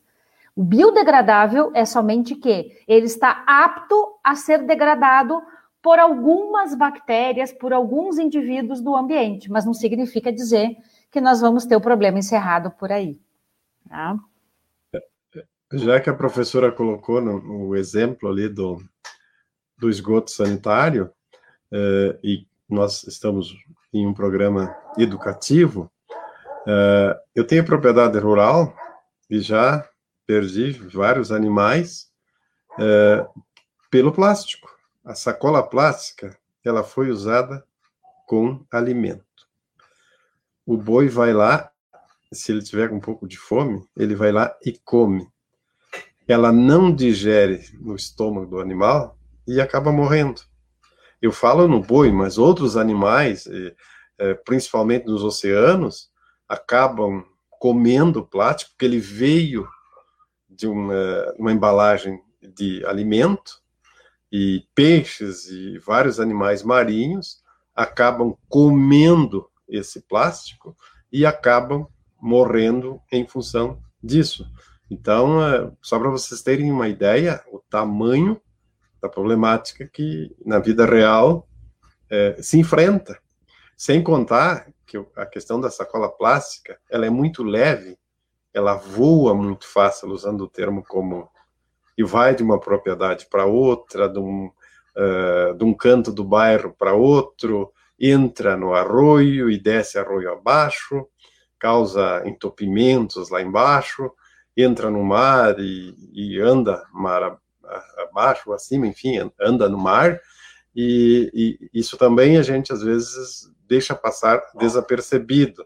O 0.56 0.64
biodegradável 0.64 1.72
é 1.74 1.86
somente 1.86 2.36
que 2.36 2.76
ele 2.88 3.06
está 3.06 3.44
apto 3.46 4.16
a 4.24 4.36
ser 4.36 4.64
degradado 4.64 5.42
por 5.82 6.00
algumas 6.00 6.76
bactérias, 6.76 7.54
por 7.54 7.72
alguns 7.72 8.18
indivíduos 8.18 8.82
do 8.82 8.96
ambiente, 8.96 9.52
mas 9.52 9.66
não 9.66 9.74
significa 9.74 10.34
dizer 10.34 10.76
que 11.12 11.22
nós 11.22 11.42
vamos 11.42 11.66
ter 11.66 11.76
o 11.76 11.82
problema 11.82 12.20
encerrado 12.20 12.72
por 12.72 12.92
aí. 12.92 13.20
Tá? 13.88 14.18
Já 15.74 16.00
que 16.00 16.10
a 16.10 16.14
professora 16.14 16.72
colocou 16.72 17.22
no, 17.22 17.42
no 17.42 17.76
exemplo 17.76 18.30
ali 18.30 18.50
do, 18.50 18.82
do 19.78 19.90
esgoto 19.90 20.32
sanitário, 20.32 21.12
eh, 21.72 22.20
e 22.24 22.48
nós 22.68 23.04
estamos 23.04 23.56
em 23.94 24.06
um 24.06 24.14
programa 24.14 24.76
educativo, 24.98 25.92
eh, 26.68 27.20
eu 27.34 27.48
tenho 27.48 27.66
propriedade 27.66 28.18
rural 28.20 28.76
e 29.30 29.40
já 29.40 29.88
perdi 30.28 30.74
vários 30.74 31.32
animais 31.32 32.12
é, 32.78 33.26
pelo 33.90 34.12
plástico. 34.12 34.70
A 35.04 35.16
sacola 35.16 35.64
plástica, 35.64 36.38
ela 36.64 36.84
foi 36.84 37.10
usada 37.10 37.64
com 38.28 38.66
alimento. 38.70 39.24
O 40.66 40.76
boi 40.76 41.08
vai 41.08 41.32
lá, 41.32 41.72
se 42.32 42.52
ele 42.52 42.62
tiver 42.62 42.92
um 42.92 43.00
pouco 43.00 43.26
de 43.26 43.38
fome, 43.38 43.88
ele 43.96 44.16
vai 44.16 44.34
lá 44.34 44.54
e 44.66 44.78
come. 44.84 45.26
Ela 46.28 46.52
não 46.52 46.94
digere 46.94 47.64
no 47.80 47.96
estômago 47.96 48.48
do 48.48 48.60
animal 48.60 49.18
e 49.48 49.62
acaba 49.62 49.94
morrendo. 49.94 50.42
Eu 51.22 51.32
falo 51.32 51.70
no 51.70 51.82
boi, 51.82 52.12
mas 52.12 52.38
outros 52.38 52.76
animais, 52.76 53.48
é, 54.20 54.34
principalmente 54.34 55.06
nos 55.06 55.24
oceanos, 55.24 56.12
acabam 56.48 57.26
comendo 57.60 58.26
plástico, 58.26 58.72
porque 58.72 58.86
ele 58.86 59.00
veio 59.00 59.68
de 60.50 60.68
uma, 60.68 61.34
uma 61.38 61.52
embalagem 61.52 62.22
de 62.42 62.86
alimento 62.86 63.62
e 64.32 64.66
peixes 64.76 65.46
e 65.46 65.78
vários 65.80 66.20
animais 66.20 66.64
marinhos 66.64 67.42
acabam 67.76 68.36
comendo 68.48 69.50
esse 69.68 70.02
plástico 70.02 70.76
e 71.12 71.26
acabam 71.26 71.88
morrendo 72.20 73.02
em 73.12 73.28
função 73.28 73.82
disso. 74.02 74.50
Então, 74.90 75.44
é, 75.44 75.72
só 75.82 76.00
para 76.00 76.10
vocês 76.10 76.42
terem 76.42 76.72
uma 76.72 76.88
ideia, 76.88 77.44
o 77.52 77.60
tamanho 77.60 78.42
da 79.02 79.10
problemática 79.10 79.88
que 79.88 80.36
na 80.46 80.60
vida 80.60 80.86
real 80.86 81.48
é, 82.10 82.42
se 82.42 82.58
enfrenta. 82.58 83.20
Sem 83.76 84.02
contar 84.02 84.68
que 84.88 84.98
a 85.16 85.26
questão 85.26 85.62
da 85.62 85.70
sacola 85.70 86.10
plástica, 86.10 86.80
ela 86.90 87.06
é 87.06 87.10
muito 87.10 87.44
leve 87.44 87.98
ela 88.58 88.76
voa 88.76 89.36
muito 89.36 89.68
fácil, 89.68 90.10
usando 90.10 90.42
o 90.42 90.50
termo 90.50 90.84
comum, 90.84 91.28
e 91.96 92.04
vai 92.04 92.36
de 92.36 92.42
uma 92.42 92.60
propriedade 92.60 93.28
para 93.30 93.46
outra, 93.46 94.10
de 94.10 94.18
um, 94.18 94.48
uh, 94.48 95.54
de 95.56 95.64
um 95.64 95.74
canto 95.74 96.12
do 96.12 96.24
bairro 96.24 96.74
para 96.78 96.94
outro, 96.94 97.72
entra 98.00 98.58
no 98.58 98.74
arroio 98.74 99.50
e 99.50 99.60
desce 99.60 100.00
arroio 100.00 100.32
abaixo, 100.32 101.08
causa 101.60 102.24
entopimentos 102.26 103.30
lá 103.30 103.42
embaixo, 103.42 104.12
entra 104.56 104.90
no 104.90 105.04
mar 105.04 105.60
e, 105.60 105.96
e 106.12 106.40
anda 106.40 106.84
mar 106.92 107.38
abaixo, 108.10 108.54
acima, 108.54 108.88
enfim, 108.88 109.20
anda 109.40 109.70
no 109.70 109.78
mar, 109.78 110.20
e, 110.76 111.32
e, 111.34 111.80
isso 111.80 111.98
também 111.98 112.38
a 112.38 112.42
gente 112.42 112.74
às 112.74 112.82
vezes 112.82 113.52
deixa 113.68 113.96
passar 113.96 114.42
desapercebido. 114.56 115.64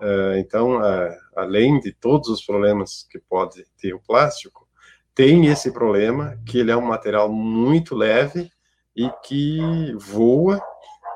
Uh, 0.00 0.36
então, 0.36 0.78
uh, 0.78 1.14
além 1.36 1.80
de 1.80 1.92
todos 1.92 2.28
os 2.28 2.44
problemas 2.44 3.06
que 3.10 3.18
pode 3.18 3.64
ter 3.78 3.94
o 3.94 4.00
plástico, 4.00 4.68
tem 5.14 5.46
esse 5.46 5.70
problema 5.72 6.36
que 6.46 6.58
ele 6.58 6.70
é 6.70 6.76
um 6.76 6.86
material 6.86 7.30
muito 7.30 7.94
leve 7.94 8.50
e 8.96 9.08
que 9.22 9.94
voa 9.96 10.60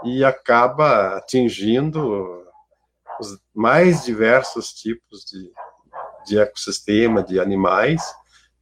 e 0.05 0.25
acaba 0.25 1.17
atingindo 1.17 2.45
os 3.21 3.39
mais 3.53 4.05
diversos 4.05 4.73
tipos 4.73 5.25
de, 5.25 5.51
de 6.25 6.39
ecossistema, 6.39 7.23
de 7.23 7.41
animais, 7.41 8.03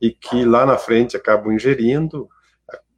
e 0.00 0.10
que 0.10 0.44
lá 0.44 0.64
na 0.64 0.78
frente 0.78 1.16
acabam 1.16 1.52
ingerindo, 1.52 2.28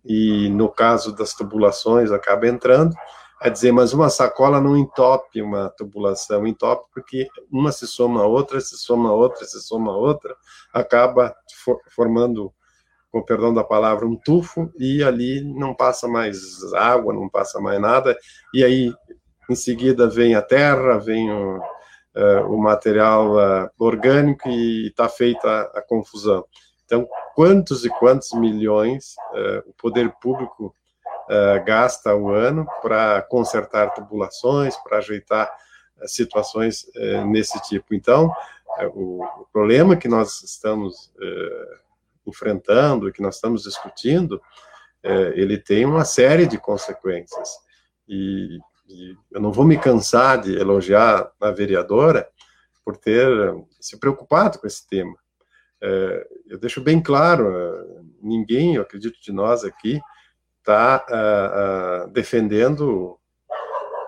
e 0.04 0.48
no 0.50 0.68
caso 0.68 1.14
das 1.14 1.34
tubulações 1.34 2.10
acaba 2.10 2.46
entrando, 2.46 2.94
a 3.40 3.48
dizer, 3.48 3.72
mas 3.72 3.92
uma 3.92 4.10
sacola 4.10 4.60
não 4.60 4.76
entope 4.76 5.40
uma 5.40 5.68
tubulação, 5.70 6.46
entope 6.46 6.88
porque 6.92 7.28
uma 7.50 7.70
se 7.70 7.86
soma 7.86 8.22
a 8.22 8.26
outra, 8.26 8.60
se 8.60 8.76
soma 8.76 9.10
a 9.10 9.14
outra, 9.14 9.44
se 9.44 9.60
soma 9.60 9.92
a 9.92 9.96
outra, 9.96 10.34
acaba 10.72 11.34
for, 11.64 11.80
formando, 11.94 12.52
com 13.10 13.22
perdão 13.22 13.54
da 13.54 13.62
palavra, 13.62 14.06
um 14.06 14.16
tufo, 14.16 14.70
e 14.78 15.02
ali 15.02 15.40
não 15.40 15.74
passa 15.74 16.08
mais 16.08 16.38
água, 16.74 17.14
não 17.14 17.28
passa 17.28 17.60
mais 17.60 17.80
nada, 17.80 18.16
e 18.52 18.64
aí 18.64 18.92
em 19.48 19.54
seguida 19.54 20.08
vem 20.08 20.34
a 20.34 20.42
terra, 20.42 20.98
vem 20.98 21.30
o, 21.30 21.58
uh, 21.58 22.52
o 22.52 22.58
material 22.58 23.36
uh, 23.36 23.70
orgânico 23.78 24.48
e 24.48 24.88
está 24.88 25.08
feita 25.08 25.48
a, 25.48 25.78
a, 25.78 25.82
confusão. 25.82 26.44
Então, 26.84 27.06
quantos 27.34 27.84
e 27.84 27.88
quantos 27.88 28.32
milhões 28.32 29.14
uh, 29.32 29.70
o 29.70 29.72
poder 29.74 30.12
público 30.20 30.74
uh, 31.28 31.64
gasta 31.64 32.14
o 32.14 32.30
ano 32.30 32.66
para 32.82 33.22
consertar 33.22 33.94
tubulações, 33.94 34.76
para 34.76 34.98
ajeitar 34.98 35.50
uh, 36.00 36.08
situações 36.08 36.84
uh, 36.96 37.26
nesse 37.26 37.60
tipo. 37.62 37.94
Então, 37.94 38.32
o, 38.94 39.24
o, 39.24 39.46
problema 39.52 39.96
que 39.96 40.08
nós 40.08 40.42
estamos 40.42 41.12
enfrentando, 42.24 43.10
que 43.10 43.22
nós 43.22 43.36
estamos 43.36 43.64
discutindo, 43.64 44.40
ele 45.34 45.58
tem 45.58 45.84
uma 45.84 46.04
série 46.04 46.46
de 46.46 46.58
consequências. 46.58 47.48
E, 48.06 48.60
e 48.86 49.16
eu 49.32 49.40
não 49.40 49.50
vou 49.50 49.64
me 49.64 49.76
cansar 49.76 50.40
de 50.40 50.56
elogiar 50.56 51.32
a 51.40 51.50
vereadora 51.50 52.28
por 52.84 52.96
ter 52.96 53.26
se 53.80 53.98
preocupado 53.98 54.60
com 54.60 54.66
esse 54.66 54.86
tema. 54.86 55.16
eu 56.46 56.58
deixo 56.58 56.80
bem 56.80 57.02
claro, 57.02 58.04
ninguém, 58.22 58.76
eu 58.76 58.82
acredito 58.82 59.18
de 59.20 59.32
nós 59.32 59.64
aqui, 59.64 60.00
está 60.68 61.06
uh, 61.08 61.12
uh, 61.12 62.04
ah, 62.04 62.06
defendendo 62.12 63.18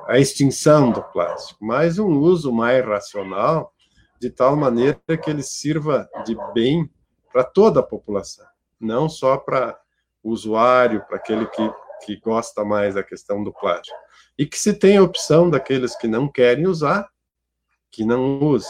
a 0.06 0.18
extinção 0.18 0.92
do 0.92 1.02
plástico, 1.02 1.64
mas 1.64 1.98
um 1.98 2.18
uso 2.18 2.52
mais 2.52 2.84
racional, 2.84 3.72
de 4.20 4.28
tal 4.28 4.54
maneira 4.56 5.00
que 5.22 5.30
ele 5.30 5.42
sirva 5.42 6.06
de 6.26 6.36
bem 6.52 6.90
para 7.32 7.44
toda 7.44 7.80
a 7.80 7.82
população, 7.82 8.44
não 8.78 9.08
só 9.08 9.38
para 9.38 9.80
o 10.22 10.30
usuário, 10.30 11.02
para 11.06 11.16
aquele 11.16 11.46
que, 11.46 11.72
que 12.04 12.16
gosta 12.20 12.62
mais 12.62 12.94
da 12.94 13.02
questão 13.02 13.42
do 13.42 13.52
plástico. 13.52 13.96
E 14.36 14.44
que 14.44 14.58
se 14.58 14.74
tem 14.74 14.98
a 14.98 15.02
opção 15.02 15.48
daqueles 15.48 15.96
que 15.96 16.06
não 16.06 16.28
querem 16.28 16.66
usar, 16.66 17.08
que 17.90 18.04
não 18.04 18.38
use. 18.38 18.68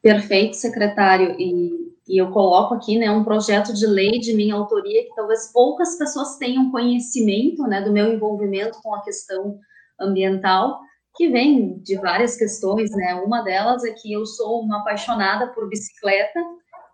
Perfeito, 0.00 0.56
secretário. 0.56 1.36
E 1.38 1.87
e 2.08 2.16
eu 2.16 2.30
coloco 2.30 2.74
aqui, 2.74 2.98
né, 2.98 3.10
um 3.10 3.22
projeto 3.22 3.72
de 3.74 3.86
lei 3.86 4.18
de 4.18 4.34
minha 4.34 4.54
autoria 4.54 5.04
que 5.04 5.14
talvez 5.14 5.52
poucas 5.52 5.96
pessoas 5.98 6.36
tenham 6.38 6.70
conhecimento, 6.70 7.62
né, 7.64 7.82
do 7.82 7.92
meu 7.92 8.12
envolvimento 8.12 8.80
com 8.82 8.94
a 8.94 9.02
questão 9.02 9.58
ambiental, 10.00 10.80
que 11.14 11.28
vem 11.28 11.78
de 11.80 11.96
várias 11.96 12.36
questões, 12.36 12.90
né, 12.92 13.14
uma 13.14 13.42
delas 13.42 13.84
é 13.84 13.92
que 13.92 14.12
eu 14.12 14.24
sou 14.24 14.62
uma 14.62 14.80
apaixonada 14.80 15.48
por 15.48 15.68
bicicleta 15.68 16.40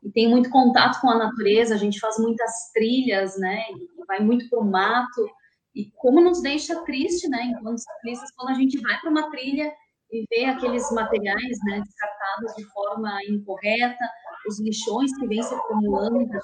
e 0.02 0.10
tenho 0.10 0.30
muito 0.30 0.50
contato 0.50 1.00
com 1.00 1.10
a 1.10 1.18
natureza, 1.18 1.74
a 1.74 1.78
gente 1.78 2.00
faz 2.00 2.18
muitas 2.18 2.72
trilhas, 2.72 3.38
né, 3.38 3.62
e 3.70 4.06
vai 4.06 4.20
muito 4.20 4.48
para 4.50 4.58
o 4.58 4.64
mato, 4.64 5.28
e 5.74 5.90
como 5.96 6.20
nos 6.20 6.40
deixa 6.42 6.82
triste, 6.84 7.28
né, 7.28 7.44
enquanto 7.44 7.78
ciclistas, 7.78 8.30
quando 8.36 8.50
a 8.50 8.54
gente 8.54 8.80
vai 8.80 8.98
para 9.00 9.10
uma 9.10 9.30
trilha 9.30 9.72
e 10.10 10.24
vê 10.30 10.44
aqueles 10.44 10.90
materiais, 10.92 11.58
né, 11.64 11.82
descartados 11.84 12.54
de 12.56 12.64
forma 12.72 13.18
incorreta, 13.28 14.04
os 14.48 14.60
lixões 14.60 15.16
que 15.16 15.26
vêm 15.26 15.42
se 15.42 15.54
acumulando 15.54 16.18
do 16.18 16.40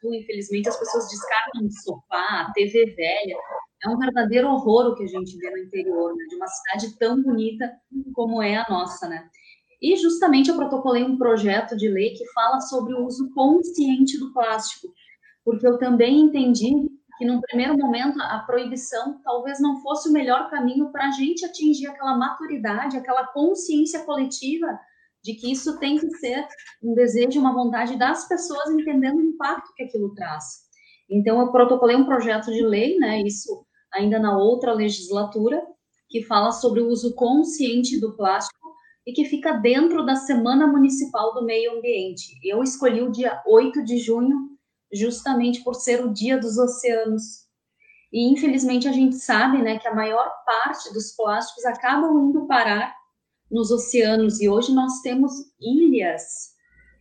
Sul, 0.00 0.14
infelizmente 0.14 0.68
as 0.68 0.78
pessoas 0.78 1.08
descartam 1.08 1.62
no 1.62 1.70
sofá, 1.72 2.50
TV 2.54 2.86
velha. 2.94 3.36
É 3.84 3.88
um 3.88 3.98
verdadeiro 3.98 4.48
horror 4.48 4.86
o 4.86 4.94
que 4.94 5.04
a 5.04 5.06
gente 5.06 5.36
vê 5.38 5.50
no 5.50 5.58
interior, 5.58 6.14
né, 6.16 6.24
de 6.28 6.36
uma 6.36 6.46
cidade 6.46 6.98
tão 6.98 7.22
bonita 7.22 7.72
como 8.14 8.42
é 8.42 8.56
a 8.56 8.66
nossa, 8.68 9.08
né? 9.08 9.28
E 9.80 9.96
justamente 9.96 10.48
eu 10.48 10.56
protocolei 10.56 11.04
um 11.04 11.18
projeto 11.18 11.76
de 11.76 11.88
lei 11.88 12.14
que 12.14 12.26
fala 12.32 12.60
sobre 12.60 12.94
o 12.94 13.04
uso 13.06 13.30
consciente 13.34 14.18
do 14.18 14.32
plástico, 14.32 14.88
porque 15.44 15.66
eu 15.66 15.78
também 15.78 16.20
entendi 16.20 16.72
que 17.18 17.24
num 17.24 17.40
primeiro 17.40 17.76
momento 17.76 18.20
a 18.20 18.40
proibição 18.40 19.20
talvez 19.22 19.60
não 19.60 19.80
fosse 19.80 20.08
o 20.08 20.12
melhor 20.12 20.50
caminho 20.50 20.90
para 20.90 21.08
a 21.08 21.10
gente 21.10 21.44
atingir 21.44 21.86
aquela 21.86 22.16
maturidade, 22.16 22.96
aquela 22.96 23.26
consciência 23.26 24.04
coletiva 24.04 24.66
de 25.26 25.34
que 25.34 25.50
isso 25.50 25.76
tem 25.80 25.98
que 25.98 26.08
ser 26.18 26.46
um 26.80 26.94
desejo, 26.94 27.40
uma 27.40 27.52
vontade 27.52 27.98
das 27.98 28.28
pessoas 28.28 28.70
entendendo 28.70 29.16
o 29.16 29.24
impacto 29.24 29.74
que 29.74 29.82
aquilo 29.82 30.14
traz. 30.14 30.44
Então, 31.10 31.40
eu 31.40 31.50
protocolei 31.50 31.96
um 31.96 32.06
projeto 32.06 32.52
de 32.52 32.62
lei, 32.62 32.96
né, 32.96 33.20
isso 33.22 33.66
ainda 33.92 34.20
na 34.20 34.38
outra 34.38 34.72
legislatura, 34.72 35.60
que 36.08 36.22
fala 36.22 36.52
sobre 36.52 36.80
o 36.80 36.88
uso 36.88 37.12
consciente 37.16 37.98
do 37.98 38.16
plástico 38.16 38.72
e 39.04 39.12
que 39.12 39.24
fica 39.24 39.52
dentro 39.52 40.06
da 40.06 40.14
Semana 40.14 40.66
Municipal 40.66 41.34
do 41.34 41.44
Meio 41.44 41.76
Ambiente. 41.78 42.38
Eu 42.44 42.62
escolhi 42.62 43.02
o 43.02 43.10
dia 43.10 43.42
8 43.46 43.82
de 43.84 43.98
junho, 43.98 44.56
justamente 44.92 45.62
por 45.64 45.74
ser 45.74 46.04
o 46.04 46.12
Dia 46.12 46.38
dos 46.38 46.56
Oceanos. 46.56 47.46
E 48.12 48.32
infelizmente 48.32 48.86
a 48.86 48.92
gente 48.92 49.16
sabe, 49.16 49.60
né, 49.60 49.78
que 49.78 49.88
a 49.88 49.94
maior 49.94 50.30
parte 50.44 50.92
dos 50.92 51.12
plásticos 51.16 51.64
acabam 51.64 52.28
indo 52.28 52.46
parar 52.46 52.94
nos 53.50 53.70
oceanos 53.70 54.40
e 54.40 54.48
hoje 54.48 54.72
nós 54.72 55.00
temos 55.00 55.32
ilhas 55.60 56.54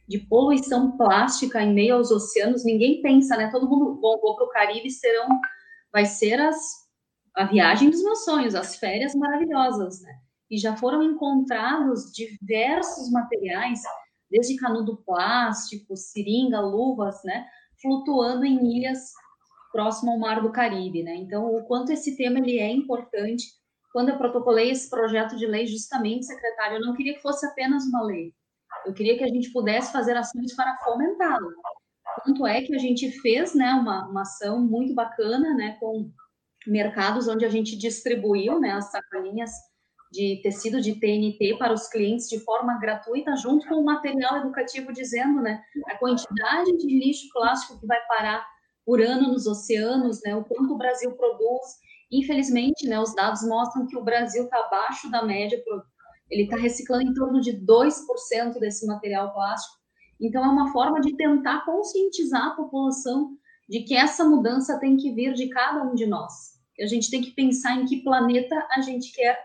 de 0.07 0.19
poluição 0.19 0.95
plástica 0.95 1.61
em 1.61 1.73
meio 1.73 1.95
aos 1.95 2.11
oceanos. 2.11 2.63
Ninguém 2.63 3.01
pensa, 3.01 3.35
né? 3.35 3.49
Todo 3.51 3.67
mundo 3.67 3.95
bom, 3.95 4.19
vou 4.21 4.35
para 4.35 4.45
o 4.45 4.49
Caribe 4.49 4.89
serão 4.91 5.27
vai 5.91 6.05
ser 6.05 6.39
as 6.41 6.85
a 7.35 7.45
viagem 7.45 7.89
dos 7.89 8.01
meus 8.01 8.23
sonhos, 8.23 8.55
as 8.55 8.77
férias 8.77 9.13
maravilhosas, 9.13 10.01
né? 10.01 10.13
E 10.49 10.57
já 10.57 10.75
foram 10.77 11.03
encontrados 11.03 12.11
diversos 12.13 13.11
materiais, 13.11 13.81
desde 14.31 14.55
canudo 14.55 15.03
plástico, 15.05 15.97
seringa, 15.97 16.61
luvas, 16.61 17.21
né? 17.25 17.45
Flutuando 17.81 18.45
em 18.45 18.77
ilhas 18.77 19.11
próximo 19.71 20.11
ao 20.11 20.19
Mar 20.19 20.41
do 20.41 20.51
Caribe, 20.51 21.03
né? 21.03 21.15
Então, 21.15 21.53
o 21.53 21.65
quanto 21.65 21.91
esse 21.91 22.15
tema 22.15 22.39
ele 22.39 22.57
é 22.57 22.71
importante. 22.71 23.47
Quando 23.95 24.09
eu 24.09 24.17
protocolei 24.17 24.71
esse 24.71 24.89
projeto 24.89 25.37
de 25.37 25.47
lei, 25.47 25.65
justamente, 25.65 26.25
secretário, 26.25 26.75
eu 26.75 26.81
não 26.81 26.93
queria 26.93 27.13
que 27.13 27.21
fosse 27.21 27.45
apenas 27.45 27.85
uma 27.85 28.03
lei. 28.03 28.33
Eu 28.85 28.93
queria 28.93 29.17
que 29.17 29.23
a 29.23 29.29
gente 29.29 29.53
pudesse 29.53 29.89
fazer 29.93 30.17
ações 30.17 30.53
para 30.53 30.77
fomentá-lo. 30.83 31.47
Tanto 32.25 32.45
é 32.45 32.61
que 32.61 32.75
a 32.75 32.77
gente 32.77 33.09
fez, 33.21 33.55
né, 33.55 33.71
uma, 33.71 34.05
uma 34.09 34.23
ação 34.23 34.59
muito 34.59 34.93
bacana, 34.93 35.53
né, 35.53 35.77
com 35.79 36.11
mercados 36.67 37.29
onde 37.29 37.45
a 37.45 37.49
gente 37.49 37.77
distribuiu 37.77 38.59
né, 38.59 38.71
as 38.71 38.91
sacolinhas 38.91 39.51
de 40.11 40.41
tecido 40.43 40.81
de 40.81 40.99
TNT 40.99 41.55
para 41.57 41.71
os 41.71 41.87
clientes 41.87 42.27
de 42.27 42.41
forma 42.41 42.77
gratuita, 42.77 43.33
junto 43.37 43.65
com 43.65 43.75
o 43.75 43.85
material 43.85 44.39
educativo 44.39 44.91
dizendo 44.91 45.41
né, 45.41 45.63
a 45.87 45.95
quantidade 45.95 46.75
de 46.79 46.99
lixo 46.99 47.29
plástico 47.31 47.79
que 47.79 47.87
vai 47.87 48.05
parar 48.07 48.45
por 48.85 49.01
ano 49.01 49.31
nos 49.31 49.47
oceanos, 49.47 50.19
né, 50.21 50.35
o 50.35 50.43
quanto 50.43 50.73
o 50.73 50.77
Brasil 50.77 51.13
produz. 51.13 51.84
Infelizmente, 52.11 52.87
né, 52.87 52.99
os 52.99 53.13
dados 53.15 53.41
mostram 53.47 53.87
que 53.87 53.97
o 53.97 54.03
Brasil 54.03 54.43
está 54.43 54.59
abaixo 54.59 55.09
da 55.09 55.23
média, 55.23 55.61
ele 56.29 56.43
está 56.43 56.57
reciclando 56.57 57.03
em 57.03 57.13
torno 57.13 57.41
de 57.41 57.53
2% 57.53 58.59
desse 58.59 58.85
material 58.85 59.33
plástico. 59.33 59.75
Então, 60.19 60.43
é 60.43 60.47
uma 60.47 60.71
forma 60.71 61.01
de 61.01 61.15
tentar 61.15 61.65
conscientizar 61.65 62.47
a 62.47 62.55
população 62.55 63.37
de 63.67 63.81
que 63.81 63.95
essa 63.95 64.23
mudança 64.23 64.79
tem 64.79 64.95
que 64.95 65.11
vir 65.11 65.33
de 65.33 65.49
cada 65.49 65.83
um 65.83 65.93
de 65.93 66.05
nós 66.05 66.55
a 66.83 66.87
gente 66.87 67.09
tem 67.09 67.21
que 67.21 67.31
pensar 67.31 67.75
em 67.75 67.85
que 67.85 68.03
planeta 68.03 68.55
a 68.71 68.81
gente 68.81 69.13
quer 69.13 69.39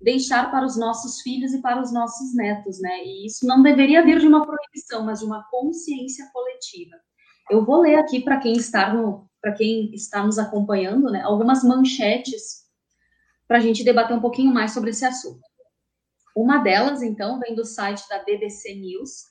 deixar 0.00 0.50
para 0.50 0.64
os 0.64 0.76
nossos 0.76 1.20
filhos 1.22 1.52
e 1.52 1.60
para 1.60 1.80
os 1.80 1.92
nossos 1.92 2.34
netos, 2.34 2.80
né? 2.80 3.02
E 3.04 3.26
isso 3.26 3.46
não 3.46 3.62
deveria 3.62 4.04
vir 4.04 4.20
de 4.20 4.26
uma 4.26 4.46
proibição, 4.46 5.04
mas 5.04 5.20
de 5.20 5.24
uma 5.24 5.42
consciência 5.50 6.28
coletiva. 6.32 6.96
Eu 7.50 7.64
vou 7.64 7.80
ler 7.80 7.96
aqui 7.96 8.20
para 8.20 8.38
quem 8.38 8.52
está 8.52 8.92
no, 8.92 9.25
para 9.46 9.54
quem 9.54 9.94
está 9.94 10.26
nos 10.26 10.40
acompanhando, 10.40 11.08
né, 11.08 11.22
algumas 11.22 11.62
manchetes 11.62 12.64
para 13.46 13.58
a 13.58 13.60
gente 13.60 13.84
debater 13.84 14.16
um 14.16 14.20
pouquinho 14.20 14.52
mais 14.52 14.72
sobre 14.72 14.90
esse 14.90 15.04
assunto. 15.04 15.40
Uma 16.34 16.58
delas, 16.58 17.00
então, 17.00 17.38
vem 17.38 17.54
do 17.54 17.64
site 17.64 18.08
da 18.08 18.24
BBC 18.24 18.74
News 18.74 19.26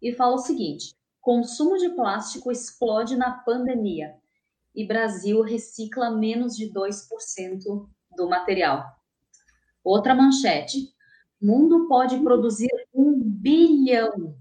e 0.00 0.14
fala 0.14 0.36
o 0.36 0.38
seguinte: 0.38 0.96
consumo 1.20 1.76
de 1.76 1.90
plástico 1.90 2.50
explode 2.50 3.14
na 3.14 3.30
pandemia 3.30 4.14
e 4.74 4.86
Brasil 4.86 5.42
recicla 5.42 6.10
menos 6.10 6.56
de 6.56 6.72
2% 6.72 7.90
do 8.16 8.26
material. 8.26 8.86
Outra 9.84 10.14
manchete: 10.14 10.94
mundo 11.38 11.86
pode 11.88 12.18
produzir 12.20 12.70
um 12.94 13.20
bilhão 13.22 14.34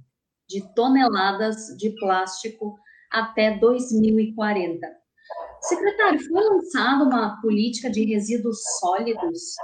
de 0.47 0.73
toneladas 0.73 1.75
de 1.77 1.89
plástico 1.99 2.79
até 3.11 3.57
2040. 3.57 5.05
Secretário, 5.67 6.19
foi 6.27 6.41
lançada 6.41 7.03
uma 7.03 7.41
política 7.41 7.89
de 7.89 8.05
resíduos 8.05 8.59
sólidos, 8.79 9.55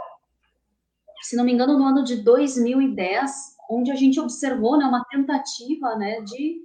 se 1.21 1.35
não 1.35 1.45
me 1.45 1.53
engano, 1.53 1.77
no 1.77 1.85
ano 1.85 2.03
de 2.03 2.17
2010, 2.17 3.31
onde 3.69 3.91
a 3.91 3.95
gente 3.95 4.19
observou 4.19 4.77
né, 4.77 4.85
uma 4.85 5.05
tentativa 5.05 5.95
né, 5.95 6.21
de 6.21 6.61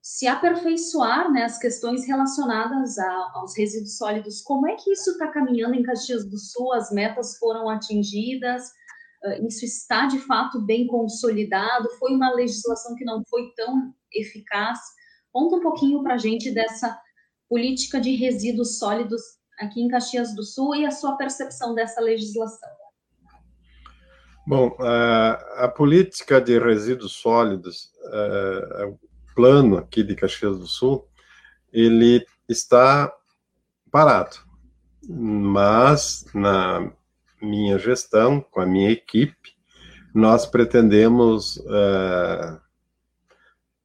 se 0.00 0.26
aperfeiçoar 0.26 1.30
né, 1.30 1.44
as 1.44 1.58
questões 1.58 2.06
relacionadas 2.06 2.98
a, 2.98 3.32
aos 3.34 3.56
resíduos 3.56 3.98
sólidos. 3.98 4.40
Como 4.40 4.66
é 4.66 4.74
que 4.74 4.90
isso 4.90 5.10
está 5.10 5.28
caminhando 5.28 5.74
em 5.74 5.82
Caxias 5.82 6.24
do 6.24 6.38
Sul? 6.38 6.72
As 6.72 6.90
metas 6.90 7.36
foram 7.36 7.68
atingidas? 7.68 8.68
Uh, 9.22 9.46
isso 9.46 9.66
está 9.66 10.06
de 10.06 10.18
fato 10.20 10.60
bem 10.62 10.86
consolidado? 10.86 11.90
Foi 11.98 12.12
uma 12.12 12.32
legislação 12.32 12.94
que 12.94 13.04
não 13.04 13.22
foi 13.28 13.52
tão 13.54 13.92
eficaz? 14.10 14.78
Conta 15.30 15.56
um 15.56 15.60
pouquinho 15.60 16.02
para 16.02 16.14
a 16.14 16.18
gente 16.18 16.50
dessa 16.52 16.98
política 17.48 18.00
de 18.00 18.14
resíduos 18.14 18.78
sólidos 18.78 19.22
aqui 19.58 19.80
em 19.80 19.88
Caxias 19.88 20.34
do 20.34 20.42
Sul 20.42 20.74
e 20.74 20.86
a 20.86 20.90
sua 20.90 21.16
percepção 21.16 21.74
dessa 21.74 22.00
legislação. 22.00 22.68
Bom, 24.46 24.74
a, 24.78 25.68
política 25.68 26.40
de 26.40 26.58
resíduos 26.58 27.12
sólidos, 27.12 27.90
uh, 28.06 28.98
plano 29.34 29.76
aqui 29.76 30.02
de 30.02 30.14
Caxias 30.14 30.58
do 30.58 30.66
Sul, 30.66 31.06
ele 31.70 32.24
está 32.48 33.12
parado. 33.90 34.36
Mas 35.06 36.24
na 36.32 36.90
minha 37.42 37.78
gestão, 37.78 38.40
com 38.40 38.60
a 38.60 38.66
minha 38.66 38.90
equipe, 38.90 39.54
nós 40.14 40.46
pretendemos 40.46 41.58
uh, 41.58 42.58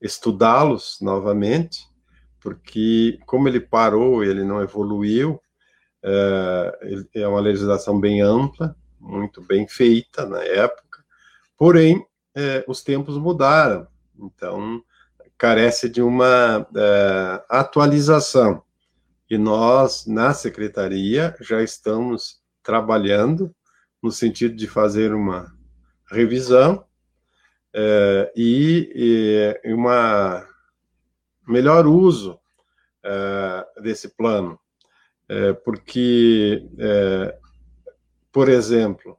estudá-los 0.02 0.98
novamente, 1.02 1.88
porque 2.44 3.18
como 3.26 3.48
ele 3.48 3.62
parou, 3.62 4.22
ele 4.22 4.44
não 4.44 4.62
evoluiu, 4.62 5.42
é 7.16 7.26
uma 7.26 7.40
legislação 7.40 7.98
bem 7.98 8.22
ampla, 8.22 8.76
muito 9.00 9.42
bem 9.42 9.66
feita 9.66 10.26
na 10.26 10.44
época, 10.44 11.04
porém, 11.58 11.98
uh, 11.98 12.64
os 12.68 12.84
tempos 12.84 13.18
mudaram. 13.18 13.88
Então, 14.20 14.84
carece 15.38 15.88
de 15.88 16.02
uma 16.02 16.60
uh, 16.60 17.44
atualização. 17.50 18.62
E 19.30 19.38
nós, 19.38 20.06
na 20.06 20.34
secretaria, 20.34 21.34
já 21.40 21.64
estamos 21.64 22.42
trabalhando 22.62 23.56
no 24.02 24.12
sentido 24.12 24.56
de 24.56 24.68
fazer 24.68 25.14
uma 25.14 25.54
revisão 26.12 26.86
uh, 27.74 28.30
e, 28.36 29.56
e 29.66 29.74
uma 29.74 30.46
melhor 31.48 31.86
uso 31.88 32.40
uh, 33.04 33.82
desse 33.82 34.10
plano, 34.10 34.60
porque, 35.64 36.62
por 38.32 38.50
exemplo, 38.50 39.18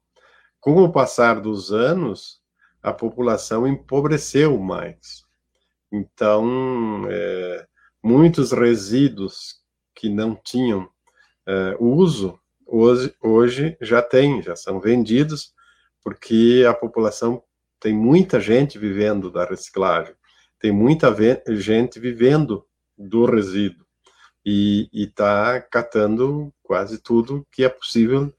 com 0.60 0.82
o 0.82 0.92
passar 0.92 1.40
dos 1.40 1.72
anos, 1.72 2.40
a 2.82 2.92
população 2.92 3.66
empobreceu 3.66 4.58
mais. 4.58 5.24
Então, 5.90 7.04
é, 7.10 7.66
muitos 8.02 8.52
resíduos 8.52 9.56
que 9.94 10.08
não 10.08 10.34
tinham 10.34 10.88
é, 11.46 11.76
uso, 11.78 12.38
hoje, 12.66 13.14
hoje 13.22 13.76
já 13.80 14.02
têm, 14.02 14.42
já 14.42 14.54
são 14.54 14.80
vendidos, 14.80 15.54
porque 16.02 16.64
a 16.68 16.74
população 16.74 17.42
tem 17.78 17.94
muita 17.94 18.38
gente 18.40 18.78
vivendo 18.78 19.30
da 19.30 19.44
reciclagem, 19.44 20.14
tem 20.60 20.72
muita 20.72 21.14
gente 21.54 21.98
vivendo 21.98 22.64
do 22.96 23.24
resíduo 23.24 23.84
e 24.44 24.88
está 24.92 25.60
catando 25.60 26.52
quase 26.62 26.98
tudo 26.98 27.46
que 27.50 27.64
é 27.64 27.68
possível 27.68 28.32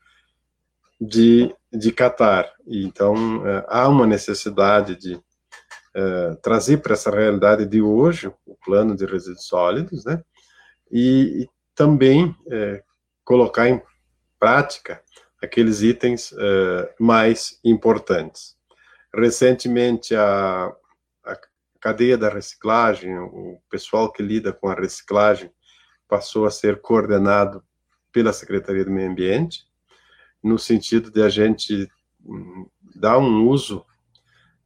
de, 0.99 1.53
de 1.71 1.91
catar. 1.91 2.51
Então, 2.67 3.45
é, 3.47 3.65
há 3.67 3.87
uma 3.87 4.05
necessidade 4.05 4.95
de 4.95 5.19
é, 5.93 6.35
trazer 6.41 6.77
para 6.77 6.93
essa 6.93 7.09
realidade 7.09 7.65
de 7.65 7.81
hoje 7.81 8.31
o 8.45 8.55
plano 8.65 8.95
de 8.95 9.05
resíduos 9.05 9.47
sólidos, 9.47 10.05
né? 10.05 10.21
E, 10.91 11.43
e 11.43 11.49
também 11.73 12.35
é, 12.49 12.83
colocar 13.23 13.67
em 13.67 13.81
prática 14.39 15.01
aqueles 15.41 15.81
itens 15.81 16.33
mais 16.99 17.59
importantes. 17.63 18.55
Recentemente, 19.13 20.15
a 20.15 20.73
cadeia 21.79 22.17
da 22.17 22.29
reciclagem, 22.29 23.17
o 23.17 23.59
pessoal 23.69 24.11
que 24.11 24.23
lida 24.23 24.51
com 24.51 24.67
a 24.69 24.73
reciclagem, 24.73 25.51
passou 26.07 26.45
a 26.45 26.51
ser 26.51 26.81
coordenado 26.81 27.63
pela 28.11 28.31
Secretaria 28.31 28.85
do 28.85 28.91
Meio 28.91 29.09
Ambiente, 29.09 29.67
no 30.41 30.57
sentido 30.57 31.11
de 31.11 31.21
a 31.21 31.29
gente 31.29 31.89
hum, 32.23 32.69
dar 32.95 33.17
um 33.17 33.47
uso, 33.47 33.79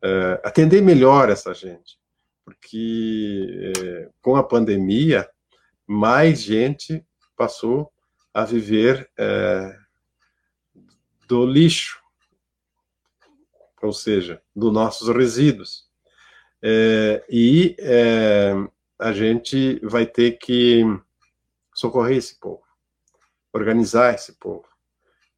uh, 0.03 0.39
atender 0.43 0.81
melhor 0.81 1.29
essa 1.29 1.53
gente, 1.53 1.97
porque 2.45 3.73
uh, 3.77 4.13
com 4.21 4.35
a 4.35 4.43
pandemia, 4.43 5.27
mais 5.87 6.41
gente 6.41 7.03
passou 7.35 7.91
a 8.33 8.45
viver 8.45 9.09
uh, 9.17 10.79
do 11.27 11.45
lixo, 11.45 11.99
ou 13.81 13.93
seja, 13.93 14.41
dos 14.55 14.71
nossos 14.71 15.07
resíduos. 15.09 15.88
E 16.61 17.75
a 18.99 19.13
gente 19.13 19.79
vai 19.83 20.05
ter 20.05 20.37
que 20.37 20.83
socorrer 21.73 22.17
esse 22.17 22.37
povo, 22.37 22.61
organizar 23.53 24.13
esse 24.13 24.33
povo. 24.33 24.65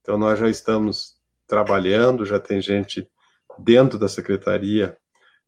Então, 0.02 0.18
nós 0.18 0.40
já 0.40 0.50
estamos 0.50 1.16
trabalhando, 1.48 2.26
já 2.26 2.40
tem 2.40 2.60
gente 2.60 3.08
dentro 3.60 4.00
da 4.00 4.08
secretaria 4.08 4.98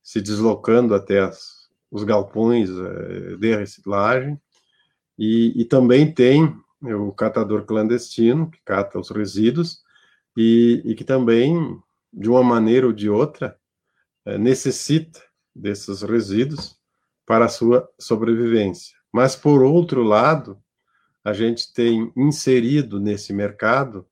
se 0.03 0.21
deslocando 0.21 0.93
até 0.93 1.21
as, 1.21 1.69
os 1.89 2.03
galpões 2.03 2.69
é, 2.69 3.37
de 3.37 3.55
reciclagem, 3.55 4.39
e, 5.17 5.53
e, 5.61 5.65
também 5.65 6.11
tem 6.11 6.55
o 6.81 7.11
catador 7.11 7.65
clandestino, 7.65 8.49
que 8.49 8.59
cata 8.65 8.99
os 8.99 9.09
resíduos, 9.09 9.81
e, 10.35 10.81
e 10.83 10.95
que 10.95 11.03
também, 11.03 11.79
de 12.11 12.29
uma 12.29 12.43
maneira 12.43 12.87
ou 12.87 12.93
de 12.93 13.09
outra, 13.09 13.57
é, 14.25 14.37
necessita 14.37 15.21
desses 15.55 16.01
resíduos 16.01 16.77
para 17.25 17.45
a 17.45 17.49
sua 17.49 17.89
sobrevivência. 17.99 18.95
Mas, 19.11 19.35
por 19.35 19.61
outro 19.61 20.03
lado, 20.03 20.61
a 21.23 21.33
gente 21.33 21.73
tem 21.73 22.11
inserido 22.15 22.99
nesse 22.99 23.31
mercado 23.31 24.05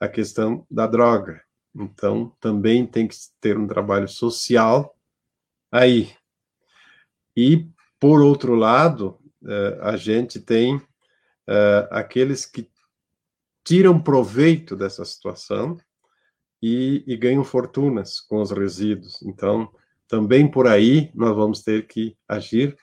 a 0.00 0.08
questão 0.08 0.66
da 0.70 0.86
droga. 0.86 1.42
Então, 1.74 2.34
também 2.40 2.86
tem 2.86 3.06
que 3.06 3.16
ter 3.40 3.58
um 3.58 3.66
trabalho 3.66 4.08
social 4.08 4.96
aí. 5.70 6.14
E, 7.36 7.68
por 8.00 8.22
outro 8.22 8.54
lado, 8.54 9.18
eh, 9.46 9.78
a 9.82 9.96
gente 9.96 10.40
tem 10.40 10.80
eh, 11.46 11.88
aqueles 11.90 12.46
que 12.46 12.68
tiram 13.62 14.00
proveito 14.00 14.74
dessa 14.74 15.04
situação 15.04 15.76
e, 16.62 17.04
e 17.06 17.16
ganham 17.16 17.44
fortunas 17.44 18.20
com 18.20 18.40
os 18.40 18.50
resíduos. 18.50 19.20
Então, 19.22 19.70
também 20.08 20.50
por 20.50 20.66
aí 20.66 21.10
nós 21.14 21.34
vamos 21.34 21.62
ter 21.62 21.86
que 21.86 22.16
agir 22.28 22.76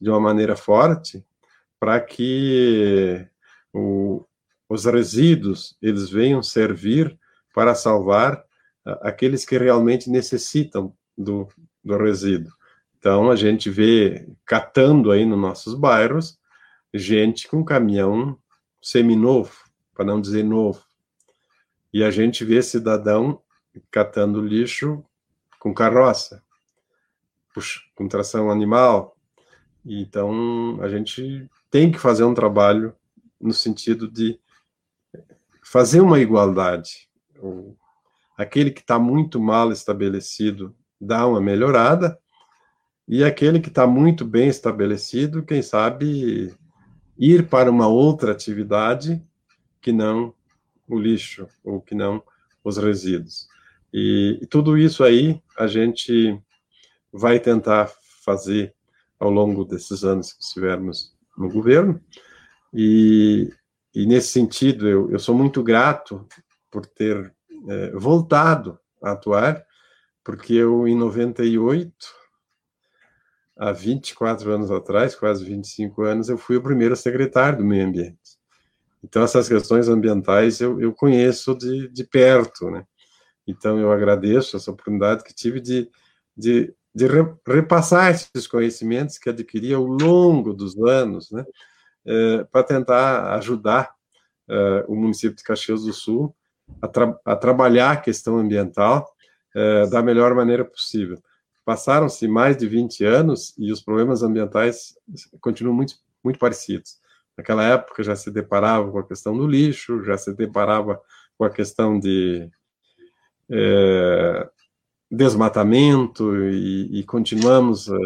de 0.00 0.08
uma 0.08 0.20
maneira 0.20 0.56
forte 0.56 1.24
para 1.78 2.00
que 2.00 3.26
o, 3.72 4.24
os 4.68 4.84
resíduos 4.84 5.76
eles 5.82 6.08
venham 6.08 6.42
servir 6.42 7.18
para 7.54 7.74
salvar 7.74 8.44
aqueles 9.02 9.44
que 9.44 9.58
realmente 9.58 10.10
necessitam 10.10 10.94
do, 11.16 11.48
do 11.84 11.96
resíduo. 11.96 12.52
Então, 12.98 13.30
a 13.30 13.36
gente 13.36 13.70
vê 13.70 14.28
catando 14.44 15.10
aí 15.10 15.24
nos 15.24 15.38
nossos 15.38 15.74
bairros 15.74 16.38
gente 16.92 17.46
com 17.46 17.64
caminhão 17.64 18.38
seminovo, 18.82 19.52
para 19.94 20.04
não 20.04 20.20
dizer 20.20 20.42
novo. 20.42 20.82
E 21.92 22.02
a 22.02 22.10
gente 22.10 22.44
vê 22.44 22.62
cidadão 22.62 23.40
catando 23.90 24.40
lixo 24.40 25.04
com 25.60 25.74
carroça 25.74 26.42
com 27.94 28.08
tração 28.08 28.50
animal. 28.50 29.16
Então, 29.84 30.78
a 30.82 30.88
gente 30.88 31.48
tem 31.70 31.90
que 31.90 31.98
fazer 31.98 32.24
um 32.24 32.34
trabalho 32.34 32.94
no 33.40 33.52
sentido 33.52 34.08
de 34.08 34.38
fazer 35.62 36.00
uma 36.00 36.18
igualdade. 36.18 37.08
Aquele 38.36 38.70
que 38.70 38.80
está 38.80 38.98
muito 38.98 39.40
mal 39.40 39.70
estabelecido 39.72 40.74
dá 41.00 41.26
uma 41.26 41.40
melhorada, 41.40 42.18
e 43.06 43.24
aquele 43.24 43.60
que 43.60 43.68
está 43.68 43.86
muito 43.86 44.24
bem 44.24 44.48
estabelecido, 44.48 45.42
quem 45.42 45.62
sabe 45.62 46.54
ir 47.16 47.48
para 47.48 47.70
uma 47.70 47.86
outra 47.86 48.32
atividade 48.32 49.22
que 49.80 49.92
não 49.92 50.34
o 50.86 50.98
lixo, 50.98 51.46
ou 51.64 51.80
que 51.80 51.94
não 51.94 52.22
os 52.62 52.76
resíduos. 52.76 53.48
E, 53.92 54.38
e 54.42 54.46
tudo 54.46 54.76
isso 54.76 55.02
aí 55.04 55.40
a 55.56 55.66
gente 55.66 56.38
vai 57.12 57.38
tentar 57.40 57.90
fazer 58.24 58.74
ao 59.18 59.30
longo 59.30 59.64
desses 59.64 60.04
anos 60.04 60.32
que 60.32 60.42
estivermos 60.42 61.14
no 61.36 61.50
governo. 61.50 62.00
E, 62.72 63.52
e 63.94 64.06
nesse 64.06 64.28
sentido, 64.28 64.88
eu, 64.88 65.10
eu, 65.10 65.18
sou 65.18 65.34
muito 65.34 65.62
grato 65.62 66.26
por 66.70 66.86
ter 66.86 67.34
é, 67.68 67.90
voltado 67.92 68.78
a 69.02 69.12
atuar, 69.12 69.64
porque 70.22 70.52
eu, 70.52 70.86
em 70.86 70.96
98, 70.96 71.92
há 73.56 73.72
24 73.72 74.52
anos 74.52 74.70
atrás, 74.70 75.14
quase 75.14 75.44
25 75.44 76.02
anos, 76.02 76.28
eu 76.28 76.36
fui 76.36 76.56
o 76.56 76.62
primeiro 76.62 76.94
secretário 76.94 77.58
do 77.58 77.64
meio 77.64 77.86
ambiente. 77.86 78.38
Então, 79.02 79.22
essas 79.22 79.48
questões 79.48 79.88
ambientais 79.88 80.60
eu, 80.60 80.80
eu 80.80 80.92
conheço 80.92 81.54
de, 81.56 81.88
de 81.88 82.04
perto, 82.04 82.70
né? 82.70 82.84
Então, 83.46 83.78
eu 83.78 83.90
agradeço 83.90 84.56
essa 84.56 84.70
oportunidade 84.70 85.24
que 85.24 85.34
tive 85.34 85.60
de, 85.60 85.90
de 86.36 86.74
de 86.94 87.06
repassar 87.46 88.10
esses 88.10 88.46
conhecimentos 88.46 89.18
que 89.18 89.28
adquiri 89.28 89.72
ao 89.72 89.84
longo 89.84 90.52
dos 90.52 90.76
anos, 90.78 91.30
né, 91.30 91.44
é, 92.04 92.44
para 92.44 92.62
tentar 92.64 93.34
ajudar 93.34 93.92
é, 94.48 94.84
o 94.88 94.94
município 94.96 95.36
de 95.36 95.42
Caxias 95.42 95.82
do 95.82 95.92
Sul 95.92 96.34
a, 96.80 96.88
tra 96.88 97.18
a 97.24 97.36
trabalhar 97.36 97.92
a 97.92 97.96
questão 97.96 98.38
ambiental 98.38 99.08
é, 99.54 99.86
da 99.86 100.02
melhor 100.02 100.34
maneira 100.34 100.64
possível. 100.64 101.22
Passaram-se 101.64 102.26
mais 102.26 102.56
de 102.56 102.66
20 102.66 103.04
anos 103.04 103.54
e 103.58 103.70
os 103.70 103.82
problemas 103.82 104.22
ambientais 104.22 104.94
continuam 105.40 105.76
muito, 105.76 105.94
muito 106.24 106.38
parecidos. 106.38 106.98
Naquela 107.36 107.62
época 107.62 108.02
já 108.02 108.16
se 108.16 108.30
deparava 108.30 108.90
com 108.90 108.98
a 108.98 109.06
questão 109.06 109.36
do 109.36 109.46
lixo, 109.46 110.02
já 110.02 110.16
se 110.16 110.34
deparava 110.34 111.00
com 111.36 111.44
a 111.44 111.50
questão 111.50 111.98
de 112.00 112.50
é, 113.50 114.48
desmatamento 115.10 116.36
e, 116.36 117.00
e 117.00 117.04
continuamos 117.04 117.88
uh, 117.88 117.96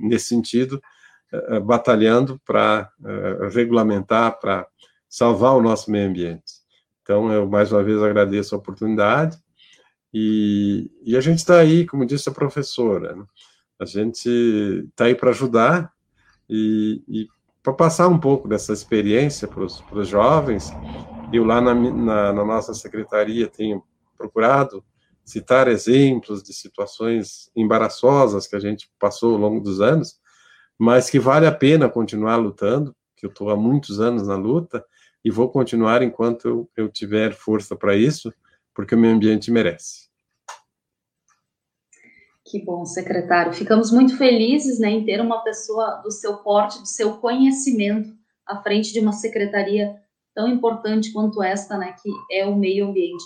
nesse 0.00 0.26
sentido 0.26 0.80
uh, 1.32 1.60
batalhando 1.60 2.40
para 2.44 2.90
regulamentar, 3.52 4.38
para 4.38 4.66
salvar 5.08 5.54
o 5.54 5.62
nosso 5.62 5.90
meio 5.90 6.08
ambiente. 6.08 6.64
Então, 7.02 7.30
eu 7.30 7.46
mais 7.46 7.70
uma 7.70 7.82
vez 7.82 8.02
agradeço 8.02 8.54
a 8.54 8.58
oportunidade 8.58 9.36
e, 10.12 10.90
e 11.02 11.16
a 11.16 11.20
gente 11.20 11.38
está 11.38 11.58
aí, 11.58 11.86
como 11.86 12.06
disse 12.06 12.28
a 12.28 12.32
professora, 12.32 13.14
né? 13.14 13.24
a 13.78 13.84
gente 13.84 14.28
está 14.88 15.04
aí 15.04 15.14
para 15.14 15.30
ajudar 15.30 15.92
e, 16.48 17.02
e 17.06 17.28
para 17.62 17.72
passar 17.72 18.08
um 18.08 18.18
pouco 18.18 18.48
dessa 18.48 18.72
experiência 18.72 19.48
para 19.48 19.64
os 19.64 20.08
jovens. 20.08 20.70
Eu 21.32 21.44
lá 21.44 21.60
na, 21.60 21.74
na, 21.74 22.32
na 22.32 22.44
nossa 22.44 22.72
secretaria 22.74 23.48
tenho 23.48 23.82
procurado 24.16 24.84
citar 25.24 25.68
exemplos 25.68 26.42
de 26.42 26.52
situações 26.52 27.50
embaraçosas 27.56 28.46
que 28.46 28.56
a 28.56 28.60
gente 28.60 28.90
passou 28.98 29.34
ao 29.34 29.40
longo 29.40 29.60
dos 29.60 29.80
anos, 29.80 30.18
mas 30.78 31.08
que 31.08 31.18
vale 31.18 31.46
a 31.46 31.52
pena 31.52 31.88
continuar 31.88 32.36
lutando, 32.36 32.94
que 33.16 33.26
eu 33.26 33.30
estou 33.30 33.50
há 33.50 33.56
muitos 33.56 34.00
anos 34.00 34.26
na 34.26 34.36
luta 34.36 34.84
e 35.24 35.30
vou 35.30 35.48
continuar 35.48 36.02
enquanto 36.02 36.46
eu, 36.46 36.70
eu 36.76 36.88
tiver 36.88 37.32
força 37.32 37.74
para 37.74 37.96
isso, 37.96 38.32
porque 38.74 38.94
o 38.94 38.98
meio 38.98 39.14
ambiente 39.14 39.50
merece. 39.50 40.08
Que 42.46 42.62
bom, 42.62 42.84
secretário. 42.84 43.54
Ficamos 43.54 43.90
muito 43.90 44.18
felizes 44.18 44.78
né, 44.78 44.90
em 44.90 45.04
ter 45.04 45.20
uma 45.20 45.42
pessoa 45.42 46.02
do 46.04 46.10
seu 46.10 46.36
porte, 46.38 46.78
do 46.78 46.86
seu 46.86 47.16
conhecimento, 47.16 48.12
à 48.46 48.62
frente 48.62 48.92
de 48.92 49.00
uma 49.00 49.12
secretaria 49.12 49.96
tão 50.34 50.48
importante 50.48 51.12
quanto 51.12 51.42
esta, 51.42 51.78
né, 51.78 51.94
que 52.02 52.10
é 52.30 52.44
o 52.44 52.54
meio 52.54 52.88
ambiente. 52.88 53.24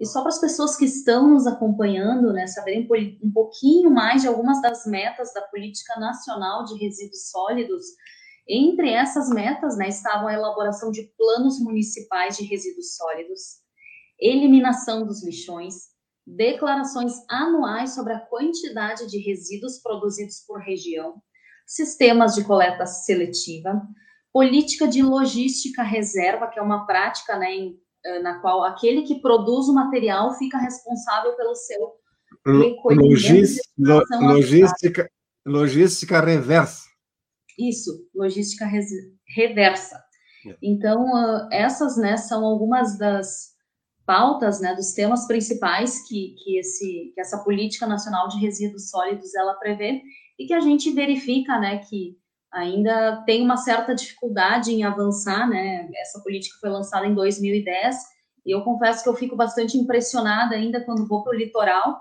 E 0.00 0.06
só 0.06 0.22
para 0.22 0.30
as 0.30 0.40
pessoas 0.40 0.76
que 0.76 0.86
estão 0.86 1.28
nos 1.28 1.46
acompanhando, 1.46 2.32
né, 2.32 2.46
saberem 2.46 2.88
um 3.22 3.30
pouquinho 3.30 3.90
mais 3.90 4.22
de 4.22 4.28
algumas 4.28 4.62
das 4.62 4.86
metas 4.86 5.34
da 5.34 5.42
Política 5.42 6.00
Nacional 6.00 6.64
de 6.64 6.78
Resíduos 6.78 7.28
Sólidos, 7.30 7.84
entre 8.48 8.90
essas 8.90 9.28
metas 9.28 9.76
né, 9.76 9.88
estavam 9.88 10.26
a 10.26 10.32
elaboração 10.32 10.90
de 10.90 11.02
planos 11.18 11.60
municipais 11.60 12.36
de 12.38 12.44
resíduos 12.44 12.96
sólidos, 12.96 13.40
eliminação 14.18 15.06
dos 15.06 15.22
lixões, 15.22 15.90
declarações 16.26 17.12
anuais 17.28 17.94
sobre 17.94 18.14
a 18.14 18.20
quantidade 18.20 19.06
de 19.06 19.18
resíduos 19.18 19.78
produzidos 19.78 20.40
por 20.46 20.60
região, 20.60 21.22
sistemas 21.66 22.34
de 22.34 22.42
coleta 22.42 22.86
seletiva, 22.86 23.82
política 24.32 24.88
de 24.88 25.02
logística 25.02 25.82
reserva, 25.82 26.48
que 26.48 26.58
é 26.58 26.62
uma 26.62 26.86
prática 26.86 27.38
né, 27.38 27.54
em 27.54 27.80
na 28.22 28.40
qual 28.40 28.64
aquele 28.64 29.02
que 29.02 29.20
produz 29.20 29.68
o 29.68 29.74
material 29.74 30.34
fica 30.34 30.58
responsável 30.58 31.34
pelo 31.36 31.54
seu 31.54 31.92
recolhimento. 32.46 33.08
Logística, 34.28 35.10
logística 35.46 36.20
reversa. 36.20 36.84
Isso, 37.58 38.08
logística 38.14 38.66
reversa. 39.36 40.02
É. 40.46 40.56
Então, 40.62 41.04
uh, 41.04 41.48
essas 41.52 41.96
né, 41.96 42.16
são 42.16 42.44
algumas 42.44 42.98
das 42.98 43.50
pautas, 44.06 44.60
né, 44.60 44.74
dos 44.74 44.92
temas 44.92 45.26
principais 45.26 46.06
que, 46.08 46.34
que, 46.42 46.58
esse, 46.58 47.12
que 47.14 47.20
essa 47.20 47.38
política 47.44 47.86
nacional 47.86 48.28
de 48.28 48.38
resíduos 48.38 48.88
sólidos 48.90 49.34
ela 49.34 49.54
prevê 49.54 50.02
e 50.38 50.46
que 50.46 50.54
a 50.54 50.60
gente 50.60 50.90
verifica, 50.90 51.58
né, 51.60 51.78
que 51.78 52.16
ainda 52.52 53.22
tem 53.24 53.42
uma 53.42 53.56
certa 53.56 53.94
dificuldade 53.94 54.72
em 54.72 54.82
avançar, 54.84 55.48
né? 55.48 55.88
Essa 55.96 56.20
política 56.20 56.56
foi 56.60 56.70
lançada 56.70 57.06
em 57.06 57.14
2010 57.14 57.96
e 58.44 58.54
eu 58.54 58.62
confesso 58.62 59.02
que 59.02 59.08
eu 59.08 59.14
fico 59.14 59.36
bastante 59.36 59.78
impressionada 59.78 60.54
ainda 60.54 60.84
quando 60.84 61.06
vou 61.06 61.22
para 61.22 61.32
o 61.32 61.36
litoral, 61.36 62.00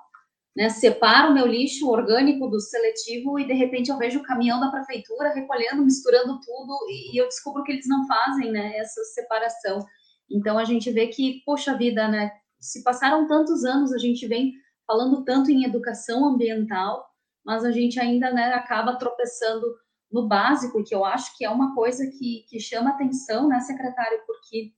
né? 0.56 0.70
Separo 0.70 1.32
o 1.32 1.34
meu 1.34 1.46
lixo 1.46 1.90
orgânico 1.90 2.48
do 2.48 2.60
seletivo 2.60 3.40
e 3.40 3.46
de 3.46 3.54
repente 3.54 3.90
eu 3.90 3.98
vejo 3.98 4.20
o 4.20 4.24
caminhão 4.24 4.60
da 4.60 4.72
prefeitura 4.72 5.34
recolhendo, 5.34 5.84
misturando 5.84 6.40
tudo 6.40 6.78
e 6.90 7.22
eu 7.22 7.28
descubro 7.28 7.64
que 7.64 7.72
eles 7.72 7.88
não 7.88 8.08
fazem, 8.08 8.52
né? 8.52 8.78
Essa 8.78 9.04
separação. 9.04 9.86
Então 10.32 10.58
a 10.58 10.66
gente 10.66 10.92
vê 10.92 11.08
que, 11.08 11.42
poxa 11.46 11.78
vida, 11.78 12.08
né? 12.08 12.32
Se 12.60 12.84
passaram 12.84 13.28
tantos 13.28 13.64
anos, 13.64 13.94
a 13.94 13.98
gente 13.98 14.28
vem 14.28 14.54
falando 14.86 15.24
tanto 15.24 15.52
em 15.52 15.64
educação 15.64 16.26
ambiental, 16.26 17.06
mas 17.46 17.64
a 17.64 17.72
gente 17.72 18.00
ainda 18.00 18.32
né, 18.32 18.54
acaba 18.54 18.98
tropeçando 18.98 19.66
no 20.12 20.28
básico, 20.28 20.84
que 20.84 20.94
eu 20.94 21.06
acho 21.06 21.38
que 21.38 21.46
é 21.46 21.50
uma 21.50 21.76
coisa 21.76 22.06
que, 22.08 22.46
que 22.50 22.60
chama 22.60 22.92
atenção, 22.92 23.48
né, 23.48 23.60
secretário, 23.60 24.20
porque 24.26 24.72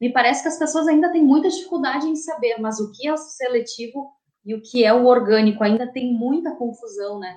me 0.00 0.12
parece 0.12 0.42
que 0.42 0.48
as 0.48 0.58
pessoas 0.58 0.86
ainda 0.86 1.10
têm 1.10 1.22
muita 1.22 1.48
dificuldade 1.48 2.06
em 2.06 2.16
saber, 2.16 2.58
mas 2.60 2.78
o 2.78 2.90
que 2.92 3.06
é 3.06 3.12
o 3.12 3.16
seletivo 3.16 4.12
e 4.44 4.54
o 4.54 4.62
que 4.62 4.84
é 4.84 4.94
o 4.94 5.06
orgânico 5.06 5.62
ainda 5.62 5.90
tem 5.90 6.12
muita 6.14 6.54
confusão, 6.54 7.18
né? 7.18 7.36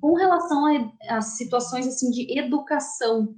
Com 0.00 0.14
relação 0.14 0.64
às 1.08 1.36
situações 1.36 1.86
assim 1.86 2.10
de 2.10 2.38
educação, 2.38 3.34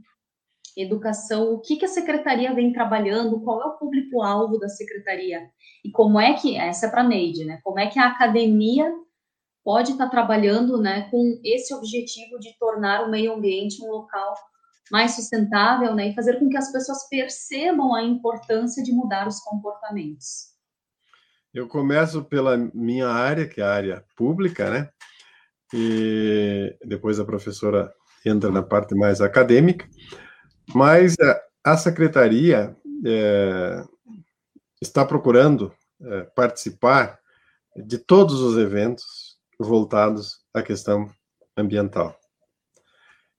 educação, 0.77 1.55
o 1.55 1.61
que, 1.61 1.77
que 1.77 1.85
a 1.85 1.89
secretaria 1.89 2.53
vem 2.53 2.73
trabalhando, 2.73 3.41
qual 3.41 3.63
é 3.63 3.67
o 3.67 3.79
público-alvo 3.79 4.59
da 4.59 4.69
secretaria 4.69 5.49
e 5.85 5.91
como 5.91 6.19
é 6.19 6.35
que 6.35 6.57
essa 6.57 6.87
é 6.87 6.91
para 6.91 7.03
a 7.03 7.09
Neide, 7.09 7.45
né? 7.45 7.61
Como 7.63 7.79
é 7.79 7.87
que 7.87 7.99
a 7.99 8.09
academia 8.09 8.93
pode 9.65 9.93
estar 9.93 10.09
trabalhando 10.09 10.79
né, 10.81 11.09
com 11.11 11.41
esse 11.43 11.75
objetivo 11.75 12.39
de 12.39 12.57
tornar 12.59 13.05
o 13.05 13.11
meio 13.11 13.33
ambiente 13.33 13.83
um 13.83 13.91
local 13.91 14.35
mais 14.91 15.13
sustentável 15.13 15.95
né, 15.95 16.11
e 16.11 16.15
fazer 16.15 16.39
com 16.39 16.49
que 16.49 16.57
as 16.59 16.71
pessoas 16.71 17.09
percebam 17.09 17.95
a 17.95 18.03
importância 18.03 18.83
de 18.83 18.93
mudar 18.93 19.27
os 19.27 19.41
comportamentos. 19.41 20.53
Eu 21.55 21.67
começo 21.67 22.23
pela 22.25 22.57
minha 22.75 23.09
área, 23.09 23.49
que 23.49 23.61
é 23.61 23.65
a 23.65 23.73
área 23.73 24.05
pública, 24.17 24.69
né? 24.69 24.91
E 25.73 26.77
depois 26.85 27.19
a 27.21 27.25
professora 27.25 27.95
entra 28.27 28.51
na 28.51 28.63
parte 28.63 28.95
mais 28.95 29.21
acadêmica. 29.21 29.89
Mas 30.75 31.15
a 31.63 31.77
secretaria 31.77 32.77
é, 33.07 33.85
está 34.83 35.05
procurando 35.05 35.73
é, 36.03 36.23
participar 36.35 37.21
de 37.77 37.99
todos 37.99 38.41
os 38.41 38.59
eventos 38.59 39.34
voltados 39.59 40.41
à 40.53 40.63
questão 40.63 41.11
ambiental. 41.57 42.19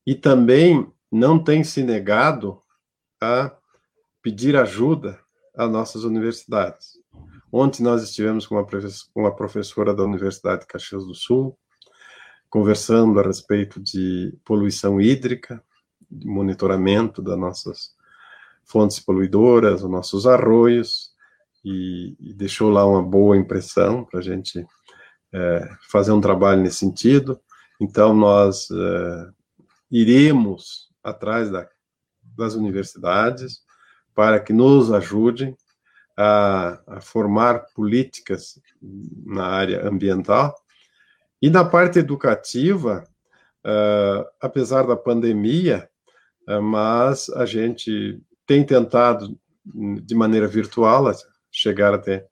E 0.05 0.15
também 0.15 0.91
não 1.11 1.41
tem 1.41 1.63
se 1.63 1.83
negado 1.83 2.61
a 3.21 3.55
pedir 4.21 4.55
ajuda 4.55 5.19
às 5.55 5.69
nossas 5.69 6.03
universidades. 6.03 6.99
Ontem 7.51 7.83
nós 7.83 8.03
estivemos 8.03 8.45
com 8.45 8.63
uma 9.15 9.35
professora 9.35 9.93
da 9.93 10.03
Universidade 10.03 10.61
de 10.61 10.67
Caxias 10.67 11.05
do 11.05 11.15
Sul, 11.15 11.57
conversando 12.49 13.19
a 13.19 13.23
respeito 13.23 13.79
de 13.81 14.37
poluição 14.43 14.99
hídrica, 14.99 15.63
de 16.09 16.27
monitoramento 16.27 17.21
das 17.21 17.37
nossas 17.37 17.95
fontes 18.63 18.99
poluidoras, 18.99 19.83
os 19.83 19.89
nossos 19.89 20.25
arroios, 20.25 21.15
e, 21.63 22.15
e 22.19 22.33
deixou 22.33 22.69
lá 22.69 22.85
uma 22.85 23.01
boa 23.01 23.35
impressão 23.35 24.05
para 24.05 24.19
a 24.19 24.23
gente 24.23 24.65
é, 25.35 25.69
fazer 25.91 26.13
um 26.13 26.21
trabalho 26.21 26.61
nesse 26.61 26.77
sentido. 26.77 27.39
Então, 27.79 28.13
nós 28.13 28.69
é, 28.71 29.27
iremos 29.91 30.89
atrás 31.03 31.51
da, 31.51 31.67
das 32.23 32.53
universidades 32.55 33.59
para 34.13 34.39
que 34.39 34.53
nos 34.53 34.93
ajudem 34.93 35.55
a, 36.17 36.79
a, 36.87 37.01
formar 37.01 37.65
políticas 37.75 38.57
na 39.25 39.45
área 39.45 39.85
ambiental. 39.85 40.55
E 41.41 41.49
na 41.49 41.65
parte 41.65 41.99
educativa, 41.99 43.03
uh, 43.65 44.25
apesar 44.39 44.87
da 44.87 44.95
pandemia, 44.95 45.89
uh, 46.47 46.61
mas 46.61 47.29
a 47.31 47.45
gente 47.45 48.21
tem 48.47 48.65
tentado, 48.65 49.37
de 49.65 50.15
maneira 50.15 50.47
virtual, 50.47 51.11
chegar 51.51 51.93
até 51.93 52.25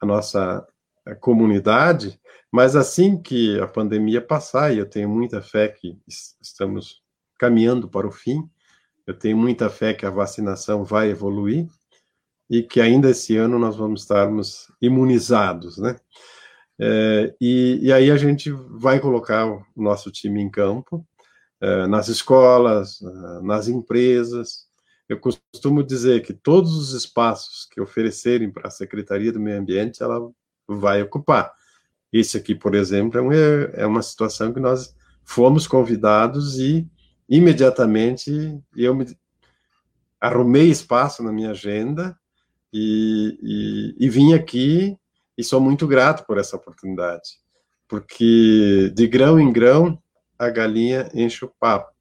a 0.00 0.04
nossa 0.04 0.66
comunidade 1.20 2.18
mas 2.54 2.76
assim 2.76 3.20
que 3.20 3.58
a 3.58 3.66
pandemia 3.66 4.22
passar, 4.22 4.72
e 4.72 4.78
eu 4.78 4.86
tenho 4.86 5.08
muita 5.08 5.42
fé 5.42 5.66
que 5.66 5.98
estamos 6.40 7.02
caminhando 7.36 7.88
para 7.88 8.06
o 8.06 8.12
fim, 8.12 8.48
eu 9.04 9.12
tenho 9.12 9.36
muita 9.36 9.68
fé 9.68 9.92
que 9.92 10.06
a 10.06 10.10
vacinação 10.10 10.84
vai 10.84 11.10
evoluir 11.10 11.66
e 12.48 12.62
que 12.62 12.80
ainda 12.80 13.10
esse 13.10 13.36
ano 13.36 13.58
nós 13.58 13.74
vamos 13.74 14.02
estarmos 14.02 14.70
imunizados, 14.80 15.78
né? 15.78 15.96
É, 16.78 17.34
e, 17.40 17.80
e, 17.82 17.92
aí 17.92 18.08
a 18.08 18.16
gente 18.16 18.52
vai 18.52 19.00
colocar 19.00 19.46
o 19.48 19.64
nosso 19.74 20.08
time 20.12 20.40
em 20.40 20.48
campo, 20.48 21.04
é, 21.60 21.88
nas 21.88 22.06
escolas, 22.06 23.00
nas 23.42 23.66
empresas. 23.66 24.68
Eu 25.08 25.18
costumo 25.18 25.82
dizer 25.82 26.22
que 26.22 26.32
todos 26.32 26.76
os 26.76 26.92
espaços 26.92 27.66
que 27.68 27.80
oferecerem 27.80 28.48
para 28.48 28.68
a 28.68 28.70
Secretaria 28.70 29.32
do 29.32 29.40
Meio 29.40 29.58
Ambiente, 29.58 30.04
ela 30.04 30.30
vai 30.68 31.02
ocupar 31.02 31.52
esse 32.18 32.36
aqui, 32.36 32.54
por 32.54 32.76
exemplo, 32.76 33.18
é 33.18 33.22
uma, 33.22 33.34
é 33.34 33.84
uma 33.84 34.02
situação 34.02 34.52
que 34.52 34.60
nós 34.60 34.94
fomos 35.24 35.66
convidados 35.66 36.60
e 36.60 36.88
imediatamente 37.28 38.30
eu 38.76 38.94
me 38.94 39.04
arrumei 40.20 40.70
espaço 40.70 41.24
na 41.24 41.32
minha 41.32 41.50
agenda 41.50 42.16
e, 42.72 43.36
e, 43.98 44.06
e 44.06 44.08
vim 44.08 44.32
aqui 44.32 44.96
e 45.36 45.42
sou 45.42 45.60
muito 45.60 45.88
grato 45.88 46.24
por 46.24 46.38
essa 46.38 46.56
oportunidade, 46.56 47.30
porque 47.88 48.92
de 48.94 49.06
grão 49.08 49.40
em 49.40 49.52
grão 49.52 49.98
a 50.38 50.48
galinha 50.48 51.08
enche 51.14 51.44
o 51.44 51.52
papo. 51.58 51.92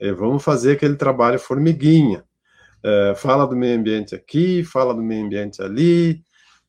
É, 0.00 0.12
vamos 0.12 0.42
fazer 0.42 0.72
aquele 0.72 0.96
trabalho 0.96 1.38
formiguinha. 1.38 2.24
É, 2.82 3.14
fala 3.16 3.46
do 3.46 3.54
meio 3.54 3.78
ambiente 3.78 4.12
aqui, 4.12 4.64
fala 4.64 4.92
do 4.92 5.02
meio 5.02 5.24
ambiente 5.24 5.62
ali, 5.62 6.20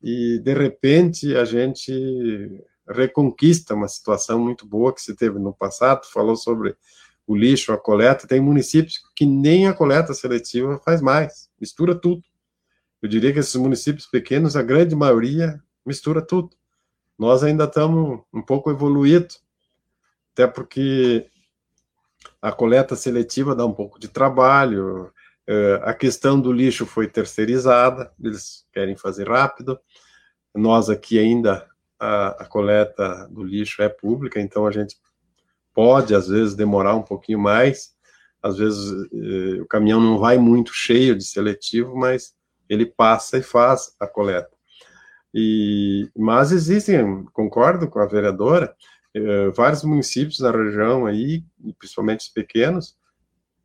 e 0.06 0.38
de 0.38 0.54
repente 0.54 1.36
a 1.36 1.44
gente 1.44 2.64
reconquista 2.88 3.74
uma 3.74 3.88
situação 3.88 4.38
muito 4.38 4.64
boa 4.64 4.94
que 4.94 5.02
se 5.02 5.16
teve 5.16 5.40
no 5.40 5.52
passado, 5.52 6.06
falou 6.06 6.36
sobre 6.36 6.78
o 7.26 7.36
lixo, 7.36 7.74
a 7.74 7.78
coleta, 7.78 8.28
tem 8.28 8.40
municípios 8.40 9.02
que 9.16 9.26
nem 9.26 9.68
a 9.68 9.74
coleta 9.74 10.14
seletiva 10.14 10.80
faz 10.86 11.02
mais, 11.02 11.50
mistura 11.60 11.96
tudo. 11.96 12.22
Eu 13.02 13.10
diria 13.10 13.34
que 13.34 13.40
esses 13.40 13.56
municípios 13.56 14.06
pequenos, 14.06 14.56
a 14.56 14.62
grande 14.62 14.96
maioria, 14.96 15.60
mistura 15.84 16.22
tudo. 16.22 16.52
Nós 17.18 17.44
ainda 17.44 17.64
estamos 17.64 18.22
um 18.32 18.44
pouco 18.44 18.70
evoluídos, 18.70 19.42
até 20.34 20.46
porque 20.46 21.26
a 22.40 22.52
coleta 22.52 22.96
seletiva 22.96 23.56
dá 23.56 23.66
um 23.66 23.74
pouco 23.74 24.00
de 24.00 24.08
trabalho, 24.08 25.12
a 25.84 25.94
questão 25.94 26.40
do 26.40 26.52
lixo 26.52 26.86
foi 26.86 27.08
terceirizada, 27.08 28.12
eles 28.20 28.66
querem 28.74 28.96
fazer 28.96 29.28
rápido. 29.28 29.80
Nós 30.56 30.90
aqui 30.90 31.20
ainda, 31.20 31.68
a, 32.00 32.44
a, 32.44 32.46
coleta 32.46 33.28
do 33.30 33.44
lixo 33.44 33.82
é 33.82 33.90
pública, 33.90 34.40
então 34.40 34.66
a 34.66 34.72
gente 34.72 34.96
pode, 35.74 36.16
às 36.16 36.28
vezes, 36.30 36.56
demorar 36.56 36.96
um 36.96 37.04
pouquinho 37.04 37.40
mais. 37.40 37.94
Às 38.42 38.58
vezes, 38.58 38.90
uh, 38.90 39.62
o 39.62 39.68
caminhão 39.68 40.00
não 40.00 40.18
vai 40.18 40.38
muito 40.38 40.72
cheio 40.74 41.16
de 41.16 41.26
seletivo, 41.26 41.96
mas 41.96 42.34
ele 42.70 42.86
passa 42.86 43.38
e 43.38 43.44
faz 43.44 43.94
a 44.00 44.08
coleta. 44.08 44.56
E, 45.34 46.10
mas 46.16 46.54
existem, 46.54 47.26
concordo 47.34 47.90
com 47.90 48.00
a 48.00 48.06
vereadora, 48.06 48.74
uh, 49.18 49.52
vários 49.52 49.84
municípios 49.84 50.40
na 50.40 50.52
região 50.52 51.06
aí, 51.06 51.44
principalmente 51.78 52.22
os 52.22 52.30
pequenos, 52.30 52.96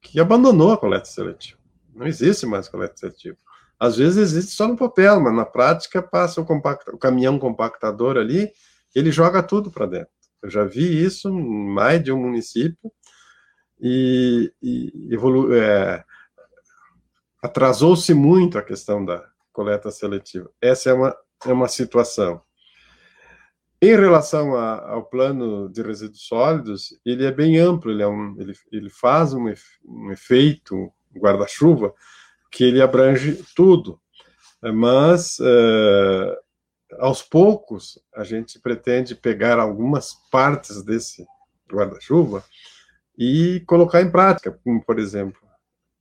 que 0.01 0.18
abandonou 0.18 0.72
a 0.72 0.78
coleta 0.78 1.05
seletiva. 1.05 1.59
Não 1.95 2.07
existe 2.07 2.47
mais 2.47 2.68
coleta 2.68 2.97
seletiva. 2.97 3.36
Às 3.78 3.97
vezes 3.97 4.18
existe 4.18 4.53
só 4.53 4.68
no 4.68 4.76
papel, 4.76 5.20
mas 5.20 5.34
na 5.34 5.47
prática 5.47 6.03
passa 6.03 6.41
o, 6.41 6.45
compacta, 6.45 6.95
o 6.95 6.99
caminhão 6.99 7.38
compactador 7.38 8.18
ali, 8.18 8.51
ele 8.95 9.11
joga 9.11 9.43
tudo 9.43 9.70
para 9.70 9.86
dentro. 9.86 10.12
Eu 10.43 10.51
já 10.51 10.64
vi 10.64 11.03
isso 11.03 11.28
em 11.28 11.68
mais 11.72 12.03
de 12.03 12.12
um 12.12 12.18
município 12.18 12.93
e, 13.80 14.53
e 14.62 15.14
evolu 15.14 15.55
é, 15.55 16.05
atrasou-se 17.43 18.12
muito 18.12 18.59
a 18.59 18.62
questão 18.62 19.05
da 19.05 19.26
coleta 19.53 19.91
seletiva. 19.91 20.51
Essa 20.61 20.91
é 20.91 20.93
uma, 20.93 21.16
é 21.47 21.53
uma 21.53 21.68
situação. 21.68 22.43
Em 23.82 23.97
relação 23.97 24.55
a, 24.57 24.91
ao 24.91 25.05
plano 25.07 25.70
de 25.70 25.80
resíduos 25.80 26.26
sólidos, 26.26 27.01
ele 27.05 27.24
é 27.24 27.32
bem 27.32 27.59
amplo, 27.59 27.91
ele, 27.91 28.03
é 28.03 28.07
um, 28.07 28.38
ele, 28.38 28.53
ele 28.70 28.91
faz 28.91 29.32
um, 29.32 29.47
um 29.86 30.12
efeito 30.12 30.93
guarda-chuva 31.16 31.94
que 32.50 32.64
ele 32.64 32.82
abrange 32.82 33.44
tudo, 33.54 34.00
mas 34.62 35.38
é, 35.40 36.38
aos 36.98 37.22
poucos 37.22 37.98
a 38.14 38.24
gente 38.24 38.58
pretende 38.58 39.14
pegar 39.14 39.58
algumas 39.58 40.14
partes 40.30 40.82
desse 40.82 41.26
guarda-chuva 41.70 42.44
e 43.16 43.62
colocar 43.66 44.02
em 44.02 44.11
prática, 44.11 44.58
como 44.64 44.84
por 44.84 44.98
exemplo 44.98 45.40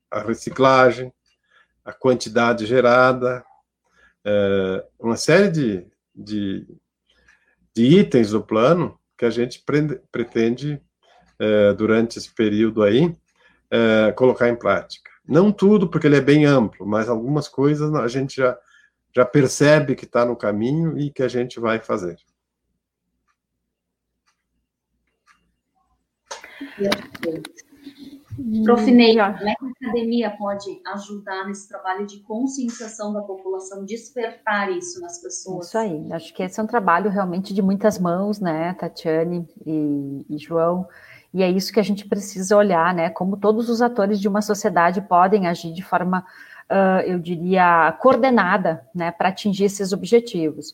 a 0.10 0.22
reciclagem, 0.22 1.14
a 1.86 1.93
quantidade 1.93 2.66
gerada, 2.66 3.45
é, 4.26 4.86
uma 4.99 5.16
série 5.16 5.49
de, 5.49 5.88
de, 6.16 6.68
de, 7.76 7.84
itens 7.99 8.32
do 8.32 8.43
plano 8.43 8.99
que 9.18 9.26
a 9.26 9.30
gente 9.30 9.64
pretende, 10.12 10.82
é, 11.38 11.74
durante 11.74 12.18
esse 12.18 12.34
período 12.34 12.84
aí, 12.84 13.16
é, 13.72 14.12
colocar 14.12 14.50
em 14.50 14.56
prática. 14.56 15.10
Não 15.28 15.52
tudo, 15.52 15.88
porque 15.88 16.08
ele 16.08 16.18
é 16.18 16.22
bem 16.22 16.46
amplo, 16.46 16.88
mas 16.88 17.08
algumas 17.08 17.48
coisas 17.48 17.94
a 17.94 18.08
gente 18.08 18.38
já, 18.38 18.58
já 19.16 19.26
percebe 19.26 19.96
que 19.96 20.06
está 20.06 20.26
no 20.26 20.36
caminho 20.36 20.98
e 20.98 21.12
que 21.12 21.22
a 21.22 21.28
gente 21.28 21.60
vai 21.60 21.80
fazer. 21.80 22.18
Profinei, 28.64 29.16
como 29.16 29.50
é 29.50 29.56
que 29.56 29.66
a 29.66 29.88
academia 29.88 30.32
pode 30.32 30.82
ajudar 30.88 31.46
nesse 31.46 31.68
trabalho 31.68 32.06
de 32.06 32.22
conscientização 32.22 33.14
da 33.14 33.22
população, 33.22 33.84
despertar 33.84 34.72
isso 34.72 35.02
nas 35.02 35.22
pessoas? 35.22 35.68
Isso 35.68 35.78
aí, 35.78 36.12
acho 36.14 36.34
que 36.34 36.42
esse 36.44 36.60
é 36.60 36.64
um 36.64 36.68
trabalho 36.68 37.10
realmente 37.10 37.54
de 37.54 37.62
muitas 37.62 38.00
mãos, 38.00 38.40
né, 38.40 38.74
Tatiane 38.74 39.48
e, 39.66 40.26
e 40.30 40.38
João, 40.38 40.88
e 41.34 41.44
é 41.44 41.50
isso 41.50 41.72
que 41.72 41.80
a 41.80 41.84
gente 41.84 42.08
precisa 42.08 42.58
olhar, 42.58 42.94
né, 42.94 43.10
como 43.10 43.38
todos 43.38 43.70
os 43.70 43.82
atores 43.82 44.20
de 44.20 44.28
uma 44.28 44.42
sociedade 44.42 45.02
podem 45.02 45.48
agir 45.48 45.72
de 45.74 45.84
forma, 45.84 46.26
uh, 46.70 47.02
eu 47.06 47.20
diria, 47.20 47.92
coordenada, 48.00 48.84
né, 48.94 49.12
para 49.12 49.30
atingir 49.30 49.66
esses 49.66 49.94
objetivos. 49.94 50.72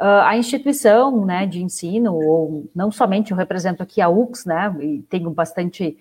Uh, 0.00 0.22
a 0.24 0.36
instituição, 0.36 1.24
né, 1.24 1.46
de 1.46 1.62
ensino, 1.62 2.14
ou 2.14 2.70
não 2.74 2.90
somente 2.90 3.32
eu 3.32 3.36
represento 3.36 3.82
aqui 3.82 4.00
a 4.00 4.08
UX, 4.08 4.44
né, 4.44 4.74
e 4.80 5.02
tenho 5.10 5.30
bastante 5.30 5.96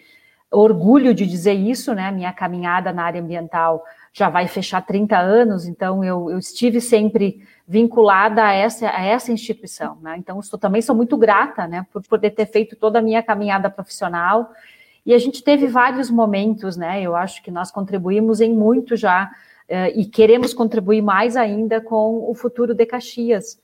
orgulho 0.51 1.14
de 1.14 1.26
dizer 1.26 1.53
isso, 1.53 1.93
né? 1.93 2.12
Minha 2.12 2.32
caminhada 2.32 2.93
na 2.93 3.03
área 3.03 3.22
ambiental 3.22 3.84
já 4.14 4.30
vai 4.30 4.47
fechar 4.47 4.82
30 4.82 5.18
anos, 5.18 5.68
então 5.68 6.03
eu, 6.03 6.30
eu 6.32 6.39
estive 6.39 6.82
sempre 6.82 7.45
vinculada 7.68 8.45
a 8.45 8.53
essa, 8.53 8.89
a 8.89 9.03
essa 9.03 9.32
instituição, 9.32 9.97
né? 10.01 10.15
Então, 10.18 10.39
eu 10.39 10.57
também 10.57 10.82
sou 10.82 10.95
muito 10.95 11.18
grata, 11.18 11.68
né, 11.68 11.86
por 11.91 12.01
poder 12.07 12.32
ter 12.32 12.45
feito 12.45 12.78
toda 12.78 12.99
a 12.99 13.01
minha 13.01 13.22
caminhada 13.22 13.70
profissional. 13.70 14.53
E 15.05 15.13
a 15.13 15.18
gente 15.18 15.43
teve 15.43 15.68
vários 15.68 16.09
momentos, 16.09 16.78
né? 16.78 17.01
Eu 17.01 17.15
acho 17.15 17.43
que 17.43 17.51
nós 17.51 17.70
contribuímos 17.70 18.39
em 18.39 18.53
muito 18.53 18.95
já 18.95 19.26
uh, 19.70 19.99
e 19.99 20.05
queremos 20.05 20.53
contribuir 20.53 21.01
mais 21.01 21.36
ainda 21.36 21.82
com 21.82 22.30
o 22.30 22.34
futuro 22.34 22.74
de 22.74 22.86
Caxias. 22.86 23.59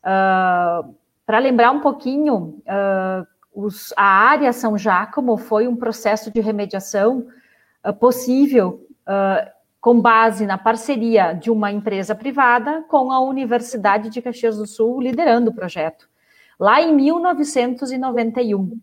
Uh, 0.00 0.92
Para 1.24 1.38
lembrar 1.38 1.70
um 1.70 1.80
pouquinho, 1.80 2.60
uh, 2.66 3.26
os, 3.54 3.94
a 3.96 4.04
área 4.04 4.52
São 4.52 4.76
Jácomo 4.76 5.36
foi 5.36 5.66
um 5.68 5.76
processo 5.76 6.30
de 6.30 6.40
remediação 6.40 7.26
uh, 7.86 7.94
possível 7.94 8.80
com 9.84 10.00
base 10.00 10.46
na 10.46 10.56
parceria 10.56 11.34
de 11.34 11.50
uma 11.50 11.70
empresa 11.70 12.14
privada 12.14 12.82
com 12.88 13.12
a 13.12 13.20
Universidade 13.20 14.08
de 14.08 14.22
Caxias 14.22 14.56
do 14.56 14.66
Sul 14.66 14.98
liderando 14.98 15.50
o 15.50 15.54
projeto, 15.54 16.08
lá 16.58 16.80
em 16.80 16.94
1991. 16.94 18.78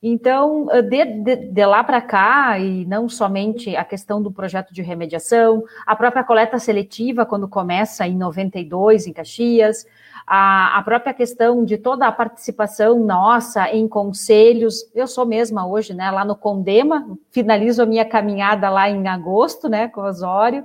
Então, 0.00 0.66
de, 0.88 1.04
de, 1.04 1.36
de 1.50 1.66
lá 1.66 1.82
para 1.82 2.00
cá, 2.00 2.56
e 2.58 2.84
não 2.86 3.08
somente 3.08 3.74
a 3.74 3.84
questão 3.84 4.22
do 4.22 4.30
projeto 4.30 4.72
de 4.72 4.80
remediação, 4.80 5.64
a 5.84 5.96
própria 5.96 6.22
coleta 6.22 6.58
seletiva, 6.58 7.26
quando 7.26 7.48
começa 7.48 8.06
em 8.06 8.16
92 8.16 9.08
em 9.08 9.12
Caxias, 9.12 9.84
a, 10.24 10.78
a 10.78 10.82
própria 10.82 11.12
questão 11.12 11.64
de 11.64 11.76
toda 11.78 12.06
a 12.06 12.12
participação 12.12 13.00
nossa 13.00 13.68
em 13.70 13.88
conselhos. 13.88 14.88
Eu 14.94 15.08
sou 15.08 15.26
mesma 15.26 15.66
hoje, 15.66 15.94
né, 15.94 16.10
lá 16.12 16.24
no 16.24 16.36
Condema, 16.36 17.18
finalizo 17.30 17.82
a 17.82 17.86
minha 17.86 18.04
caminhada 18.04 18.70
lá 18.70 18.88
em 18.88 19.08
agosto, 19.08 19.68
né, 19.68 19.88
com 19.88 20.02
o 20.02 20.04
Osório, 20.04 20.64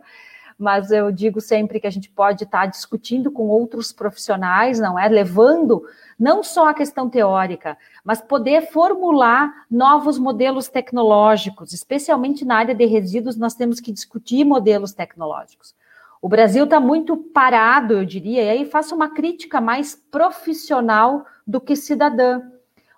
mas 0.60 0.92
eu 0.92 1.12
digo 1.12 1.42
sempre 1.42 1.80
que 1.80 1.88
a 1.88 1.92
gente 1.92 2.10
pode 2.10 2.44
estar 2.44 2.68
discutindo 2.68 3.32
com 3.32 3.48
outros 3.48 3.92
profissionais, 3.92 4.80
não 4.80 5.00
é? 5.00 5.08
Levando 5.08 5.84
não 6.24 6.42
só 6.42 6.70
a 6.70 6.74
questão 6.74 7.10
teórica, 7.10 7.78
mas 8.02 8.22
poder 8.22 8.72
formular 8.72 9.66
novos 9.70 10.18
modelos 10.18 10.70
tecnológicos, 10.70 11.74
especialmente 11.74 12.46
na 12.46 12.56
área 12.56 12.74
de 12.74 12.86
resíduos, 12.86 13.36
nós 13.36 13.56
temos 13.56 13.82
que 13.82 13.92
discutir 13.92 14.46
modelos 14.46 14.94
tecnológicos. 14.94 15.76
O 16.22 16.30
Brasil 16.30 16.64
está 16.64 16.80
muito 16.80 17.18
parado, 17.18 17.96
eu 17.96 18.06
diria, 18.06 18.42
e 18.42 18.50
aí 18.52 18.66
faço 18.66 18.96
uma 18.96 19.10
crítica 19.10 19.60
mais 19.60 19.96
profissional 20.10 21.26
do 21.46 21.60
que 21.60 21.76
cidadã. 21.76 22.42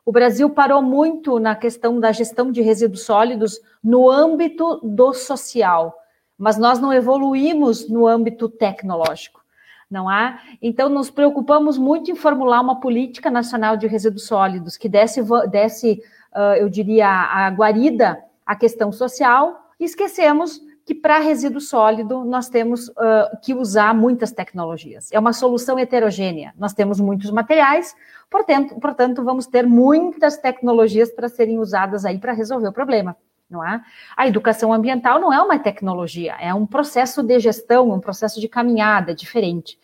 O 0.05 0.11
Brasil 0.11 0.47
parou 0.47 0.83
muito 0.83 1.39
na 1.39 1.55
questão 1.55 1.99
da 1.99 2.11
gestão 2.11 2.51
de 2.51 2.61
resíduos 2.61 3.01
sólidos 3.05 3.59
no 3.83 4.07
âmbito 4.07 4.79
do 4.83 5.15
social, 5.15 5.97
mas 6.37 6.59
nós 6.59 6.77
não 6.77 6.93
evoluímos 6.93 7.89
no 7.89 8.05
âmbito 8.05 8.47
tecnológico, 8.47 9.43
não 9.89 10.09
há? 10.09 10.39
Então, 10.61 10.89
nos 10.89 11.09
preocupamos 11.09 11.77
muito 11.77 12.11
em 12.11 12.15
formular 12.15 12.61
uma 12.61 12.79
política 12.79 13.29
nacional 13.29 13.77
de 13.77 13.87
resíduos 13.87 14.25
sólidos 14.27 14.77
que 14.77 14.89
desse, 14.89 15.21
desse 15.49 16.01
uh, 16.35 16.55
eu 16.57 16.69
diria, 16.69 17.07
a 17.07 17.49
guarida 17.49 18.23
à 18.45 18.55
questão 18.55 18.91
social, 18.91 19.71
e 19.79 19.85
esquecemos 19.85 20.61
que 20.85 20.93
para 20.93 21.17
resíduo 21.17 21.59
sólido 21.59 22.23
nós 22.23 22.47
temos 22.47 22.89
uh, 22.89 23.37
que 23.41 23.55
usar 23.55 23.93
muitas 23.95 24.31
tecnologias. 24.31 25.11
É 25.11 25.19
uma 25.19 25.33
solução 25.33 25.79
heterogênea. 25.79 26.53
Nós 26.57 26.73
temos 26.73 26.99
muitos 26.99 27.31
materiais, 27.31 27.95
portanto, 28.29 28.75
portanto 28.79 29.23
vamos 29.23 29.47
ter 29.47 29.65
muitas 29.65 30.37
tecnologias 30.37 31.11
para 31.11 31.27
serem 31.27 31.57
usadas 31.57 32.05
aí 32.05 32.19
para 32.19 32.33
resolver 32.33 32.67
o 32.67 32.73
problema. 32.73 33.17
Não 33.49 33.63
é? 33.63 33.81
A 34.17 34.27
educação 34.27 34.73
ambiental 34.73 35.19
não 35.19 35.31
é 35.31 35.39
uma 35.41 35.59
tecnologia, 35.59 36.35
é 36.39 36.53
um 36.53 36.65
processo 36.65 37.21
de 37.21 37.39
gestão, 37.39 37.91
um 37.91 37.99
processo 37.99 38.41
de 38.41 38.47
caminhada 38.47 39.13
diferente. 39.13 39.79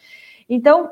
Então, 0.49 0.89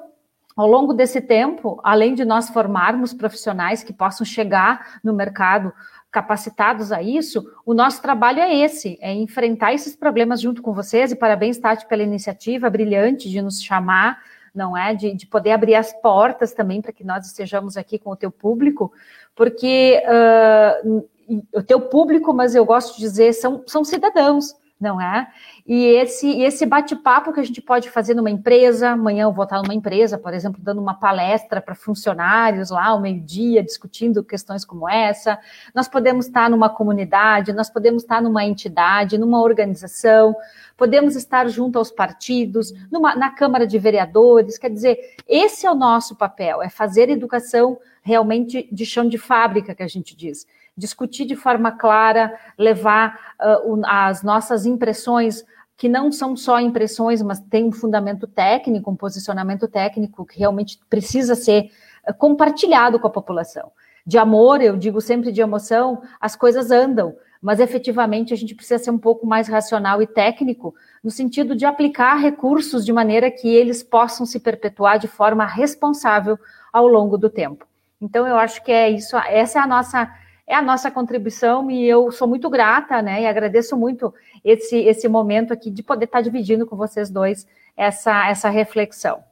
ao 0.56 0.68
longo 0.68 0.94
desse 0.94 1.22
tempo, 1.22 1.80
além 1.84 2.14
de 2.14 2.26
nós 2.26 2.50
formarmos 2.50 3.14
profissionais 3.14 3.82
que 3.82 3.94
possam 3.94 4.26
chegar 4.26 5.00
no 5.04 5.14
mercado 5.14 5.74
capacitados 6.12 6.92
a 6.92 7.02
isso, 7.02 7.50
o 7.66 7.74
nosso 7.74 8.02
trabalho 8.02 8.40
é 8.40 8.56
esse, 8.56 8.98
é 9.00 9.14
enfrentar 9.14 9.74
esses 9.74 9.96
problemas 9.96 10.42
junto 10.42 10.62
com 10.62 10.74
vocês, 10.74 11.12
e 11.12 11.16
parabéns, 11.16 11.58
Tati, 11.58 11.88
pela 11.88 12.04
iniciativa 12.04 12.70
brilhante 12.70 13.30
de 13.30 13.42
nos 13.42 13.62
chamar, 13.62 14.22
não 14.54 14.76
é? 14.76 14.94
De, 14.94 15.14
de 15.14 15.26
poder 15.28 15.52
abrir 15.52 15.76
as 15.76 15.94
portas 16.02 16.52
também 16.52 16.82
para 16.82 16.92
que 16.92 17.04
nós 17.04 17.26
estejamos 17.26 17.78
aqui 17.78 17.98
com 17.98 18.12
o 18.12 18.16
teu 18.16 18.32
público, 18.32 18.92
porque 19.36 20.04
uh, 20.04 21.08
o 21.54 21.62
teu 21.62 21.82
público, 21.82 22.34
mas 22.34 22.56
eu 22.56 22.66
gosto 22.66 22.96
de 22.96 23.02
dizer, 23.02 23.34
são, 23.34 23.64
são 23.68 23.84
cidadãos, 23.84 24.56
não 24.80 25.00
é? 25.00 25.28
E 25.68 25.86
esse, 25.86 26.42
esse 26.42 26.66
bate-papo 26.66 27.34
que 27.34 27.40
a 27.40 27.44
gente 27.44 27.62
pode 27.62 27.90
fazer 27.90 28.14
numa 28.14 28.30
empresa, 28.30 28.92
amanhã 28.92 29.24
eu 29.24 29.34
vou 29.34 29.44
estar 29.44 29.62
numa 29.62 29.74
empresa, 29.74 30.18
por 30.18 30.34
exemplo, 30.34 30.62
dando 30.64 30.82
uma 30.82 30.94
palestra 30.94 31.62
para 31.62 31.76
funcionários 31.76 32.70
lá 32.70 32.88
ao 32.88 33.02
meio-dia, 33.02 33.62
discutindo 33.62 34.24
questões 34.24 34.64
como 34.64 34.88
essa. 34.88 35.38
Nós 35.76 35.90
podemos 35.90 36.28
estar 36.28 36.50
numa 36.50 36.70
comunidade, 36.70 37.52
nós 37.52 37.70
podemos 37.70 38.04
estar 38.04 38.22
numa 38.22 38.46
entidade, 38.46 39.18
numa 39.18 39.42
organização, 39.42 40.34
podemos 40.78 41.16
estar 41.16 41.48
junto 41.50 41.78
aos 41.78 41.92
partidos, 41.92 42.74
numa, 42.90 43.16
na 43.16 43.30
Câmara 43.32 43.68
de 43.68 43.78
Vereadores. 43.78 44.58
Quer 44.58 44.70
dizer, 44.70 44.98
esse 45.28 45.66
é 45.66 45.72
o 45.72 45.76
nosso 45.76 46.16
papel, 46.16 46.62
é 46.64 46.70
fazer 46.70 47.10
educação 47.10 47.78
realmente 48.02 48.68
de 48.72 48.86
chão 48.86 49.10
de 49.10 49.18
fábrica, 49.18 49.76
que 49.76 49.84
a 49.84 49.88
gente 49.88 50.16
diz 50.16 50.48
discutir 50.80 51.26
de 51.26 51.36
forma 51.36 51.72
clara, 51.72 52.34
levar 52.58 53.36
uh, 53.40 53.82
as 53.86 54.24
nossas 54.24 54.66
impressões, 54.66 55.44
que 55.78 55.88
não 55.88 56.12
são 56.12 56.36
só 56.36 56.60
impressões, 56.60 57.22
mas 57.22 57.40
tem 57.40 57.66
um 57.66 57.72
fundamento 57.72 58.26
técnico, 58.26 58.90
um 58.90 58.96
posicionamento 58.96 59.68
técnico 59.68 60.26
que 60.26 60.40
realmente 60.40 60.80
precisa 60.90 61.36
ser 61.36 61.72
uh, 62.08 62.14
compartilhado 62.14 63.00
com 63.00 63.08
a 63.08 63.12
população. 63.12 63.72
De 64.06 64.18
amor, 64.18 64.62
eu 64.62 64.76
digo 64.78 65.00
sempre 65.02 65.32
de 65.32 65.42
emoção, 65.42 66.02
as 66.20 66.36
coisas 66.36 66.72
andam, 66.72 67.16
mas 67.42 67.60
efetivamente 67.60 68.34
a 68.34 68.38
gente 68.38 68.56
precisa 68.56 68.84
ser 68.84 68.92
um 68.92 68.98
pouco 68.98 69.28
mais 69.28 69.48
racional 69.48 70.02
e 70.02 70.08
técnico, 70.08 70.74
no 71.04 71.12
sentido 71.12 71.56
de 71.56 71.66
aplicar 71.66 72.16
recursos 72.16 72.86
de 72.86 72.92
maneira 72.92 73.30
que 73.30 73.48
eles 73.48 73.84
possam 73.84 74.26
se 74.26 74.40
perpetuar 74.40 74.98
de 74.98 75.08
forma 75.08 75.46
responsável 75.46 76.38
ao 76.74 76.88
longo 76.88 77.18
do 77.18 77.30
tempo. 77.30 77.66
Então, 78.02 78.26
eu 78.26 78.38
acho 78.38 78.64
que 78.64 78.72
é 78.72 78.90
isso, 78.90 79.18
essa 79.18 79.60
é 79.60 79.62
a 79.62 79.68
nossa 79.68 80.12
é 80.50 80.56
a 80.56 80.64
nossa 80.64 80.90
contribuição 80.90 81.70
e 81.70 81.86
eu 81.86 82.12
sou 82.12 82.28
muito 82.28 82.50
grata, 82.50 83.04
né? 83.04 83.22
E 83.22 83.28
agradeço 83.28 83.78
muito 83.78 84.12
esse, 84.44 84.78
esse 84.78 85.08
momento 85.08 85.54
aqui 85.54 85.70
de 85.70 85.84
poder 85.84 86.06
estar 86.06 86.22
dividindo 86.22 86.66
com 86.66 86.76
vocês 86.76 87.12
dois 87.12 87.46
essa, 87.78 88.28
essa 88.28 88.50
reflexão. 88.50 89.24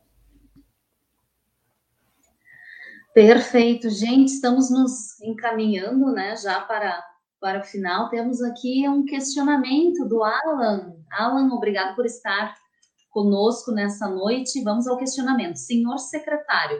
Perfeito, 3.16 3.90
gente, 3.90 4.28
estamos 4.28 4.70
nos 4.70 5.20
encaminhando, 5.20 6.12
né, 6.12 6.36
já 6.36 6.62
para 6.62 7.04
para 7.40 7.60
o 7.60 7.64
final, 7.64 8.10
temos 8.10 8.42
aqui 8.42 8.90
um 8.90 9.06
questionamento 9.06 10.08
do 10.08 10.24
Alan. 10.24 10.96
Alan, 11.12 11.48
obrigado 11.54 11.96
por 11.96 12.04
estar 12.04 12.56
conosco 13.12 13.72
nessa 13.72 14.08
noite. 14.08 14.64
Vamos 14.64 14.88
ao 14.88 14.98
questionamento. 14.98 15.56
Senhor 15.56 16.00
secretário, 16.00 16.80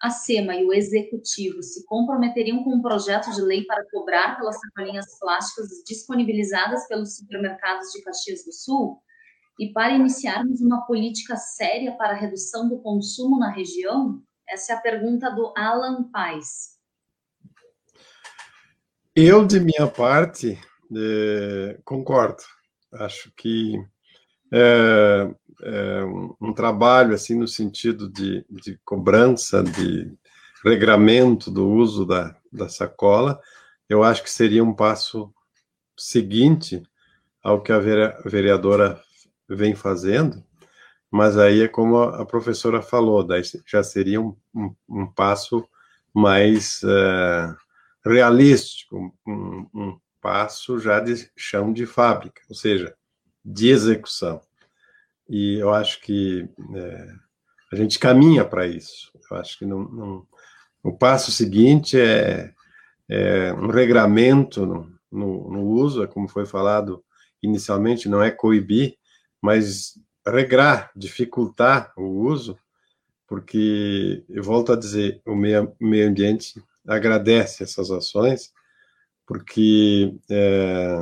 a 0.00 0.10
SEMA 0.10 0.54
e 0.56 0.64
o 0.64 0.72
Executivo 0.72 1.62
se 1.62 1.84
comprometeriam 1.86 2.62
com 2.62 2.74
um 2.74 2.82
projeto 2.82 3.32
de 3.32 3.40
lei 3.40 3.64
para 3.64 3.88
cobrar 3.90 4.36
pelas 4.36 4.60
sacolinhas 4.60 5.18
plásticas 5.18 5.68
disponibilizadas 5.86 6.86
pelos 6.86 7.16
supermercados 7.16 7.90
de 7.92 8.02
Caxias 8.02 8.44
do 8.44 8.52
Sul? 8.52 9.00
E 9.58 9.72
para 9.72 9.94
iniciarmos 9.94 10.60
uma 10.60 10.86
política 10.86 11.36
séria 11.36 11.96
para 11.96 12.12
a 12.12 12.16
redução 12.16 12.68
do 12.68 12.78
consumo 12.82 13.38
na 13.38 13.50
região? 13.50 14.22
Essa 14.48 14.74
é 14.74 14.76
a 14.76 14.80
pergunta 14.80 15.30
do 15.30 15.52
Alan 15.56 16.10
Paz. 16.10 16.76
Eu, 19.14 19.46
de 19.46 19.58
minha 19.58 19.86
parte, 19.86 20.58
é, 20.94 21.78
concordo. 21.84 22.42
Acho 22.92 23.32
que 23.34 23.74
é, 24.52 25.34
é 25.62 26.04
um, 26.40 26.52
trabalho 26.52 27.14
assim 27.14 27.34
no 27.34 27.48
sentido 27.48 28.08
de, 28.08 28.44
de, 28.48 28.78
cobrança, 28.84 29.62
de 29.62 30.12
regramento 30.64 31.50
do 31.50 31.68
uso 31.68 32.04
da, 32.04 32.36
da 32.52 32.68
sacola, 32.68 33.40
eu 33.88 34.02
acho 34.02 34.22
que 34.22 34.30
seria 34.30 34.64
um 34.64 34.74
passo 34.74 35.32
seguinte 35.96 36.82
ao 37.42 37.62
que 37.62 37.72
a 37.72 37.78
vereadora 37.78 39.00
vem 39.48 39.74
fazendo, 39.74 40.42
mas 41.10 41.38
aí 41.38 41.62
é 41.62 41.68
como 41.68 41.98
a 41.98 42.26
professora 42.26 42.82
falou, 42.82 43.22
daí 43.22 43.42
já 43.64 43.82
seria 43.82 44.20
um, 44.20 44.36
um, 44.54 44.74
um 44.88 45.06
passo 45.06 45.66
mais 46.12 46.82
uh, 46.82 47.56
realístico, 48.04 49.14
um, 49.26 49.66
um, 49.74 50.00
passo 50.20 50.80
já 50.80 50.98
de 50.98 51.30
chão 51.36 51.72
de 51.72 51.86
fábrica, 51.86 52.42
ou 52.48 52.54
seja, 52.54 52.96
de 53.44 53.68
execução. 53.68 54.40
E 55.28 55.58
eu 55.58 55.72
acho 55.72 56.00
que 56.00 56.48
é, 56.74 57.08
a 57.72 57.76
gente 57.76 57.98
caminha 57.98 58.44
para 58.44 58.66
isso. 58.66 59.10
Eu 59.30 59.36
acho 59.36 59.58
que 59.58 59.66
não, 59.66 59.82
não, 59.84 60.26
o 60.82 60.92
passo 60.92 61.32
seguinte 61.32 61.98
é, 61.98 62.52
é 63.08 63.52
um 63.52 63.68
regramento 63.68 64.64
no, 64.64 64.92
no, 65.10 65.50
no 65.50 65.62
uso, 65.62 66.02
é 66.02 66.06
como 66.06 66.28
foi 66.28 66.46
falado 66.46 67.04
inicialmente, 67.42 68.08
não 68.08 68.22
é 68.22 68.30
coibir, 68.30 68.96
mas 69.40 69.98
regrar, 70.26 70.90
dificultar 70.94 71.92
o 71.96 72.02
uso, 72.02 72.58
porque, 73.26 74.24
eu 74.28 74.42
volto 74.42 74.72
a 74.72 74.76
dizer, 74.76 75.20
o 75.26 75.34
meio, 75.34 75.74
meio 75.80 76.08
ambiente 76.08 76.62
agradece 76.86 77.64
essas 77.64 77.90
ações, 77.90 78.52
porque 79.26 80.14
é, 80.30 80.96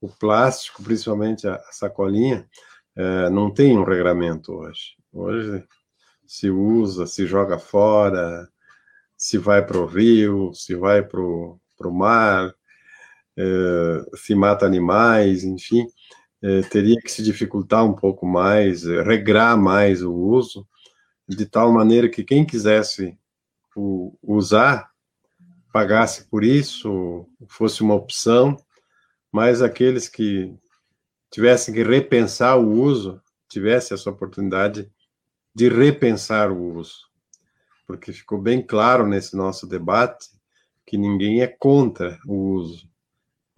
o 0.00 0.08
plástico, 0.08 0.82
principalmente 0.82 1.48
a, 1.48 1.58
sacolinha, 1.70 2.46
é, 2.96 3.30
não 3.30 3.52
tem 3.52 3.78
um 3.78 3.84
regramento 3.84 4.52
hoje. 4.52 4.96
Hoje 5.12 5.64
se 6.26 6.50
usa, 6.50 7.06
se 7.06 7.26
joga 7.26 7.58
fora, 7.58 8.48
se 9.16 9.38
vai 9.38 9.64
para 9.64 9.78
o 9.78 9.86
rio, 9.86 10.52
se 10.54 10.74
vai 10.74 11.02
para 11.02 11.20
o 11.20 11.60
mar, 11.90 12.54
é, 13.36 14.16
se 14.16 14.34
mata 14.34 14.66
animais, 14.66 15.44
enfim 15.44 15.86
é, 16.42 16.62
teria 16.62 16.96
que 16.96 17.10
se 17.10 17.22
dificultar 17.22 17.84
um 17.84 17.94
pouco 17.94 18.26
mais, 18.26 18.84
regrar 18.84 19.56
mais 19.56 20.02
o 20.02 20.12
uso, 20.12 20.66
de 21.28 21.46
tal 21.46 21.72
maneira 21.72 22.08
que 22.08 22.24
quem 22.24 22.44
quisesse 22.44 23.16
o, 23.76 24.16
usar 24.22 24.90
pagasse 25.72 26.24
por 26.28 26.42
isso, 26.42 27.28
fosse 27.46 27.82
uma 27.82 27.94
opção, 27.94 28.56
mas 29.30 29.62
aqueles 29.62 30.08
que 30.08 30.52
tivessem 31.30 31.74
que 31.74 31.82
repensar 31.82 32.58
o 32.58 32.68
uso, 32.68 33.20
tivesse 33.48 33.94
essa 33.94 34.10
oportunidade 34.10 34.90
de 35.54 35.68
repensar 35.68 36.50
o 36.50 36.76
uso. 36.76 37.08
Porque 37.86 38.12
ficou 38.12 38.40
bem 38.40 38.64
claro 38.64 39.06
nesse 39.06 39.36
nosso 39.36 39.66
debate 39.66 40.28
que 40.86 40.96
ninguém 40.96 41.42
é 41.42 41.46
contra 41.46 42.18
o 42.26 42.52
uso 42.54 42.90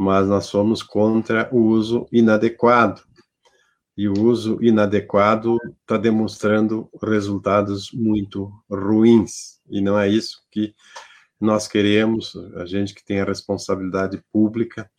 mas 0.03 0.27
nós 0.27 0.47
somos 0.47 0.83
contra 0.83 1.49
o 1.53 1.61
uso 1.61 2.07
inadequado. 2.11 3.03
E 3.97 4.09
o 4.09 4.21
uso 4.21 4.59
inadequado 4.61 5.59
está 5.81 5.97
demonstrando 5.97 6.89
resultados 7.01 7.91
muito 7.93 8.51
ruins. 8.69 9.61
E 9.71 9.81
não 9.81 9.99
é 9.99 10.09
isso 10.09 10.43
que 10.51 10.75
nós 11.41 11.69
queremos, 11.69 12.35
a 12.57 12.65
gente 12.65 12.95
que 12.95 13.05
tem 13.05 13.21
a 13.21 13.25
responsabilidade 13.25 14.23
pública, 14.33 14.91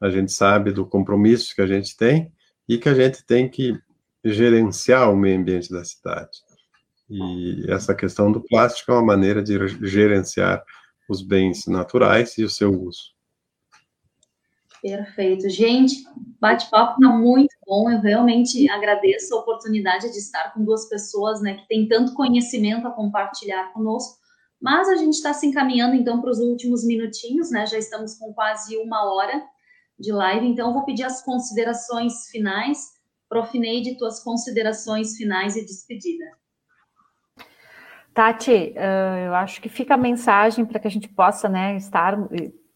a 0.00 0.08
gente 0.08 0.32
sabe 0.32 0.72
do 0.72 0.86
compromisso 0.86 1.54
que 1.54 1.60
a 1.60 1.66
gente 1.66 1.96
tem 1.96 2.32
e 2.68 2.78
que 2.78 2.88
a 2.88 2.94
gente 2.94 3.24
tem 3.24 3.48
que 3.48 3.78
gerenciar 4.24 5.10
o 5.10 5.16
meio 5.16 5.38
ambiente 5.38 5.70
da 5.70 5.84
cidade. 5.84 6.38
E 7.08 7.64
essa 7.68 7.94
questão 7.94 8.30
do 8.30 8.40
plástico 8.40 8.92
é 8.92 8.94
uma 8.94 9.04
maneira 9.04 9.42
de 9.42 9.58
gerenciar 9.86 10.62
os 11.08 11.22
bens 11.22 11.66
naturais 11.66 12.38
e 12.38 12.44
o 12.44 12.50
seu 12.50 12.70
uso. 12.70 13.12
Perfeito. 14.80 15.50
Gente, 15.50 16.04
bate-papo 16.40 16.94
está 16.94 17.12
muito 17.12 17.54
bom. 17.66 17.90
Eu 17.90 18.00
realmente 18.00 18.70
agradeço 18.70 19.34
a 19.34 19.40
oportunidade 19.40 20.10
de 20.10 20.18
estar 20.18 20.54
com 20.54 20.64
duas 20.64 20.88
pessoas 20.88 21.42
né, 21.42 21.54
que 21.54 21.68
têm 21.68 21.88
tanto 21.88 22.14
conhecimento 22.14 22.86
a 22.86 22.90
compartilhar 22.90 23.72
conosco. 23.72 24.18
Mas 24.60 24.88
a 24.88 24.96
gente 24.96 25.14
está 25.14 25.34
se 25.34 25.46
encaminhando 25.46 25.94
então 25.94 26.20
para 26.20 26.30
os 26.30 26.38
últimos 26.38 26.84
minutinhos, 26.84 27.50
né? 27.50 27.66
Já 27.66 27.78
estamos 27.78 28.14
com 28.14 28.32
quase 28.32 28.76
uma 28.76 29.02
hora 29.12 29.42
de 30.00 30.12
live, 30.12 30.46
então 30.46 30.72
vou 30.72 30.84
pedir 30.84 31.04
as 31.04 31.22
considerações 31.22 32.26
finais. 32.30 32.78
Profineide, 33.28 33.96
tuas 33.96 34.22
considerações 34.24 35.16
finais 35.16 35.56
e 35.56 35.64
despedida. 35.64 36.24
Tati, 38.12 38.74
eu 39.24 39.34
acho 39.34 39.60
que 39.60 39.68
fica 39.68 39.94
a 39.94 39.96
mensagem 39.96 40.64
para 40.64 40.80
que 40.80 40.88
a 40.88 40.90
gente 40.90 41.08
possa 41.08 41.48
né, 41.48 41.76
estar 41.76 42.18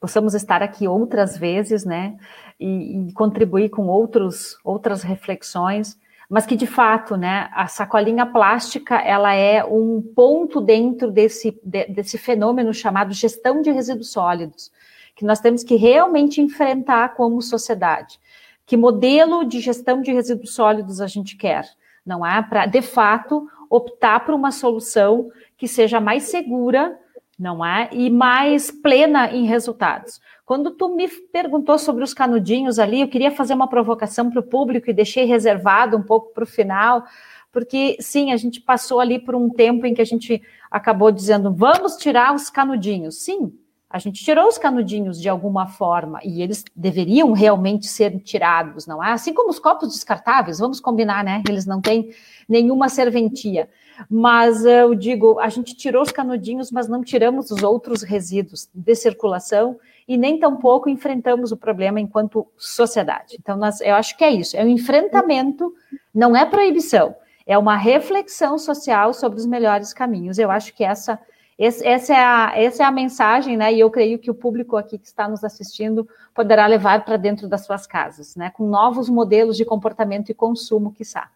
possamos 0.04 0.34
estar 0.34 0.62
aqui 0.62 0.86
outras 0.86 1.38
vezes, 1.38 1.82
né, 1.82 2.18
e, 2.60 3.08
e, 3.08 3.12
contribuir 3.14 3.70
com 3.70 3.86
outros, 3.86 4.54
outras 4.62 5.02
reflexões, 5.02 5.98
mas 6.28 6.44
que 6.44 6.54
de 6.54 6.66
fato, 6.66 7.16
né, 7.16 7.48
a 7.54 7.66
sacolinha 7.66 8.26
plástica, 8.26 8.96
ela 8.96 9.34
é 9.34 9.64
um 9.64 10.02
ponto 10.14 10.60
dentro 10.60 11.10
desse, 11.10 11.58
de, 11.64 11.86
desse 11.86 12.18
fenômeno 12.18 12.74
chamado 12.74 13.14
gestão 13.14 13.62
de 13.62 13.70
resíduos 13.70 14.12
sólidos, 14.12 14.70
que 15.14 15.24
nós 15.24 15.40
temos 15.40 15.62
que 15.62 15.76
realmente 15.76 16.40
enfrentar 16.40 17.14
como 17.14 17.40
sociedade. 17.40 18.18
Que 18.66 18.76
modelo 18.76 19.44
de 19.44 19.60
gestão 19.60 20.00
de 20.00 20.12
resíduos 20.12 20.54
sólidos 20.54 21.00
a 21.00 21.06
gente 21.06 21.36
quer? 21.36 21.68
Não 22.04 22.24
é 22.24 22.42
para, 22.42 22.66
de 22.66 22.82
fato, 22.82 23.48
optar 23.68 24.24
por 24.24 24.34
uma 24.34 24.50
solução 24.50 25.30
que 25.56 25.68
seja 25.68 26.00
mais 26.00 26.24
segura, 26.24 26.98
não 27.38 27.64
é? 27.64 27.88
E 27.92 28.10
mais 28.10 28.70
plena 28.70 29.30
em 29.30 29.46
resultados. 29.46 30.20
Quando 30.44 30.70
tu 30.72 30.94
me 30.94 31.08
perguntou 31.08 31.78
sobre 31.78 32.04
os 32.04 32.12
canudinhos 32.12 32.78
ali, 32.78 33.00
eu 33.00 33.08
queria 33.08 33.30
fazer 33.30 33.54
uma 33.54 33.68
provocação 33.68 34.30
para 34.30 34.40
o 34.40 34.46
público 34.46 34.90
e 34.90 34.94
deixei 34.94 35.24
reservado 35.24 35.96
um 35.96 36.02
pouco 36.02 36.32
para 36.32 36.44
o 36.44 36.46
final, 36.46 37.04
porque 37.50 37.96
sim, 38.00 38.32
a 38.32 38.36
gente 38.36 38.60
passou 38.60 39.00
ali 39.00 39.18
por 39.18 39.34
um 39.34 39.48
tempo 39.48 39.86
em 39.86 39.94
que 39.94 40.02
a 40.02 40.06
gente 40.06 40.42
acabou 40.70 41.10
dizendo 41.10 41.52
vamos 41.52 41.96
tirar 41.96 42.34
os 42.34 42.50
canudinhos. 42.50 43.22
Sim, 43.22 43.52
a 43.94 43.98
gente 44.00 44.24
tirou 44.24 44.48
os 44.48 44.58
canudinhos 44.58 45.22
de 45.22 45.28
alguma 45.28 45.68
forma 45.68 46.18
e 46.24 46.42
eles 46.42 46.64
deveriam 46.74 47.30
realmente 47.30 47.86
ser 47.86 48.18
tirados, 48.18 48.88
não 48.88 49.00
é? 49.00 49.12
Assim 49.12 49.32
como 49.32 49.50
os 49.50 49.60
copos 49.60 49.92
descartáveis, 49.92 50.58
vamos 50.58 50.80
combinar, 50.80 51.22
né? 51.22 51.44
Eles 51.48 51.64
não 51.64 51.80
têm 51.80 52.12
nenhuma 52.48 52.88
serventia. 52.88 53.70
Mas 54.10 54.64
eu 54.64 54.96
digo, 54.96 55.38
a 55.38 55.48
gente 55.48 55.76
tirou 55.76 56.02
os 56.02 56.10
canudinhos, 56.10 56.72
mas 56.72 56.88
não 56.88 57.04
tiramos 57.04 57.52
os 57.52 57.62
outros 57.62 58.02
resíduos 58.02 58.68
de 58.74 58.96
circulação 58.96 59.78
e 60.08 60.16
nem 60.16 60.40
tampouco 60.40 60.88
enfrentamos 60.88 61.52
o 61.52 61.56
problema 61.56 62.00
enquanto 62.00 62.48
sociedade. 62.58 63.36
Então, 63.38 63.56
nós, 63.56 63.80
eu 63.80 63.94
acho 63.94 64.18
que 64.18 64.24
é 64.24 64.30
isso, 64.32 64.56
é 64.56 64.64
um 64.64 64.68
enfrentamento, 64.70 65.72
não 66.12 66.34
é 66.34 66.44
proibição, 66.44 67.14
é 67.46 67.56
uma 67.56 67.76
reflexão 67.76 68.58
social 68.58 69.14
sobre 69.14 69.38
os 69.38 69.46
melhores 69.46 69.92
caminhos. 69.92 70.36
Eu 70.36 70.50
acho 70.50 70.74
que 70.74 70.82
essa 70.82 71.16
esse, 71.58 71.86
essa, 71.86 72.12
é 72.12 72.18
a, 72.18 72.52
essa 72.56 72.82
é 72.82 72.86
a 72.86 72.90
mensagem, 72.90 73.56
né? 73.56 73.72
E 73.72 73.80
eu 73.80 73.90
creio 73.90 74.18
que 74.18 74.30
o 74.30 74.34
público 74.34 74.76
aqui 74.76 74.98
que 74.98 75.06
está 75.06 75.28
nos 75.28 75.44
assistindo 75.44 76.08
poderá 76.34 76.66
levar 76.66 77.04
para 77.04 77.16
dentro 77.16 77.48
das 77.48 77.64
suas 77.64 77.86
casas, 77.86 78.34
né? 78.34 78.50
Com 78.50 78.68
novos 78.68 79.08
modelos 79.08 79.56
de 79.56 79.64
comportamento 79.64 80.30
e 80.30 80.34
consumo, 80.34 80.92
quiçá. 80.92 81.30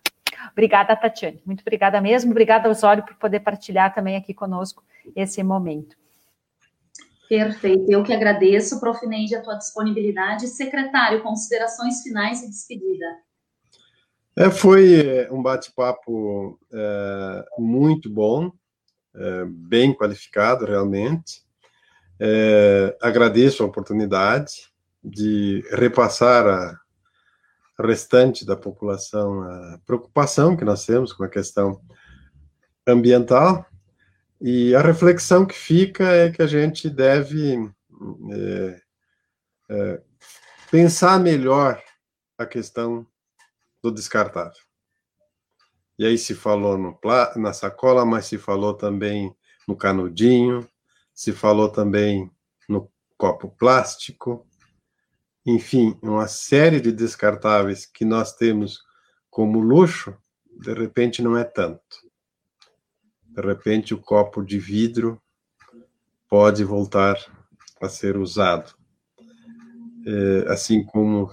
Obrigada, 0.52 0.96
Tatiane. 0.96 1.40
Muito 1.46 1.60
obrigada 1.60 2.00
mesmo. 2.00 2.32
Obrigada, 2.32 2.68
Osório, 2.68 3.04
por 3.04 3.14
poder 3.14 3.40
partilhar 3.40 3.94
também 3.94 4.16
aqui 4.16 4.34
conosco 4.34 4.82
esse 5.14 5.42
momento. 5.42 5.96
Perfeito. 7.28 7.88
Eu 7.88 8.02
que 8.02 8.12
agradeço, 8.12 8.80
Prof. 8.80 9.06
Neide, 9.06 9.36
a 9.36 9.42
tua 9.42 9.54
disponibilidade. 9.54 10.48
Secretário, 10.48 11.22
considerações 11.22 12.02
finais 12.02 12.42
e 12.42 12.48
despedida. 12.48 13.06
É, 14.34 14.50
foi 14.50 15.28
um 15.30 15.42
bate-papo 15.42 16.58
é, 16.72 17.44
muito 17.58 18.10
bom 18.10 18.50
é, 19.14 19.44
bem 19.46 19.94
qualificado, 19.94 20.64
realmente. 20.64 21.42
É, 22.20 22.96
agradeço 23.00 23.62
a 23.62 23.66
oportunidade 23.66 24.52
de 25.02 25.64
repassar 25.70 26.46
a 26.46 26.80
restante 27.80 28.44
da 28.44 28.56
população 28.56 29.42
a 29.42 29.78
preocupação 29.86 30.56
que 30.56 30.64
nós 30.64 30.84
temos 30.84 31.12
com 31.12 31.22
a 31.22 31.28
questão 31.28 31.80
ambiental 32.84 33.64
e 34.40 34.74
a 34.74 34.80
reflexão 34.80 35.46
que 35.46 35.54
fica 35.54 36.04
é 36.04 36.30
que 36.30 36.42
a 36.42 36.46
gente 36.46 36.88
deve 36.88 37.70
é, 38.32 38.80
é, 39.68 40.02
pensar 40.70 41.18
melhor 41.18 41.82
a 42.36 42.46
questão 42.46 43.06
do 43.82 43.90
descartável. 43.90 44.67
E 45.98 46.06
aí 46.06 46.16
se 46.16 46.34
falou 46.34 46.78
no, 46.78 46.98
na 47.36 47.52
sacola, 47.52 48.04
mas 48.06 48.26
se 48.26 48.38
falou 48.38 48.74
também 48.74 49.34
no 49.66 49.76
canudinho, 49.76 50.68
se 51.12 51.32
falou 51.32 51.68
também 51.68 52.30
no 52.68 52.90
copo 53.16 53.48
plástico, 53.48 54.46
enfim, 55.44 55.98
uma 56.02 56.28
série 56.28 56.80
de 56.80 56.92
descartáveis 56.92 57.86
que 57.86 58.04
nós 58.04 58.34
temos 58.36 58.82
como 59.30 59.60
luxo, 59.60 60.16
de 60.60 60.72
repente 60.72 61.22
não 61.22 61.36
é 61.36 61.42
tanto. 61.42 61.82
De 63.24 63.40
repente 63.40 63.94
o 63.94 63.98
copo 63.98 64.44
de 64.44 64.58
vidro 64.58 65.20
pode 66.28 66.62
voltar 66.64 67.16
a 67.80 67.88
ser 67.88 68.16
usado. 68.16 68.74
É, 70.06 70.52
assim 70.52 70.84
como 70.84 71.30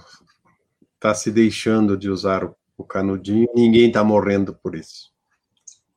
está 0.94 1.14
se 1.14 1.30
deixando 1.30 1.96
de 1.96 2.08
usar 2.08 2.44
o, 2.44 2.56
o 2.76 2.84
canudinho, 2.84 3.48
ninguém 3.54 3.88
está 3.88 4.04
morrendo 4.04 4.54
por 4.54 4.74
isso. 4.74 5.10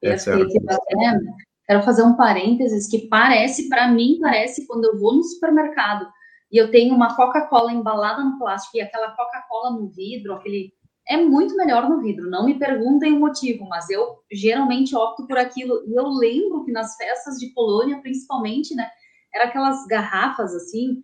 Essa 0.01 0.31
é 0.31 0.33
a 0.35 1.19
quero 1.67 1.83
fazer 1.83 2.03
um 2.03 2.15
parênteses 2.15 2.89
que 2.89 3.07
parece, 3.07 3.69
para 3.69 3.87
mim, 3.87 4.17
parece 4.19 4.65
quando 4.65 4.85
eu 4.85 4.97
vou 4.97 5.13
no 5.13 5.23
supermercado 5.23 6.07
e 6.51 6.57
eu 6.57 6.71
tenho 6.71 6.95
uma 6.95 7.15
Coca-Cola 7.15 7.71
embalada 7.71 8.23
no 8.23 8.39
plástico 8.39 8.77
e 8.77 8.81
aquela 8.81 9.11
Coca-Cola 9.11 9.71
no 9.71 9.87
vidro, 9.87 10.33
aquele 10.33 10.73
é 11.07 11.17
muito 11.17 11.55
melhor 11.55 11.89
no 11.89 12.01
vidro. 12.01 12.29
Não 12.29 12.45
me 12.45 12.57
perguntem 12.57 13.13
o 13.13 13.19
motivo, 13.19 13.67
mas 13.67 13.89
eu 13.89 14.19
geralmente 14.31 14.95
opto 14.95 15.25
por 15.27 15.37
aquilo. 15.37 15.83
E 15.87 15.95
eu 15.95 16.07
lembro 16.07 16.63
que 16.63 16.71
nas 16.71 16.95
festas 16.95 17.39
de 17.39 17.47
Polônia, 17.53 17.99
principalmente, 17.99 18.75
né, 18.75 18.87
era 19.33 19.45
aquelas 19.45 19.85
garrafas 19.87 20.53
assim 20.55 21.03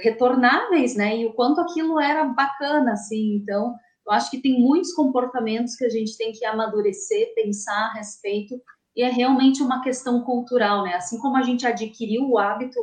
retornáveis, 0.00 0.94
né? 0.94 1.16
E 1.16 1.26
o 1.26 1.32
quanto 1.32 1.60
aquilo 1.60 1.98
era 1.98 2.24
bacana, 2.24 2.92
assim. 2.92 3.34
Então, 3.34 3.74
eu 4.06 4.12
acho 4.12 4.30
que 4.30 4.40
tem 4.40 4.60
muitos 4.60 4.92
comportamentos 4.92 5.76
que 5.76 5.84
a 5.84 5.88
gente 5.88 6.16
tem 6.16 6.32
que 6.32 6.44
amadurecer, 6.44 7.34
pensar 7.34 7.90
a 7.90 7.92
respeito 7.94 8.60
e 8.96 9.02
é 9.02 9.08
realmente 9.08 9.62
uma 9.62 9.82
questão 9.82 10.22
cultural, 10.22 10.82
né? 10.84 10.94
Assim 10.94 11.18
como 11.18 11.36
a 11.36 11.42
gente 11.42 11.66
adquiriu 11.66 12.28
o 12.28 12.38
hábito 12.38 12.78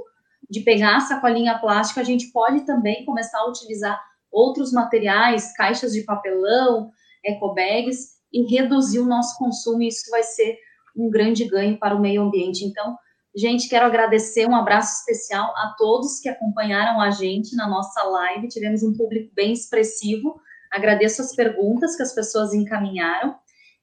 de 0.49 0.61
pegar 0.61 0.97
a 0.97 1.01
sacolinha 1.01 1.59
plástica, 1.59 2.01
a 2.01 2.03
gente 2.03 2.31
pode 2.31 2.65
também 2.65 3.05
começar 3.05 3.39
a 3.39 3.49
utilizar 3.49 4.01
outros 4.31 4.71
materiais, 4.71 5.53
caixas 5.55 5.91
de 5.91 6.03
papelão, 6.03 6.91
ecobags, 7.23 8.19
e 8.31 8.43
reduzir 8.43 8.99
o 8.99 9.05
nosso 9.05 9.37
consumo, 9.37 9.81
e 9.81 9.87
isso 9.87 10.09
vai 10.09 10.23
ser 10.23 10.57
um 10.95 11.09
grande 11.09 11.45
ganho 11.45 11.77
para 11.79 11.95
o 11.95 11.99
meio 11.99 12.21
ambiente. 12.21 12.63
Então, 12.63 12.95
gente, 13.35 13.67
quero 13.67 13.85
agradecer, 13.85 14.47
um 14.47 14.55
abraço 14.55 14.99
especial 14.99 15.45
a 15.55 15.75
todos 15.77 16.19
que 16.19 16.29
acompanharam 16.29 17.01
a 17.01 17.09
gente 17.09 17.55
na 17.55 17.67
nossa 17.67 18.03
live, 18.03 18.47
tivemos 18.47 18.83
um 18.83 18.93
público 18.93 19.31
bem 19.33 19.53
expressivo, 19.53 20.39
agradeço 20.71 21.21
as 21.21 21.35
perguntas 21.35 21.95
que 21.95 22.03
as 22.03 22.13
pessoas 22.13 22.53
encaminharam, 22.53 23.35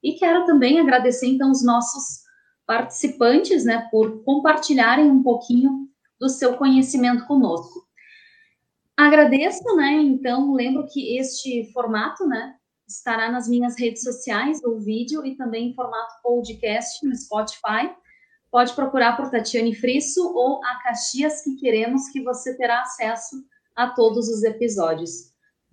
e 0.03 0.15
quero 0.15 0.45
também 0.45 0.79
agradecer, 0.79 1.27
então, 1.27 1.51
os 1.51 1.65
nossos 1.65 2.25
participantes, 2.67 3.65
né, 3.65 3.89
por 3.91 4.23
compartilharem 4.25 5.11
um 5.11 5.23
pouquinho 5.23 5.89
do 6.19 6.29
seu 6.29 6.57
conhecimento 6.57 7.27
conosco. 7.27 7.87
Agradeço, 8.97 9.65
né, 9.77 9.93
então, 9.95 10.53
lembro 10.55 10.87
que 10.87 11.19
este 11.19 11.71
formato, 11.73 12.27
né, 12.27 12.55
estará 12.89 13.31
nas 13.31 13.49
minhas 13.49 13.79
redes 13.79 14.03
sociais, 14.03 14.63
o 14.65 14.79
vídeo, 14.79 15.25
e 15.27 15.37
também 15.37 15.71
em 15.71 15.75
formato 15.75 16.15
podcast 16.23 17.05
no 17.07 17.15
Spotify. 17.17 17.91
Pode 18.51 18.73
procurar 18.75 19.17
por 19.17 19.29
Tatiane 19.29 19.75
Frisso 19.75 20.33
ou 20.35 20.65
a 20.65 20.81
Caxias 20.83 21.43
que 21.43 21.57
queremos, 21.57 22.09
que 22.09 22.23
você 22.23 22.57
terá 22.57 22.83
acesso 22.83 23.37
a 23.75 23.91
todos 23.91 24.29
os 24.29 24.43
episódios. 24.45 25.36